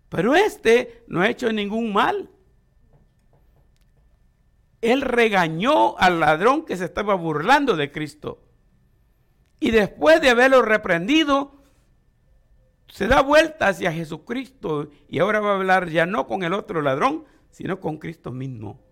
Pero 0.09 0.35
este 0.35 1.05
no 1.09 1.21
ha 1.21 1.29
hecho 1.29 1.53
ningún 1.53 1.93
mal. 1.93 2.31
Él 4.81 5.03
regañó 5.03 5.99
al 5.99 6.21
ladrón 6.21 6.65
que 6.65 6.77
se 6.77 6.85
estaba 6.85 7.15
burlando 7.15 7.77
de 7.77 7.91
Cristo. 7.91 8.45
Y 9.61 9.71
después 9.71 10.21
de 10.21 10.31
haberlo 10.31 10.63
reprendido, 10.63 11.63
se 12.89 13.07
da 13.07 13.21
vuelta 13.21 13.69
hacia 13.69 13.93
Jesucristo 13.93 14.91
y 15.09 15.19
ahora 15.19 15.41
va 15.41 15.51
a 15.51 15.57
hablar 15.57 15.89
ya 15.89 16.07
no 16.07 16.27
con 16.27 16.43
el 16.43 16.53
otro 16.53 16.81
ladrón, 16.81 17.25
sino 17.51 17.81
con 17.81 17.99
Cristo 17.99 18.31
mismo. 18.31 18.88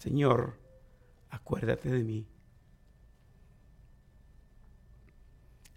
Señor, 0.00 0.58
acuérdate 1.28 1.90
de 1.90 2.02
mí. 2.02 2.26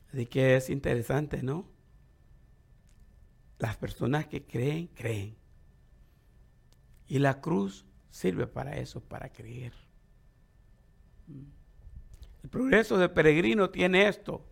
Así 0.08 0.26
que 0.28 0.56
es 0.56 0.70
interesante, 0.70 1.44
¿no? 1.44 1.66
Las 3.60 3.76
personas 3.76 4.26
que 4.28 4.46
creen, 4.46 4.88
creen. 4.88 5.36
Y 7.06 7.20
la 7.20 7.42
cruz 7.42 7.86
sirve 8.12 8.48
para 8.48 8.78
eso, 8.78 9.02
para 9.02 9.28
creer. 9.28 9.74
El 12.44 12.50
progreso 12.50 12.98
de 12.98 13.10
peregrino 13.10 13.72
tiene 13.72 14.08
esto. 14.08 14.48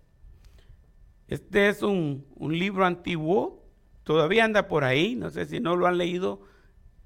Este 1.29 1.69
es 1.69 1.81
un, 1.81 2.25
un, 2.35 2.59
libro 2.59 2.85
antiguo, 2.85 3.65
todavía 4.03 4.43
anda 4.43 4.67
por 4.67 4.83
ahí, 4.83 5.15
no 5.15 5.29
sé 5.29 5.45
si 5.45 5.61
no 5.61 5.77
lo 5.77 5.87
han 5.87 5.97
leído, 5.97 6.41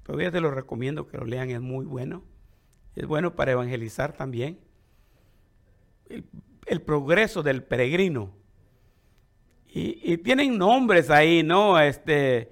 todavía 0.02 0.32
te 0.32 0.40
lo 0.40 0.50
recomiendo 0.50 1.06
que 1.06 1.16
lo 1.16 1.26
lean, 1.26 1.50
es 1.50 1.60
muy 1.60 1.86
bueno 1.86 2.24
es 2.96 3.06
bueno 3.06 3.36
para 3.36 3.52
evangelizar 3.52 4.14
también. 4.14 4.58
El, 6.66 6.80
progreso 6.80 7.42
del 7.42 7.62
peregrino. 7.62 8.34
Y, 9.66 10.16
tienen 10.18 10.56
nombres 10.56 11.10
ahí, 11.10 11.42
¿no? 11.42 11.78
Este, 11.78 12.50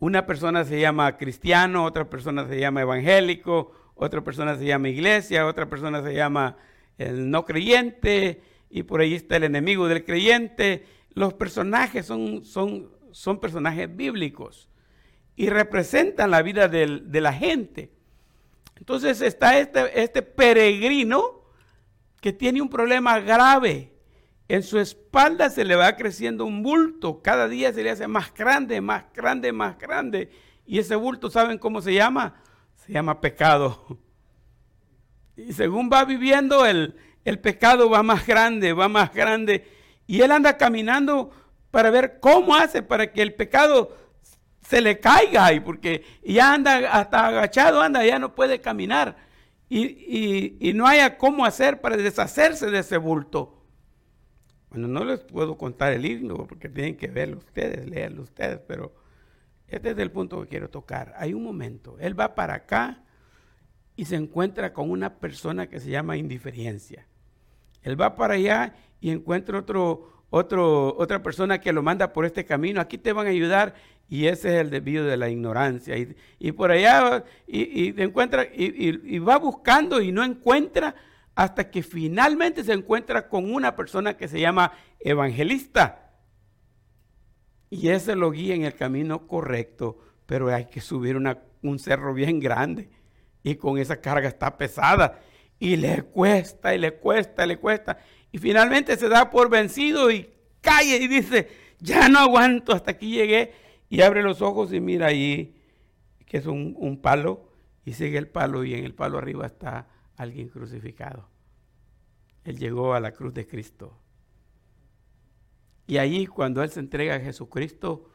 una 0.00 0.26
persona 0.26 0.64
se 0.64 0.80
llama 0.80 1.16
cristiano, 1.16 1.84
otra 1.84 2.10
persona 2.10 2.48
se 2.48 2.58
llama 2.58 2.82
evangélico, 2.82 3.72
otra 3.94 4.22
persona 4.22 4.56
se 4.56 4.64
llama 4.64 4.88
iglesia, 4.88 5.46
otra 5.46 5.70
persona 5.70 6.02
se 6.02 6.14
llama 6.14 6.56
no 6.98 7.44
creyente, 7.44 8.42
y 8.68 8.82
por 8.82 9.00
ahí 9.00 9.14
está 9.14 9.36
el 9.36 9.44
enemigo 9.44 9.86
del 9.86 10.04
creyente. 10.04 10.84
Los 11.14 11.32
personajes 11.34 12.06
son, 12.06 12.44
son, 12.44 12.90
son 13.12 13.38
personajes 13.38 13.94
bíblicos 13.94 14.68
y 15.36 15.48
representan 15.48 16.32
la 16.32 16.42
vida 16.42 16.66
de 16.68 17.20
la 17.20 17.32
gente. 17.32 17.95
Entonces 18.76 19.20
está 19.20 19.58
este, 19.58 20.02
este 20.02 20.22
peregrino 20.22 21.42
que 22.20 22.32
tiene 22.32 22.60
un 22.60 22.68
problema 22.68 23.18
grave. 23.20 23.92
En 24.48 24.62
su 24.62 24.78
espalda 24.78 25.50
se 25.50 25.64
le 25.64 25.74
va 25.74 25.96
creciendo 25.96 26.44
un 26.44 26.62
bulto. 26.62 27.20
Cada 27.22 27.48
día 27.48 27.72
se 27.72 27.82
le 27.82 27.90
hace 27.90 28.06
más 28.06 28.32
grande, 28.32 28.80
más 28.80 29.04
grande, 29.14 29.52
más 29.52 29.78
grande. 29.78 30.30
Y 30.66 30.78
ese 30.78 30.94
bulto, 30.96 31.30
¿saben 31.30 31.58
cómo 31.58 31.80
se 31.80 31.94
llama? 31.94 32.34
Se 32.74 32.92
llama 32.92 33.20
pecado. 33.20 33.98
Y 35.36 35.52
según 35.52 35.90
va 35.92 36.04
viviendo, 36.04 36.64
el, 36.64 36.96
el 37.24 37.38
pecado 37.40 37.90
va 37.90 38.02
más 38.02 38.26
grande, 38.26 38.72
va 38.72 38.88
más 38.88 39.12
grande. 39.12 39.66
Y 40.06 40.20
él 40.20 40.30
anda 40.30 40.56
caminando 40.56 41.30
para 41.70 41.90
ver 41.90 42.20
cómo 42.20 42.54
hace 42.54 42.82
para 42.82 43.12
que 43.12 43.20
el 43.20 43.34
pecado 43.34 43.94
se 44.68 44.80
le 44.80 44.98
caiga 44.98 45.52
y 45.52 45.60
porque 45.60 46.04
ya 46.24 46.54
anda 46.54 46.92
hasta 46.92 47.26
agachado, 47.28 47.80
anda, 47.80 48.04
ya 48.04 48.18
no 48.18 48.34
puede 48.34 48.60
caminar 48.60 49.16
y, 49.68 50.72
no 50.74 50.86
haya 50.86 51.18
cómo 51.18 51.44
hacer 51.44 51.80
para 51.80 51.96
deshacerse 51.96 52.70
de 52.70 52.80
ese 52.80 52.98
bulto. 52.98 53.64
Bueno, 54.70 54.88
no 54.88 55.04
les 55.04 55.20
puedo 55.20 55.56
contar 55.56 55.92
el 55.92 56.04
himno 56.04 56.46
porque 56.46 56.68
tienen 56.68 56.96
que 56.96 57.08
verlo 57.08 57.38
ustedes, 57.38 57.88
leerlo 57.88 58.22
ustedes, 58.22 58.60
pero 58.66 58.94
este 59.68 59.90
es 59.90 59.98
el 59.98 60.10
punto 60.10 60.40
que 60.42 60.48
quiero 60.48 60.70
tocar. 60.70 61.14
Hay 61.16 61.34
un 61.34 61.42
momento, 61.42 61.96
él 61.98 62.18
va 62.18 62.34
para 62.34 62.54
acá 62.54 63.02
y 63.96 64.04
se 64.04 64.16
encuentra 64.16 64.72
con 64.72 64.90
una 64.90 65.18
persona 65.18 65.68
que 65.68 65.80
se 65.80 65.90
llama 65.90 66.16
indiferencia. 66.16 67.06
Él 67.82 68.00
va 68.00 68.14
para 68.14 68.34
allá 68.34 68.74
y 69.00 69.10
encuentra 69.10 69.58
otro, 69.58 70.24
otro, 70.30 70.96
otra 70.96 71.22
persona 71.22 71.60
que 71.60 71.72
lo 71.72 71.82
manda 71.82 72.12
por 72.12 72.24
este 72.24 72.44
camino. 72.44 72.80
Aquí 72.80 72.98
te 72.98 73.12
van 73.12 73.26
a 73.26 73.30
ayudar 73.30 73.74
y 74.08 74.26
ese 74.26 74.48
es 74.48 74.54
el 74.60 74.70
debido 74.70 75.04
de 75.04 75.16
la 75.16 75.28
ignorancia. 75.28 75.96
Y, 76.38 76.52
por 76.52 76.70
allá 76.70 77.24
y, 77.46 78.00
encuentra, 78.00 78.46
y, 78.52 79.18
va 79.18 79.38
buscando 79.38 80.00
y 80.00 80.12
no 80.12 80.22
encuentra 80.22 80.94
hasta 81.34 81.70
que 81.70 81.82
finalmente 81.82 82.62
se 82.62 82.72
encuentra 82.72 83.28
con 83.28 83.52
una 83.52 83.74
persona 83.74 84.16
que 84.16 84.28
se 84.28 84.40
llama 84.40 84.72
evangelista. 85.00 86.12
Y 87.68 87.88
ese 87.88 88.14
lo 88.14 88.30
guía 88.30 88.54
en 88.54 88.64
el 88.64 88.74
camino 88.74 89.26
correcto, 89.26 89.98
pero 90.24 90.54
hay 90.54 90.66
que 90.66 90.80
subir 90.80 91.16
un 91.16 91.78
cerro 91.78 92.14
bien 92.14 92.38
grande. 92.38 92.88
Y 93.42 93.56
con 93.56 93.78
esa 93.78 94.00
carga 94.00 94.28
está 94.28 94.56
pesada. 94.56 95.20
Y 95.58 95.76
le 95.76 96.02
cuesta, 96.02 96.74
y 96.74 96.78
le 96.78 96.94
cuesta, 96.94 97.44
y 97.44 97.48
le 97.48 97.56
cuesta. 97.58 97.98
Y 98.30 98.38
finalmente 98.38 98.96
se 98.96 99.08
da 99.08 99.30
por 99.30 99.50
vencido 99.50 100.10
y 100.10 100.30
calle 100.60 100.96
y 100.96 101.08
dice, 101.08 101.48
ya 101.80 102.08
no 102.08 102.20
aguanto, 102.20 102.72
hasta 102.72 102.92
aquí 102.92 103.10
llegué. 103.10 103.65
Y 103.88 104.02
abre 104.02 104.22
los 104.22 104.42
ojos 104.42 104.72
y 104.72 104.80
mira 104.80 105.06
ahí 105.06 105.56
que 106.26 106.38
es 106.38 106.46
un, 106.46 106.74
un 106.78 107.00
palo 107.00 107.48
y 107.84 107.92
sigue 107.92 108.18
el 108.18 108.28
palo 108.28 108.64
y 108.64 108.74
en 108.74 108.84
el 108.84 108.94
palo 108.94 109.18
arriba 109.18 109.46
está 109.46 109.88
alguien 110.16 110.48
crucificado. 110.48 111.28
Él 112.44 112.58
llegó 112.58 112.94
a 112.94 113.00
la 113.00 113.12
cruz 113.12 113.34
de 113.34 113.46
Cristo. 113.46 113.98
Y 115.86 115.98
ahí 115.98 116.26
cuando 116.26 116.62
Él 116.62 116.70
se 116.70 116.80
entrega 116.80 117.14
a 117.14 117.20
Jesucristo, 117.20 118.10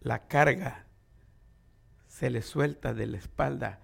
la 0.00 0.26
carga 0.26 0.86
se 2.06 2.30
le 2.30 2.42
suelta 2.42 2.94
de 2.94 3.06
la 3.06 3.18
espalda 3.18 3.80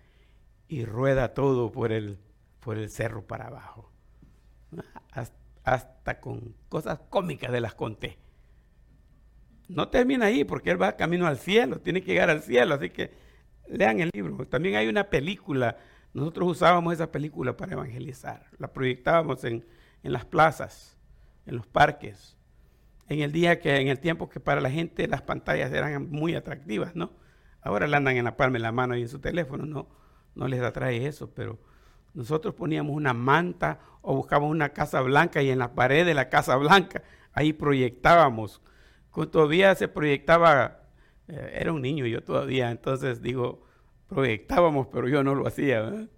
y 0.68 0.84
rueda 0.84 1.34
todo 1.34 1.72
por 1.72 1.92
el, 1.92 2.18
por 2.60 2.78
el 2.78 2.90
cerro 2.90 3.26
para 3.26 3.48
abajo. 3.48 3.90
Hasta, 5.64 6.20
con 6.20 6.54
cosas 6.68 7.00
cómicas 7.10 7.50
de 7.50 7.60
las 7.60 7.74
conté. 7.74 8.18
No 9.70 9.88
termina 9.88 10.26
ahí 10.26 10.44
porque 10.44 10.70
Él 10.70 10.80
va 10.80 10.96
camino 10.96 11.26
al 11.26 11.38
cielo, 11.38 11.80
tiene 11.80 12.02
que 12.02 12.12
llegar 12.12 12.30
al 12.30 12.42
cielo, 12.42 12.74
así 12.74 12.90
que 12.90 13.12
lean 13.68 14.00
el 14.00 14.10
libro. 14.12 14.46
También 14.46 14.76
hay 14.76 14.88
una 14.88 15.10
película, 15.10 15.78
nosotros 16.12 16.48
usábamos 16.50 16.94
esa 16.94 17.10
película 17.10 17.56
para 17.56 17.72
evangelizar, 17.72 18.46
la 18.58 18.72
proyectábamos 18.72 19.44
en, 19.44 19.64
en 20.02 20.12
las 20.12 20.24
plazas, 20.24 20.98
en 21.46 21.56
los 21.56 21.66
parques 21.66 22.36
en 23.10 23.20
el 23.20 23.32
día 23.32 23.58
que, 23.58 23.76
en 23.76 23.88
el 23.88 23.98
tiempo 23.98 24.28
que 24.28 24.38
para 24.38 24.60
la 24.60 24.70
gente 24.70 25.06
las 25.08 25.20
pantallas 25.20 25.72
eran 25.72 26.10
muy 26.10 26.36
atractivas, 26.36 26.94
¿no? 26.94 27.10
Ahora 27.60 27.88
le 27.88 27.96
andan 27.96 28.16
en 28.16 28.24
la 28.24 28.36
palma 28.36 28.54
de 28.54 28.60
la 28.60 28.72
mano 28.72 28.96
y 28.96 29.02
en 29.02 29.08
su 29.08 29.18
teléfono, 29.18 29.66
no, 29.66 29.88
no 30.36 30.46
les 30.46 30.62
atrae 30.62 31.04
eso, 31.06 31.34
pero 31.34 31.58
nosotros 32.14 32.54
poníamos 32.54 32.94
una 32.94 33.12
manta 33.12 33.80
o 34.00 34.14
buscábamos 34.14 34.52
una 34.52 34.70
casa 34.70 35.00
blanca 35.00 35.42
y 35.42 35.50
en 35.50 35.58
la 35.58 35.74
pared 35.74 36.06
de 36.06 36.14
la 36.14 36.28
casa 36.28 36.54
blanca, 36.56 37.02
ahí 37.32 37.52
proyectábamos. 37.52 38.62
Todavía 39.30 39.74
se 39.74 39.88
proyectaba, 39.88 40.82
eh, 41.28 41.58
era 41.60 41.72
un 41.72 41.82
niño 41.82 42.06
yo 42.06 42.22
todavía, 42.22 42.70
entonces 42.70 43.22
digo, 43.22 43.66
proyectábamos, 44.08 44.88
pero 44.88 45.08
yo 45.08 45.22
no 45.22 45.34
lo 45.34 45.46
hacía, 45.46 46.08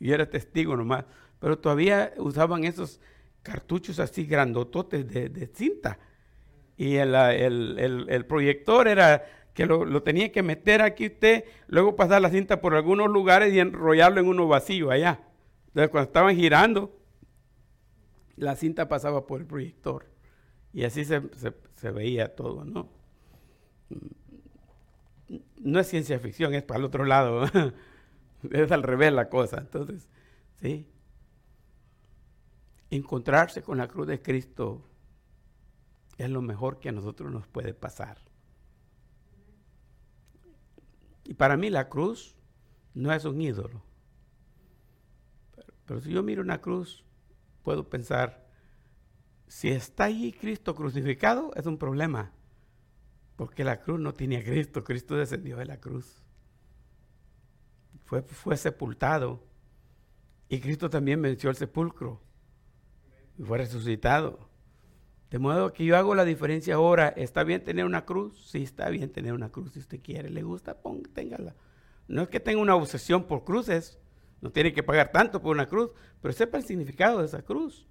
yo 0.00 0.14
era 0.14 0.28
testigo 0.28 0.76
nomás, 0.76 1.04
pero 1.40 1.58
todavía 1.58 2.12
usaban 2.16 2.64
esos 2.64 3.00
cartuchos 3.42 4.00
así 4.00 4.24
grandototes 4.24 5.06
de, 5.06 5.50
cinta. 5.54 5.98
Y 6.76 6.96
el, 6.96 8.26
proyector 8.26 8.88
era 8.88 9.24
que 9.52 9.66
lo, 9.66 10.02
tenía 10.02 10.32
que 10.32 10.42
meter 10.42 10.82
aquí 10.82 11.06
usted, 11.06 11.44
luego 11.68 11.94
pasar 11.94 12.20
la 12.22 12.30
cinta 12.30 12.60
por 12.60 12.74
algunos 12.74 13.08
lugares 13.08 13.52
y 13.52 13.60
enrollarlo 13.60 14.20
en 14.20 14.26
uno 14.26 14.48
vacío 14.48 14.90
allá. 14.90 15.20
Entonces 15.68 15.90
cuando 15.90 16.08
estaban 16.08 16.34
girando, 16.34 16.98
la 18.36 18.56
cinta 18.56 18.88
pasaba 18.88 19.26
por 19.26 19.40
el 19.40 19.46
proyector. 19.46 20.06
Y 20.72 20.84
así 20.84 21.04
se, 21.04 21.22
veía 21.90 22.34
todo, 22.34 22.64
¿no? 22.64 22.90
No 25.56 25.80
es 25.80 25.88
ciencia 25.88 26.18
ficción, 26.18 26.54
es 26.54 26.62
para 26.62 26.78
el 26.78 26.84
otro 26.84 27.04
lado. 27.04 27.44
es 28.50 28.72
al 28.72 28.82
revés 28.82 29.12
la 29.12 29.28
cosa. 29.28 29.58
Entonces, 29.58 30.08
sí. 30.60 30.86
Encontrarse 32.90 33.62
con 33.62 33.78
la 33.78 33.88
cruz 33.88 34.06
de 34.06 34.22
Cristo 34.22 34.84
es 36.18 36.30
lo 36.30 36.42
mejor 36.42 36.78
que 36.78 36.90
a 36.90 36.92
nosotros 36.92 37.32
nos 37.32 37.46
puede 37.46 37.74
pasar. 37.74 38.18
Y 41.24 41.34
para 41.34 41.56
mí 41.56 41.70
la 41.70 41.88
cruz 41.88 42.36
no 42.92 43.12
es 43.12 43.24
un 43.24 43.40
ídolo. 43.40 43.82
Pero, 45.86 46.00
si 46.00 46.12
yo 46.12 46.22
miro 46.22 46.42
una 46.42 46.60
cruz, 46.60 47.04
puedo 47.62 47.88
pensar, 47.88 48.43
si 49.54 49.68
está 49.68 50.06
ahí 50.06 50.32
Cristo 50.32 50.74
crucificado, 50.74 51.52
es 51.54 51.64
un 51.66 51.78
problema. 51.78 52.32
Porque 53.36 53.62
la 53.62 53.80
cruz 53.80 54.00
no 54.00 54.12
tiene 54.12 54.38
a 54.38 54.42
Cristo, 54.42 54.82
Cristo 54.82 55.14
descendió 55.14 55.56
de 55.56 55.64
la 55.64 55.78
cruz. 55.78 56.24
Fue, 58.04 58.22
fue 58.22 58.56
sepultado. 58.56 59.46
Y 60.48 60.58
Cristo 60.58 60.90
también 60.90 61.22
venció 61.22 61.50
el 61.50 61.56
sepulcro. 61.56 62.20
Y 63.38 63.44
fue 63.44 63.58
resucitado. 63.58 64.50
De 65.30 65.38
modo 65.38 65.72
que 65.72 65.84
yo 65.84 65.96
hago 65.96 66.16
la 66.16 66.24
diferencia 66.24 66.74
ahora. 66.74 67.10
¿Está 67.10 67.44
bien 67.44 67.62
tener 67.62 67.84
una 67.84 68.04
cruz? 68.04 68.50
Sí, 68.50 68.64
está 68.64 68.88
bien 68.88 69.12
tener 69.12 69.34
una 69.34 69.50
cruz 69.50 69.74
si 69.74 69.78
usted 69.78 70.00
quiere. 70.02 70.30
¿Le 70.30 70.42
gusta? 70.42 70.82
Ponga, 70.82 71.08
téngala. 71.14 71.54
No 72.08 72.22
es 72.22 72.28
que 72.28 72.40
tenga 72.40 72.60
una 72.60 72.74
obsesión 72.74 73.28
por 73.28 73.44
cruces. 73.44 74.00
No 74.40 74.50
tiene 74.50 74.72
que 74.72 74.82
pagar 74.82 75.12
tanto 75.12 75.40
por 75.40 75.54
una 75.54 75.68
cruz. 75.68 75.92
Pero 76.20 76.34
sepa 76.34 76.58
el 76.58 76.64
significado 76.64 77.20
de 77.20 77.26
esa 77.26 77.42
cruz. 77.42 77.86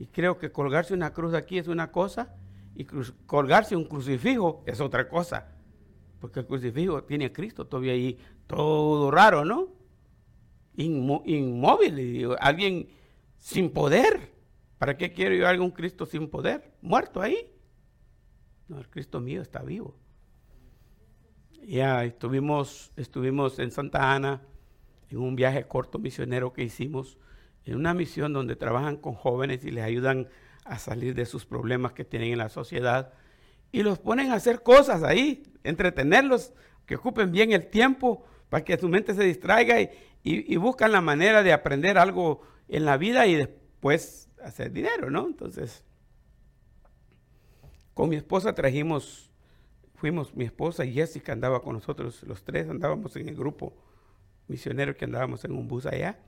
Y 0.00 0.06
creo 0.06 0.38
que 0.38 0.50
colgarse 0.50 0.94
una 0.94 1.12
cruz 1.12 1.34
aquí 1.34 1.58
es 1.58 1.68
una 1.68 1.92
cosa. 1.92 2.34
Y 2.74 2.84
colgarse 3.26 3.76
un 3.76 3.84
crucifijo 3.84 4.64
es 4.66 4.80
otra 4.80 5.06
cosa. 5.06 5.52
Porque 6.18 6.40
el 6.40 6.46
crucifijo 6.46 7.04
tiene 7.04 7.26
a 7.26 7.32
Cristo 7.32 7.66
todavía 7.66 7.92
ahí. 7.92 8.18
Todo 8.46 9.10
raro, 9.10 9.44
¿no? 9.44 9.68
inmóvil. 10.74 12.34
Alguien 12.40 12.88
sin 13.36 13.70
poder. 13.70 14.32
¿Para 14.78 14.96
qué 14.96 15.12
quiero 15.12 15.34
yo 15.34 15.46
algún 15.46 15.70
Cristo 15.70 16.06
sin 16.06 16.30
poder? 16.30 16.72
Muerto 16.80 17.20
ahí. 17.20 17.52
No, 18.68 18.78
el 18.78 18.88
Cristo 18.88 19.20
mío 19.20 19.42
está 19.42 19.60
vivo. 19.62 19.98
Ya 21.62 22.04
estuvimos, 22.04 22.90
estuvimos 22.96 23.58
en 23.58 23.70
Santa 23.70 24.14
Ana 24.14 24.40
en 25.10 25.18
un 25.18 25.36
viaje 25.36 25.66
corto 25.66 25.98
misionero 25.98 26.54
que 26.54 26.62
hicimos, 26.62 27.18
en 27.64 27.76
una 27.76 27.94
misión 27.94 28.32
donde 28.32 28.56
trabajan 28.56 28.96
con 28.96 29.14
jóvenes 29.14 29.64
y 29.64 29.70
les 29.70 29.84
ayudan 29.84 30.28
a 30.64 30.78
salir 30.78 31.14
de 31.14 31.26
sus 31.26 31.46
problemas 31.46 31.92
que 31.92 32.04
tienen 32.04 32.32
en 32.32 32.38
la 32.38 32.48
sociedad 32.48 33.12
y 33.72 33.82
los 33.82 33.98
ponen 33.98 34.30
a 34.30 34.34
hacer 34.34 34.62
cosas 34.62 35.02
ahí, 35.02 35.42
entretenerlos, 35.62 36.52
que 36.86 36.96
ocupen 36.96 37.30
bien 37.30 37.52
el 37.52 37.68
tiempo 37.68 38.24
para 38.48 38.64
que 38.64 38.76
su 38.76 38.88
mente 38.88 39.14
se 39.14 39.22
distraiga 39.22 39.76
y, 40.22 40.56
buscan 40.56 40.92
la 40.92 41.00
manera 41.00 41.42
de 41.42 41.52
aprender 41.52 41.96
algo 41.96 42.42
en 42.68 42.84
la 42.84 42.96
vida 42.96 43.26
y 43.26 43.36
después 43.36 44.28
hacer 44.42 44.72
dinero, 44.72 45.08
¿no? 45.08 45.26
Entonces, 45.26 45.84
con 47.94 48.08
mi 48.08 48.16
esposa 48.16 48.54
trajimos, 48.54 49.30
fuimos, 49.94 50.34
mi 50.34 50.44
esposa 50.44 50.84
y 50.84 50.92
Jessica 50.92 51.32
andaba 51.32 51.62
con 51.62 51.74
nosotros, 51.74 52.22
los 52.24 52.42
tres 52.42 52.68
andábamos 52.68 53.16
en 53.16 53.28
el 53.28 53.36
grupo 53.36 53.72
misionero 54.48 54.96
que 54.96 55.04
andábamos 55.04 55.44
en 55.44 55.52
un 55.52 55.68
bus 55.68 55.86
allá, 55.86 56.18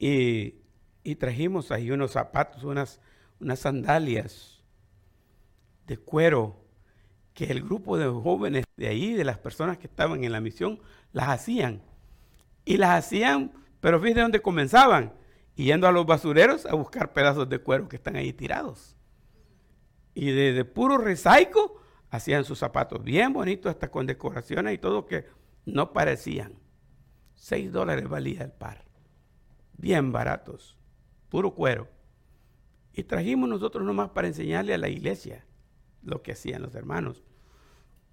y, 0.00 1.14
trajimos 1.16 1.70
ahí 1.70 1.90
unos 1.90 2.12
zapatos, 2.12 2.64
unas, 2.64 3.00
unas 3.38 3.58
sandalias 3.58 4.62
de 5.86 5.98
cuero 5.98 6.64
que 7.34 7.44
el 7.44 7.62
grupo 7.62 7.98
de 7.98 8.06
jóvenes 8.06 8.64
de 8.76 8.88
ahí, 8.88 9.12
de 9.12 9.24
las 9.24 9.38
personas 9.38 9.76
que 9.76 9.86
estaban 9.86 10.24
en 10.24 10.32
la 10.32 10.40
misión, 10.40 10.80
las 11.12 11.28
hacían. 11.28 11.82
Y 12.64 12.78
las 12.78 13.04
hacían, 13.04 13.52
pero 13.80 14.00
fíjense 14.00 14.22
dónde 14.22 14.40
comenzaban 14.40 15.12
yendo 15.54 15.86
a 15.86 15.92
los 15.92 16.06
basureros 16.06 16.64
a 16.64 16.74
buscar 16.74 17.12
pedazos 17.12 17.48
de 17.48 17.58
cuero 17.58 17.88
que 17.88 17.96
están 17.96 18.16
ahí 18.16 18.32
tirados. 18.32 18.96
Y 20.14 20.30
de, 20.30 20.64
puro 20.64 20.96
resaico 20.96 21.82
hacían 22.08 22.44
sus 22.44 22.58
zapatos 22.58 23.02
bien 23.04 23.34
bonitos, 23.34 23.70
hasta 23.70 23.90
con 23.90 24.06
decoraciones 24.06 24.74
y 24.74 24.78
todo 24.78 25.06
que 25.06 25.26
no 25.66 25.92
parecían. 25.92 26.54
Seis 27.34 27.70
dólares 27.70 28.08
valía 28.08 28.42
el 28.42 28.52
par. 28.52 28.89
Bien 29.80 30.12
baratos. 30.12 30.76
Puro 31.30 31.54
cuero. 31.54 31.88
Y 32.92 33.04
trajimos 33.04 33.48
nosotros 33.48 33.82
nomás 33.84 34.10
para 34.10 34.28
enseñarle 34.28 34.74
a 34.74 34.78
la 34.78 34.90
iglesia 34.90 35.46
lo 36.02 36.22
que 36.22 36.32
hacían 36.32 36.60
los 36.60 36.74
hermanos. 36.74 37.24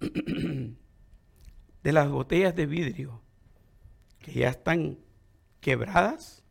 de 0.00 1.92
las 1.92 2.08
botellas 2.08 2.54
de 2.54 2.64
vidrio 2.64 3.20
que 4.20 4.32
ya 4.32 4.48
están 4.48 4.98
quebradas 5.60 6.42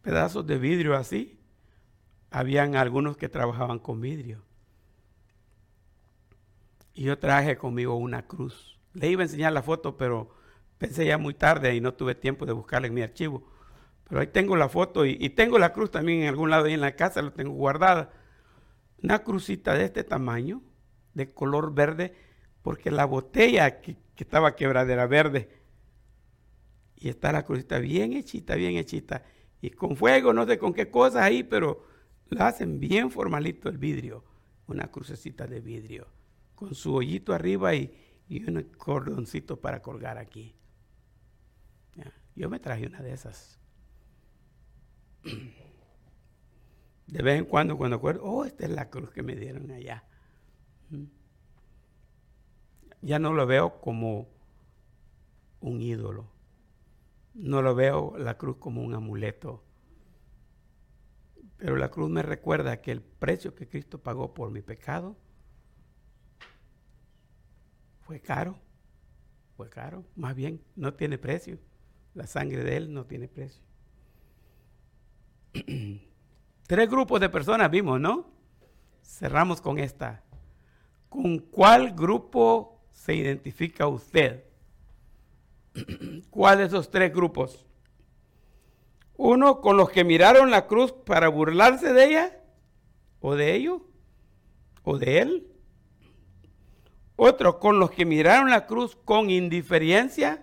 pedazos 0.00 0.46
de 0.46 0.56
vidrio 0.56 0.96
así. 0.96 1.38
Habían 2.30 2.76
algunos 2.76 3.18
que 3.18 3.28
trabajaban 3.28 3.80
con 3.80 4.00
vidrio. 4.00 4.42
Y 6.94 7.02
yo 7.04 7.18
traje 7.18 7.58
conmigo 7.58 7.96
una 7.96 8.26
cruz. 8.26 8.80
Le 8.94 9.10
iba 9.10 9.20
a 9.20 9.24
enseñar 9.24 9.52
la 9.52 9.62
foto, 9.62 9.98
pero 9.98 10.30
pensé 10.78 11.04
ya 11.04 11.18
muy 11.18 11.34
tarde 11.34 11.74
y 11.74 11.82
no 11.82 11.92
tuve 11.92 12.14
tiempo 12.14 12.46
de 12.46 12.52
buscarla 12.52 12.86
en 12.86 12.94
mi 12.94 13.02
archivo. 13.02 13.49
Pero 14.10 14.20
ahí 14.20 14.26
tengo 14.26 14.56
la 14.56 14.68
foto 14.68 15.06
y, 15.06 15.30
tengo 15.30 15.58
la 15.58 15.72
cruz 15.72 15.90
también 15.90 16.22
en 16.22 16.28
algún 16.28 16.50
lado 16.50 16.66
ahí 16.66 16.74
en 16.74 16.82
la 16.82 16.96
casa, 16.96 17.22
la 17.22 17.30
tengo 17.30 17.52
guardada. 17.52 18.12
Una 19.02 19.20
crucita 19.20 19.74
de 19.74 19.86
este 19.86 20.04
tamaño, 20.04 20.60
de 21.14 21.32
color 21.32 21.72
verde, 21.72 22.14
porque 22.60 22.90
la 22.90 23.06
botella 23.06 23.80
que, 23.80 23.96
que 24.14 24.24
estaba 24.24 24.56
quebrada 24.56 24.92
era 24.92 25.06
verde. 25.06 25.48
Y 26.96 27.08
está 27.08 27.32
la 27.32 27.44
crucita 27.44 27.78
bien 27.78 28.12
hechita, 28.12 28.56
bien 28.56 28.76
hechita 28.76 29.22
y 29.60 29.70
con 29.70 29.96
fuego, 29.96 30.32
no 30.32 30.46
sé 30.46 30.58
con 30.58 30.72
qué 30.72 30.90
cosas 30.90 31.22
ahí, 31.22 31.42
pero 31.42 31.84
la 32.28 32.48
hacen 32.48 32.80
bien 32.80 33.10
formalito 33.10 33.68
el 33.68 33.78
vidrio, 33.78 34.24
una 34.66 34.90
crucecita 34.90 35.46
de 35.46 35.60
vidrio, 35.60 36.06
con 36.54 36.74
su 36.74 36.94
hoyito 36.94 37.32
arriba 37.32 37.74
y, 37.74 37.96
un 38.46 38.62
cordoncito 38.78 39.60
para 39.60 39.82
colgar 39.82 40.16
aquí. 40.16 40.54
Yo 42.36 42.48
me 42.48 42.60
traje 42.60 42.86
una 42.86 43.02
de 43.02 43.12
esas. 43.12 43.59
De 47.06 47.22
vez 47.22 47.38
en 47.38 47.44
cuando, 47.44 47.76
cuando 47.76 47.96
acuerdo, 47.96 48.22
oh, 48.24 48.44
esta 48.44 48.64
es 48.64 48.70
la 48.70 48.88
cruz 48.88 49.10
que 49.10 49.22
me 49.22 49.34
dieron 49.34 49.70
allá. 49.72 50.04
Mm. 50.90 51.04
Ya 53.02 53.18
no 53.18 53.32
lo 53.32 53.46
veo 53.46 53.80
como 53.80 54.28
un 55.60 55.80
ídolo. 55.80 56.30
No 57.34 57.62
lo 57.62 57.74
veo 57.74 58.16
la 58.16 58.36
cruz 58.38 58.58
como 58.58 58.82
un 58.82 58.94
amuleto. 58.94 59.64
Pero 61.56 61.76
la 61.76 61.90
cruz 61.90 62.10
me 62.10 62.22
recuerda 62.22 62.80
que 62.80 62.92
el 62.92 63.02
precio 63.02 63.54
que 63.54 63.68
Cristo 63.68 64.02
pagó 64.02 64.32
por 64.32 64.50
mi 64.50 64.62
pecado 64.62 65.16
fue 68.02 68.20
caro. 68.20 68.58
Fue 69.56 69.68
caro. 69.68 70.04
Más 70.16 70.34
bien, 70.34 70.62
no 70.76 70.94
tiene 70.94 71.18
precio. 71.18 71.58
La 72.14 72.26
sangre 72.26 72.64
de 72.64 72.76
Él 72.76 72.92
no 72.92 73.06
tiene 73.06 73.28
precio. 73.28 73.62
Tres 76.66 76.88
grupos 76.88 77.20
de 77.20 77.28
personas 77.28 77.70
vimos, 77.70 78.00
¿no? 78.00 78.26
Cerramos 79.02 79.60
con 79.60 79.78
esta. 79.78 80.22
¿Con 81.08 81.38
cuál 81.38 81.92
grupo 81.92 82.80
se 82.92 83.14
identifica 83.14 83.88
usted? 83.88 84.44
¿Cuál 86.30 86.58
de 86.58 86.64
esos 86.64 86.90
tres 86.90 87.12
grupos? 87.12 87.66
Uno 89.16 89.60
con 89.60 89.76
los 89.76 89.90
que 89.90 90.04
miraron 90.04 90.50
la 90.50 90.66
cruz 90.66 90.92
para 90.92 91.28
burlarse 91.28 91.92
de 91.92 92.04
ella, 92.06 92.40
o 93.20 93.34
de 93.34 93.54
ello, 93.54 93.86
o 94.82 94.96
de 94.96 95.18
él. 95.18 95.46
Otro 97.16 97.58
con 97.58 97.78
los 97.78 97.90
que 97.90 98.06
miraron 98.06 98.48
la 98.48 98.66
cruz 98.66 98.96
con 99.04 99.28
indiferencia. 99.28 100.42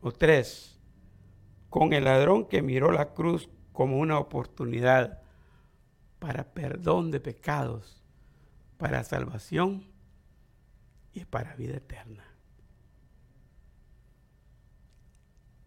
O 0.00 0.10
tres, 0.10 0.69
con 1.70 1.92
el 1.92 2.04
ladrón 2.04 2.46
que 2.46 2.62
miró 2.62 2.90
la 2.90 3.14
cruz 3.14 3.48
como 3.72 3.98
una 3.98 4.18
oportunidad 4.18 5.22
para 6.18 6.52
perdón 6.52 7.10
de 7.10 7.20
pecados, 7.20 8.02
para 8.76 9.04
salvación 9.04 9.86
y 11.14 11.24
para 11.24 11.54
vida 11.54 11.76
eterna. 11.76 12.24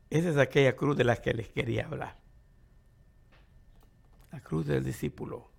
Esa 0.10 0.30
es 0.30 0.38
aquella 0.38 0.76
cruz 0.76 0.96
de 0.96 1.06
la 1.06 1.16
que 1.16 1.34
les 1.34 1.50
quería 1.50 1.88
hablar. 1.88 2.18
La 4.32 4.42
cruz 4.42 4.68
del 4.68 4.84
discípulo 4.84 5.50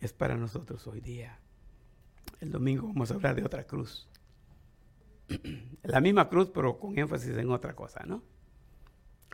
es 0.00 0.12
para 0.12 0.36
nosotros 0.36 0.86
hoy 0.86 1.00
día. 1.00 1.38
El 2.40 2.50
domingo 2.50 2.88
vamos 2.88 3.10
a 3.10 3.14
hablar 3.14 3.36
de 3.36 3.44
otra 3.44 3.64
cruz. 3.64 4.08
La 5.82 6.00
misma 6.00 6.28
cruz, 6.28 6.50
pero 6.52 6.78
con 6.78 6.98
énfasis 6.98 7.36
en 7.36 7.50
otra 7.50 7.74
cosa, 7.74 8.04
¿no? 8.06 8.22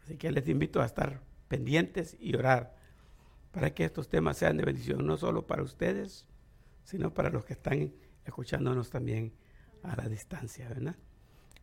Así 0.02 0.16
que 0.16 0.30
les 0.30 0.48
invito 0.48 0.80
a 0.80 0.86
estar 0.86 1.20
pendientes 1.48 2.16
y 2.20 2.34
orar 2.34 2.76
para 3.52 3.74
que 3.74 3.84
estos 3.84 4.08
temas 4.08 4.38
sean 4.38 4.56
de 4.56 4.64
bendición, 4.64 5.06
no 5.06 5.16
solo 5.16 5.46
para 5.46 5.62
ustedes, 5.62 6.26
sino 6.84 7.12
para 7.12 7.30
los 7.30 7.44
que 7.44 7.52
están 7.52 7.92
escuchándonos 8.24 8.90
también 8.90 9.32
a 9.82 9.96
la 9.96 10.08
distancia, 10.08 10.68
¿verdad? 10.68 10.96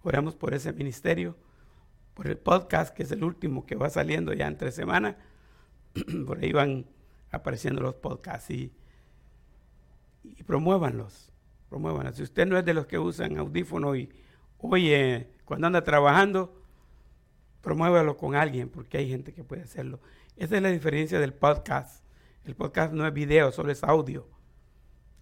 Oramos 0.03 0.35
por 0.35 0.53
ese 0.53 0.71
ministerio 0.73 1.35
por 2.13 2.27
el 2.27 2.37
podcast, 2.37 2.93
que 2.93 3.03
es 3.03 3.11
el 3.11 3.23
último 3.23 3.65
que 3.65 3.75
va 3.75 3.89
saliendo 3.89 4.33
ya 4.33 4.47
entre 4.47 4.71
semanas. 4.71 5.15
por 6.25 6.39
ahí 6.39 6.51
van 6.51 6.85
apareciendo 7.31 7.81
los 7.81 7.95
podcasts 7.95 8.51
y, 8.51 8.73
y 10.23 10.43
promuévanlos. 10.43 11.31
Si 12.13 12.23
usted 12.23 12.47
no 12.47 12.57
es 12.57 12.65
de 12.65 12.73
los 12.73 12.87
que 12.87 12.97
usan 12.97 13.37
audífono 13.37 13.95
y 13.95 14.09
oye 14.57 15.29
cuando 15.45 15.67
anda 15.67 15.83
trabajando, 15.83 16.59
promuévalo 17.62 18.18
con 18.18 18.36
alguien, 18.36 18.70
porque 18.70 18.97
hay 18.97 19.10
gente 19.10 19.34
que 19.34 19.43
puede 19.43 19.64
hacerlo. 19.64 19.99
Esa 20.36 20.57
es 20.57 20.62
la 20.62 20.70
diferencia 20.70 21.20
del 21.20 21.34
podcast. 21.34 22.03
El 22.45 22.55
podcast 22.55 22.93
no 22.93 23.05
es 23.05 23.14
video, 23.14 23.51
solo 23.51 23.72
es 23.72 23.84
audio. 23.84 24.28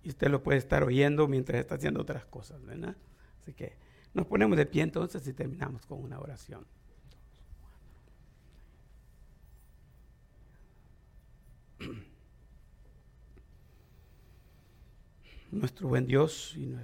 Y 0.03 0.09
usted 0.09 0.29
lo 0.29 0.43
puede 0.43 0.59
estar 0.59 0.83
oyendo 0.83 1.27
mientras 1.27 1.59
está 1.59 1.75
haciendo 1.75 2.01
otras 2.01 2.25
cosas, 2.25 2.63
¿verdad? 2.63 2.95
Así 3.41 3.53
que 3.53 3.77
nos 4.13 4.27
ponemos 4.27 4.57
de 4.57 4.65
pie 4.65 4.83
entonces 4.83 5.25
y 5.27 5.33
terminamos 5.33 5.85
con 5.85 6.01
una 6.03 6.19
oración. 6.19 6.65
Nuestro 15.51 15.87
buen 15.87 16.07
Dios 16.07 16.57
y, 16.57 16.75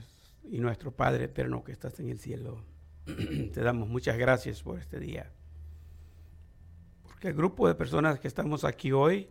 nuestro 0.59 0.91
Padre 0.91 1.25
eterno 1.25 1.63
que 1.63 1.71
estás 1.71 1.99
en 1.99 2.09
el 2.09 2.19
cielo, 2.19 2.63
te 3.05 3.61
damos 3.61 3.89
muchas 3.89 4.17
gracias 4.17 4.61
por 4.61 4.79
este 4.79 4.99
día. 4.99 5.31
Porque 7.23 7.31
el 7.31 7.37
grupo 7.37 7.69
de 7.69 7.75
personas 7.75 8.19
que 8.19 8.27
estamos 8.27 8.65
aquí 8.65 8.91
hoy, 8.91 9.29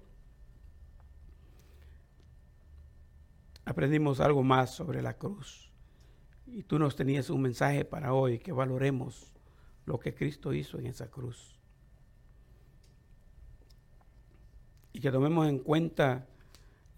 aprendimos 3.66 4.18
algo 4.18 4.42
más 4.42 4.70
sobre 4.70 5.02
la 5.02 5.18
cruz. 5.18 5.70
Y 6.46 6.62
tú 6.62 6.78
nos 6.78 6.96
tenías 6.96 7.28
un 7.28 7.42
mensaje 7.42 7.84
para 7.84 8.14
hoy, 8.14 8.38
que 8.38 8.50
valoremos 8.50 9.30
lo 9.84 10.00
que 10.00 10.14
Cristo 10.14 10.54
hizo 10.54 10.78
en 10.78 10.86
esa 10.86 11.10
cruz. 11.10 11.60
Y 14.94 15.00
que 15.00 15.10
tomemos 15.10 15.46
en 15.46 15.58
cuenta 15.58 16.26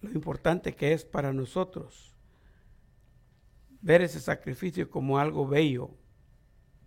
lo 0.01 0.13
importante 0.13 0.77
que 0.77 0.93
es 0.93 1.05
para 1.05 1.33
nosotros 1.33 2.15
ver 3.81 4.01
ese 4.03 4.21
sacrificio 4.21 4.89
como 4.89 5.19
algo 5.19 5.45
bello, 5.49 5.91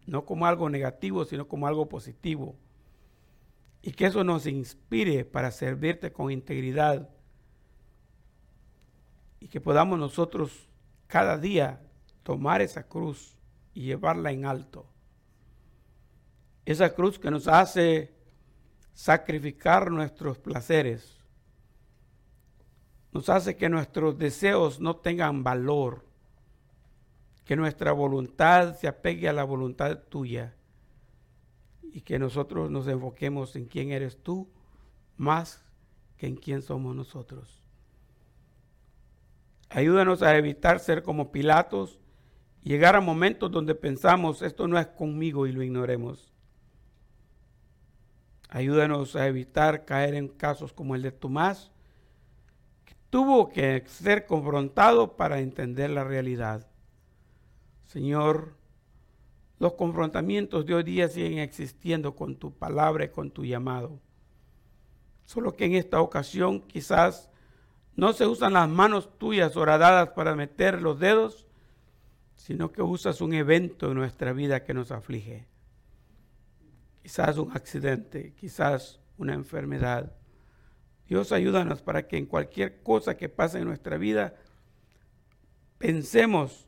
no 0.06 0.24
como 0.24 0.46
algo 0.46 0.70
negativo, 0.70 1.26
sino 1.26 1.50
como 1.50 1.68
algo 1.68 1.90
positivo. 1.90 2.56
Y 3.82 3.92
que 3.92 4.08
eso 4.08 4.24
nos 4.24 4.46
inspire 4.46 5.24
para 5.24 5.52
servirte 5.52 6.12
con 6.12 6.32
integridad. 6.32 7.10
Y 9.40 9.48
que 9.48 9.62
podamos 9.62 10.00
nosotros 10.00 10.68
cada 11.08 11.38
día 11.38 11.82
tomar 12.24 12.62
esa 12.62 12.84
cruz 12.84 13.38
y 13.74 13.84
llevarla 13.84 14.32
en 14.32 14.46
alto. 14.46 14.86
Esa 16.66 16.94
cruz 16.94 17.18
que 17.18 17.32
nos 17.32 17.48
hace 17.48 18.14
sacrificar 18.94 19.90
nuestros 19.92 20.38
placeres, 20.40 21.18
nos 23.14 23.30
hace 23.30 23.56
que 23.56 23.70
nuestros 23.70 24.18
deseos 24.18 24.82
no 24.82 24.98
tengan 24.98 25.44
valor, 25.44 26.06
que 27.46 27.56
nuestra 27.56 27.94
voluntad 27.94 28.76
se 28.76 28.88
apegue 28.88 29.30
a 29.30 29.34
la 29.34 29.46
voluntad 29.46 30.00
tuya 30.10 30.57
y 31.94 32.02
que 32.02 32.20
nosotros 32.20 32.70
nos 32.70 32.88
enfoquemos 32.88 33.56
en 33.56 33.66
quién 33.66 33.92
eres 33.92 34.22
tú 34.22 34.48
más 35.18 35.64
que 36.18 36.28
en 36.28 36.36
quién 36.36 36.62
somos 36.62 36.96
nosotros. 36.96 37.64
Ayúdanos 39.70 40.22
a 40.22 40.38
evitar 40.38 40.80
ser 40.80 41.04
como 41.04 41.32
Pilatos 41.32 42.00
llegar 42.64 42.96
a 42.96 43.02
momentos 43.02 43.52
donde 43.52 43.76
pensamos 43.76 44.42
esto 44.42 44.68
no 44.68 44.78
es 44.78 44.88
conmigo 44.88 45.48
y 45.48 45.52
lo 45.52 45.64
ignoremos. 45.64 46.34
Ayúdanos 48.50 49.16
a 49.16 49.28
evitar 49.28 49.86
caer 49.86 50.16
en 50.16 50.28
casos 50.28 50.74
como 50.74 50.96
el 50.96 51.02
de 51.02 51.12
Tomás, 51.12 51.72
tuvo 53.10 53.50
que 53.50 53.84
ser 53.88 54.26
confrontado 54.26 55.18
para 55.18 55.40
entender 55.40 55.90
la 55.90 56.04
realidad. 56.04 56.68
Señor, 57.86 58.56
los 59.60 59.74
confrontamientos 59.74 60.66
de 60.66 60.76
hoy 60.76 60.84
día 60.84 61.10
siguen 61.10 61.40
existiendo 61.40 62.16
con 62.16 62.36
tu 62.36 62.54
palabra 62.54 63.06
y 63.06 63.10
con 63.10 63.32
tu 63.32 63.44
llamado. 63.44 64.00
Solo 65.26 65.56
que 65.56 65.66
en 65.66 65.76
esta 65.76 66.00
ocasión 66.02 66.62
quizás 66.62 67.30
no 67.96 68.14
se 68.14 68.28
usan 68.28 68.54
las 68.54 68.70
manos 68.70 69.18
tuyas 69.18 69.58
horadadas 69.58 70.10
para 70.10 70.36
meter 70.36 70.82
los 70.82 71.00
dedos, 71.00 71.48
sino 72.36 72.72
que 72.72 72.84
usas 72.84 73.20
un 73.22 73.34
evento 73.34 73.88
en 73.88 73.96
nuestra 73.96 74.32
vida 74.32 74.64
que 74.64 74.74
nos 74.74 74.92
aflige. 74.92 75.48
Quizás 77.02 77.38
un 77.38 77.52
accidente, 77.52 78.34
quizás 78.36 79.00
una 79.18 79.34
enfermedad, 79.34 80.14
Dios 81.08 81.32
ayúdanos 81.32 81.82
para 81.82 82.08
que 82.08 82.18
en 82.18 82.26
cualquier 82.26 82.84
cosa 82.84 83.18
que 83.18 83.30
pase 83.30 83.60
en 83.60 83.66
nuestra 83.66 83.98
vida, 83.98 84.36
pensemos 85.78 86.67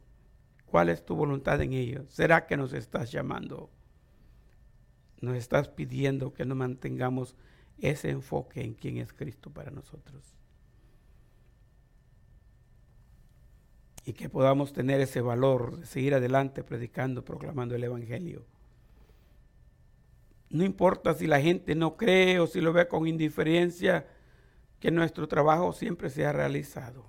cuál 0.70 0.90
es 0.90 1.06
tu 1.06 1.16
voluntad 1.16 1.62
en 1.62 1.74
ello. 1.74 2.06
¿Será 2.08 2.46
que 2.46 2.58
nos 2.58 2.74
estás 2.74 3.12
llamando? 3.12 3.70
Nos 5.22 5.36
estás 5.36 5.68
pidiendo 5.68 6.34
que 6.34 6.46
nos 6.46 6.58
mantengamos 6.58 7.36
ese 7.80 8.10
enfoque 8.10 8.62
en 8.62 8.74
quién 8.74 8.98
es 8.98 9.14
Cristo 9.14 9.50
para 9.50 9.72
nosotros. 9.72 10.36
Y 14.06 14.14
que 14.14 14.30
podamos 14.30 14.74
tener 14.74 15.02
ese 15.02 15.22
valor 15.22 15.80
de 15.80 15.86
seguir 15.86 16.16
adelante 16.16 16.64
predicando, 16.64 17.24
proclamando 17.26 17.76
el 17.76 17.84
Evangelio. 17.84 18.46
No 20.50 20.64
importa 20.64 21.14
si 21.14 21.28
la 21.28 21.40
gente 21.40 21.76
no 21.76 21.96
cree 21.96 22.40
o 22.40 22.48
si 22.48 22.60
lo 22.60 22.74
ve 22.74 22.88
con 22.88 23.08
indiferencia, 23.08 24.08
que 24.80 24.92
nuestro 24.92 25.28
trabajo 25.28 25.74
siempre 25.74 26.10
sea 26.10 26.32
realizado. 26.32 27.06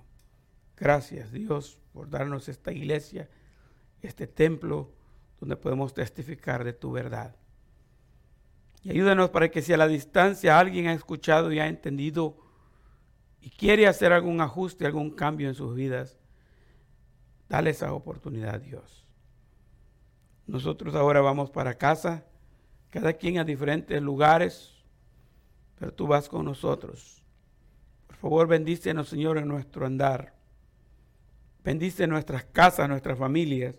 Gracias 0.77 1.31
Dios 1.31 1.79
por 1.93 2.09
darnos 2.09 2.49
esta 2.49 2.71
iglesia, 2.71 3.29
este 4.01 4.27
templo 4.27 4.91
donde 5.39 5.55
podemos 5.55 5.93
testificar 5.93 6.63
de 6.63 6.73
tu 6.73 6.91
verdad. 6.91 7.35
Y 8.83 8.91
ayúdanos 8.91 9.29
para 9.29 9.49
que 9.49 9.61
si 9.61 9.73
a 9.73 9.77
la 9.77 9.87
distancia 9.87 10.59
alguien 10.59 10.87
ha 10.87 10.93
escuchado 10.93 11.51
y 11.51 11.59
ha 11.59 11.67
entendido 11.67 12.37
y 13.41 13.49
quiere 13.49 13.87
hacer 13.87 14.11
algún 14.11 14.41
ajuste, 14.41 14.85
algún 14.85 15.11
cambio 15.11 15.47
en 15.49 15.55
sus 15.55 15.75
vidas, 15.75 16.19
dale 17.49 17.71
esa 17.71 17.93
oportunidad, 17.93 18.61
Dios. 18.61 19.05
Nosotros 20.47 20.95
ahora 20.95 21.21
vamos 21.21 21.49
para 21.49 21.77
casa, 21.77 22.25
cada 22.89 23.13
quien 23.13 23.37
a 23.37 23.43
diferentes 23.43 24.01
lugares, 24.01 24.83
pero 25.79 25.93
tú 25.93 26.07
vas 26.07 26.27
con 26.27 26.45
nosotros. 26.45 27.23
Por 28.07 28.15
favor, 28.15 28.47
bendícenos, 28.47 29.09
Señor, 29.09 29.37
en 29.37 29.47
nuestro 29.47 29.85
andar. 29.85 30.35
Bendice 31.63 32.05
nuestras 32.07 32.43
casas, 32.45 32.89
nuestras 32.89 33.17
familias. 33.17 33.75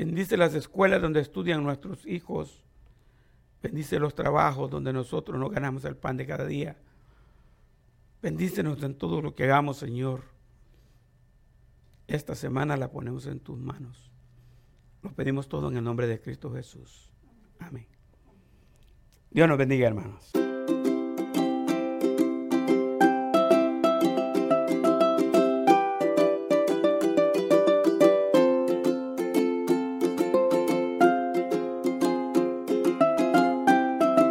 Bendice 0.00 0.38
las 0.38 0.54
escuelas 0.54 1.02
donde 1.02 1.20
estudian 1.20 1.62
nuestros 1.62 2.06
hijos. 2.06 2.64
Bendice 3.62 3.98
los 3.98 4.14
trabajos 4.14 4.70
donde 4.70 4.94
nosotros 4.94 5.38
nos 5.38 5.50
ganamos 5.50 5.84
el 5.84 5.94
pan 5.94 6.16
de 6.16 6.24
cada 6.24 6.46
día. 6.46 6.78
Bendícenos 8.22 8.82
en 8.82 8.94
todo 8.94 9.20
lo 9.20 9.34
que 9.34 9.44
hagamos, 9.44 9.76
Señor. 9.76 10.22
Esta 12.06 12.34
semana 12.34 12.78
la 12.78 12.90
ponemos 12.90 13.26
en 13.26 13.40
tus 13.40 13.58
manos. 13.58 14.10
Lo 15.02 15.12
pedimos 15.12 15.50
todo 15.50 15.68
en 15.68 15.76
el 15.76 15.84
nombre 15.84 16.06
de 16.06 16.18
Cristo 16.18 16.50
Jesús. 16.50 17.12
Amén. 17.58 17.86
Dios 19.30 19.46
nos 19.46 19.58
bendiga, 19.58 19.86
hermanos. 19.86 20.32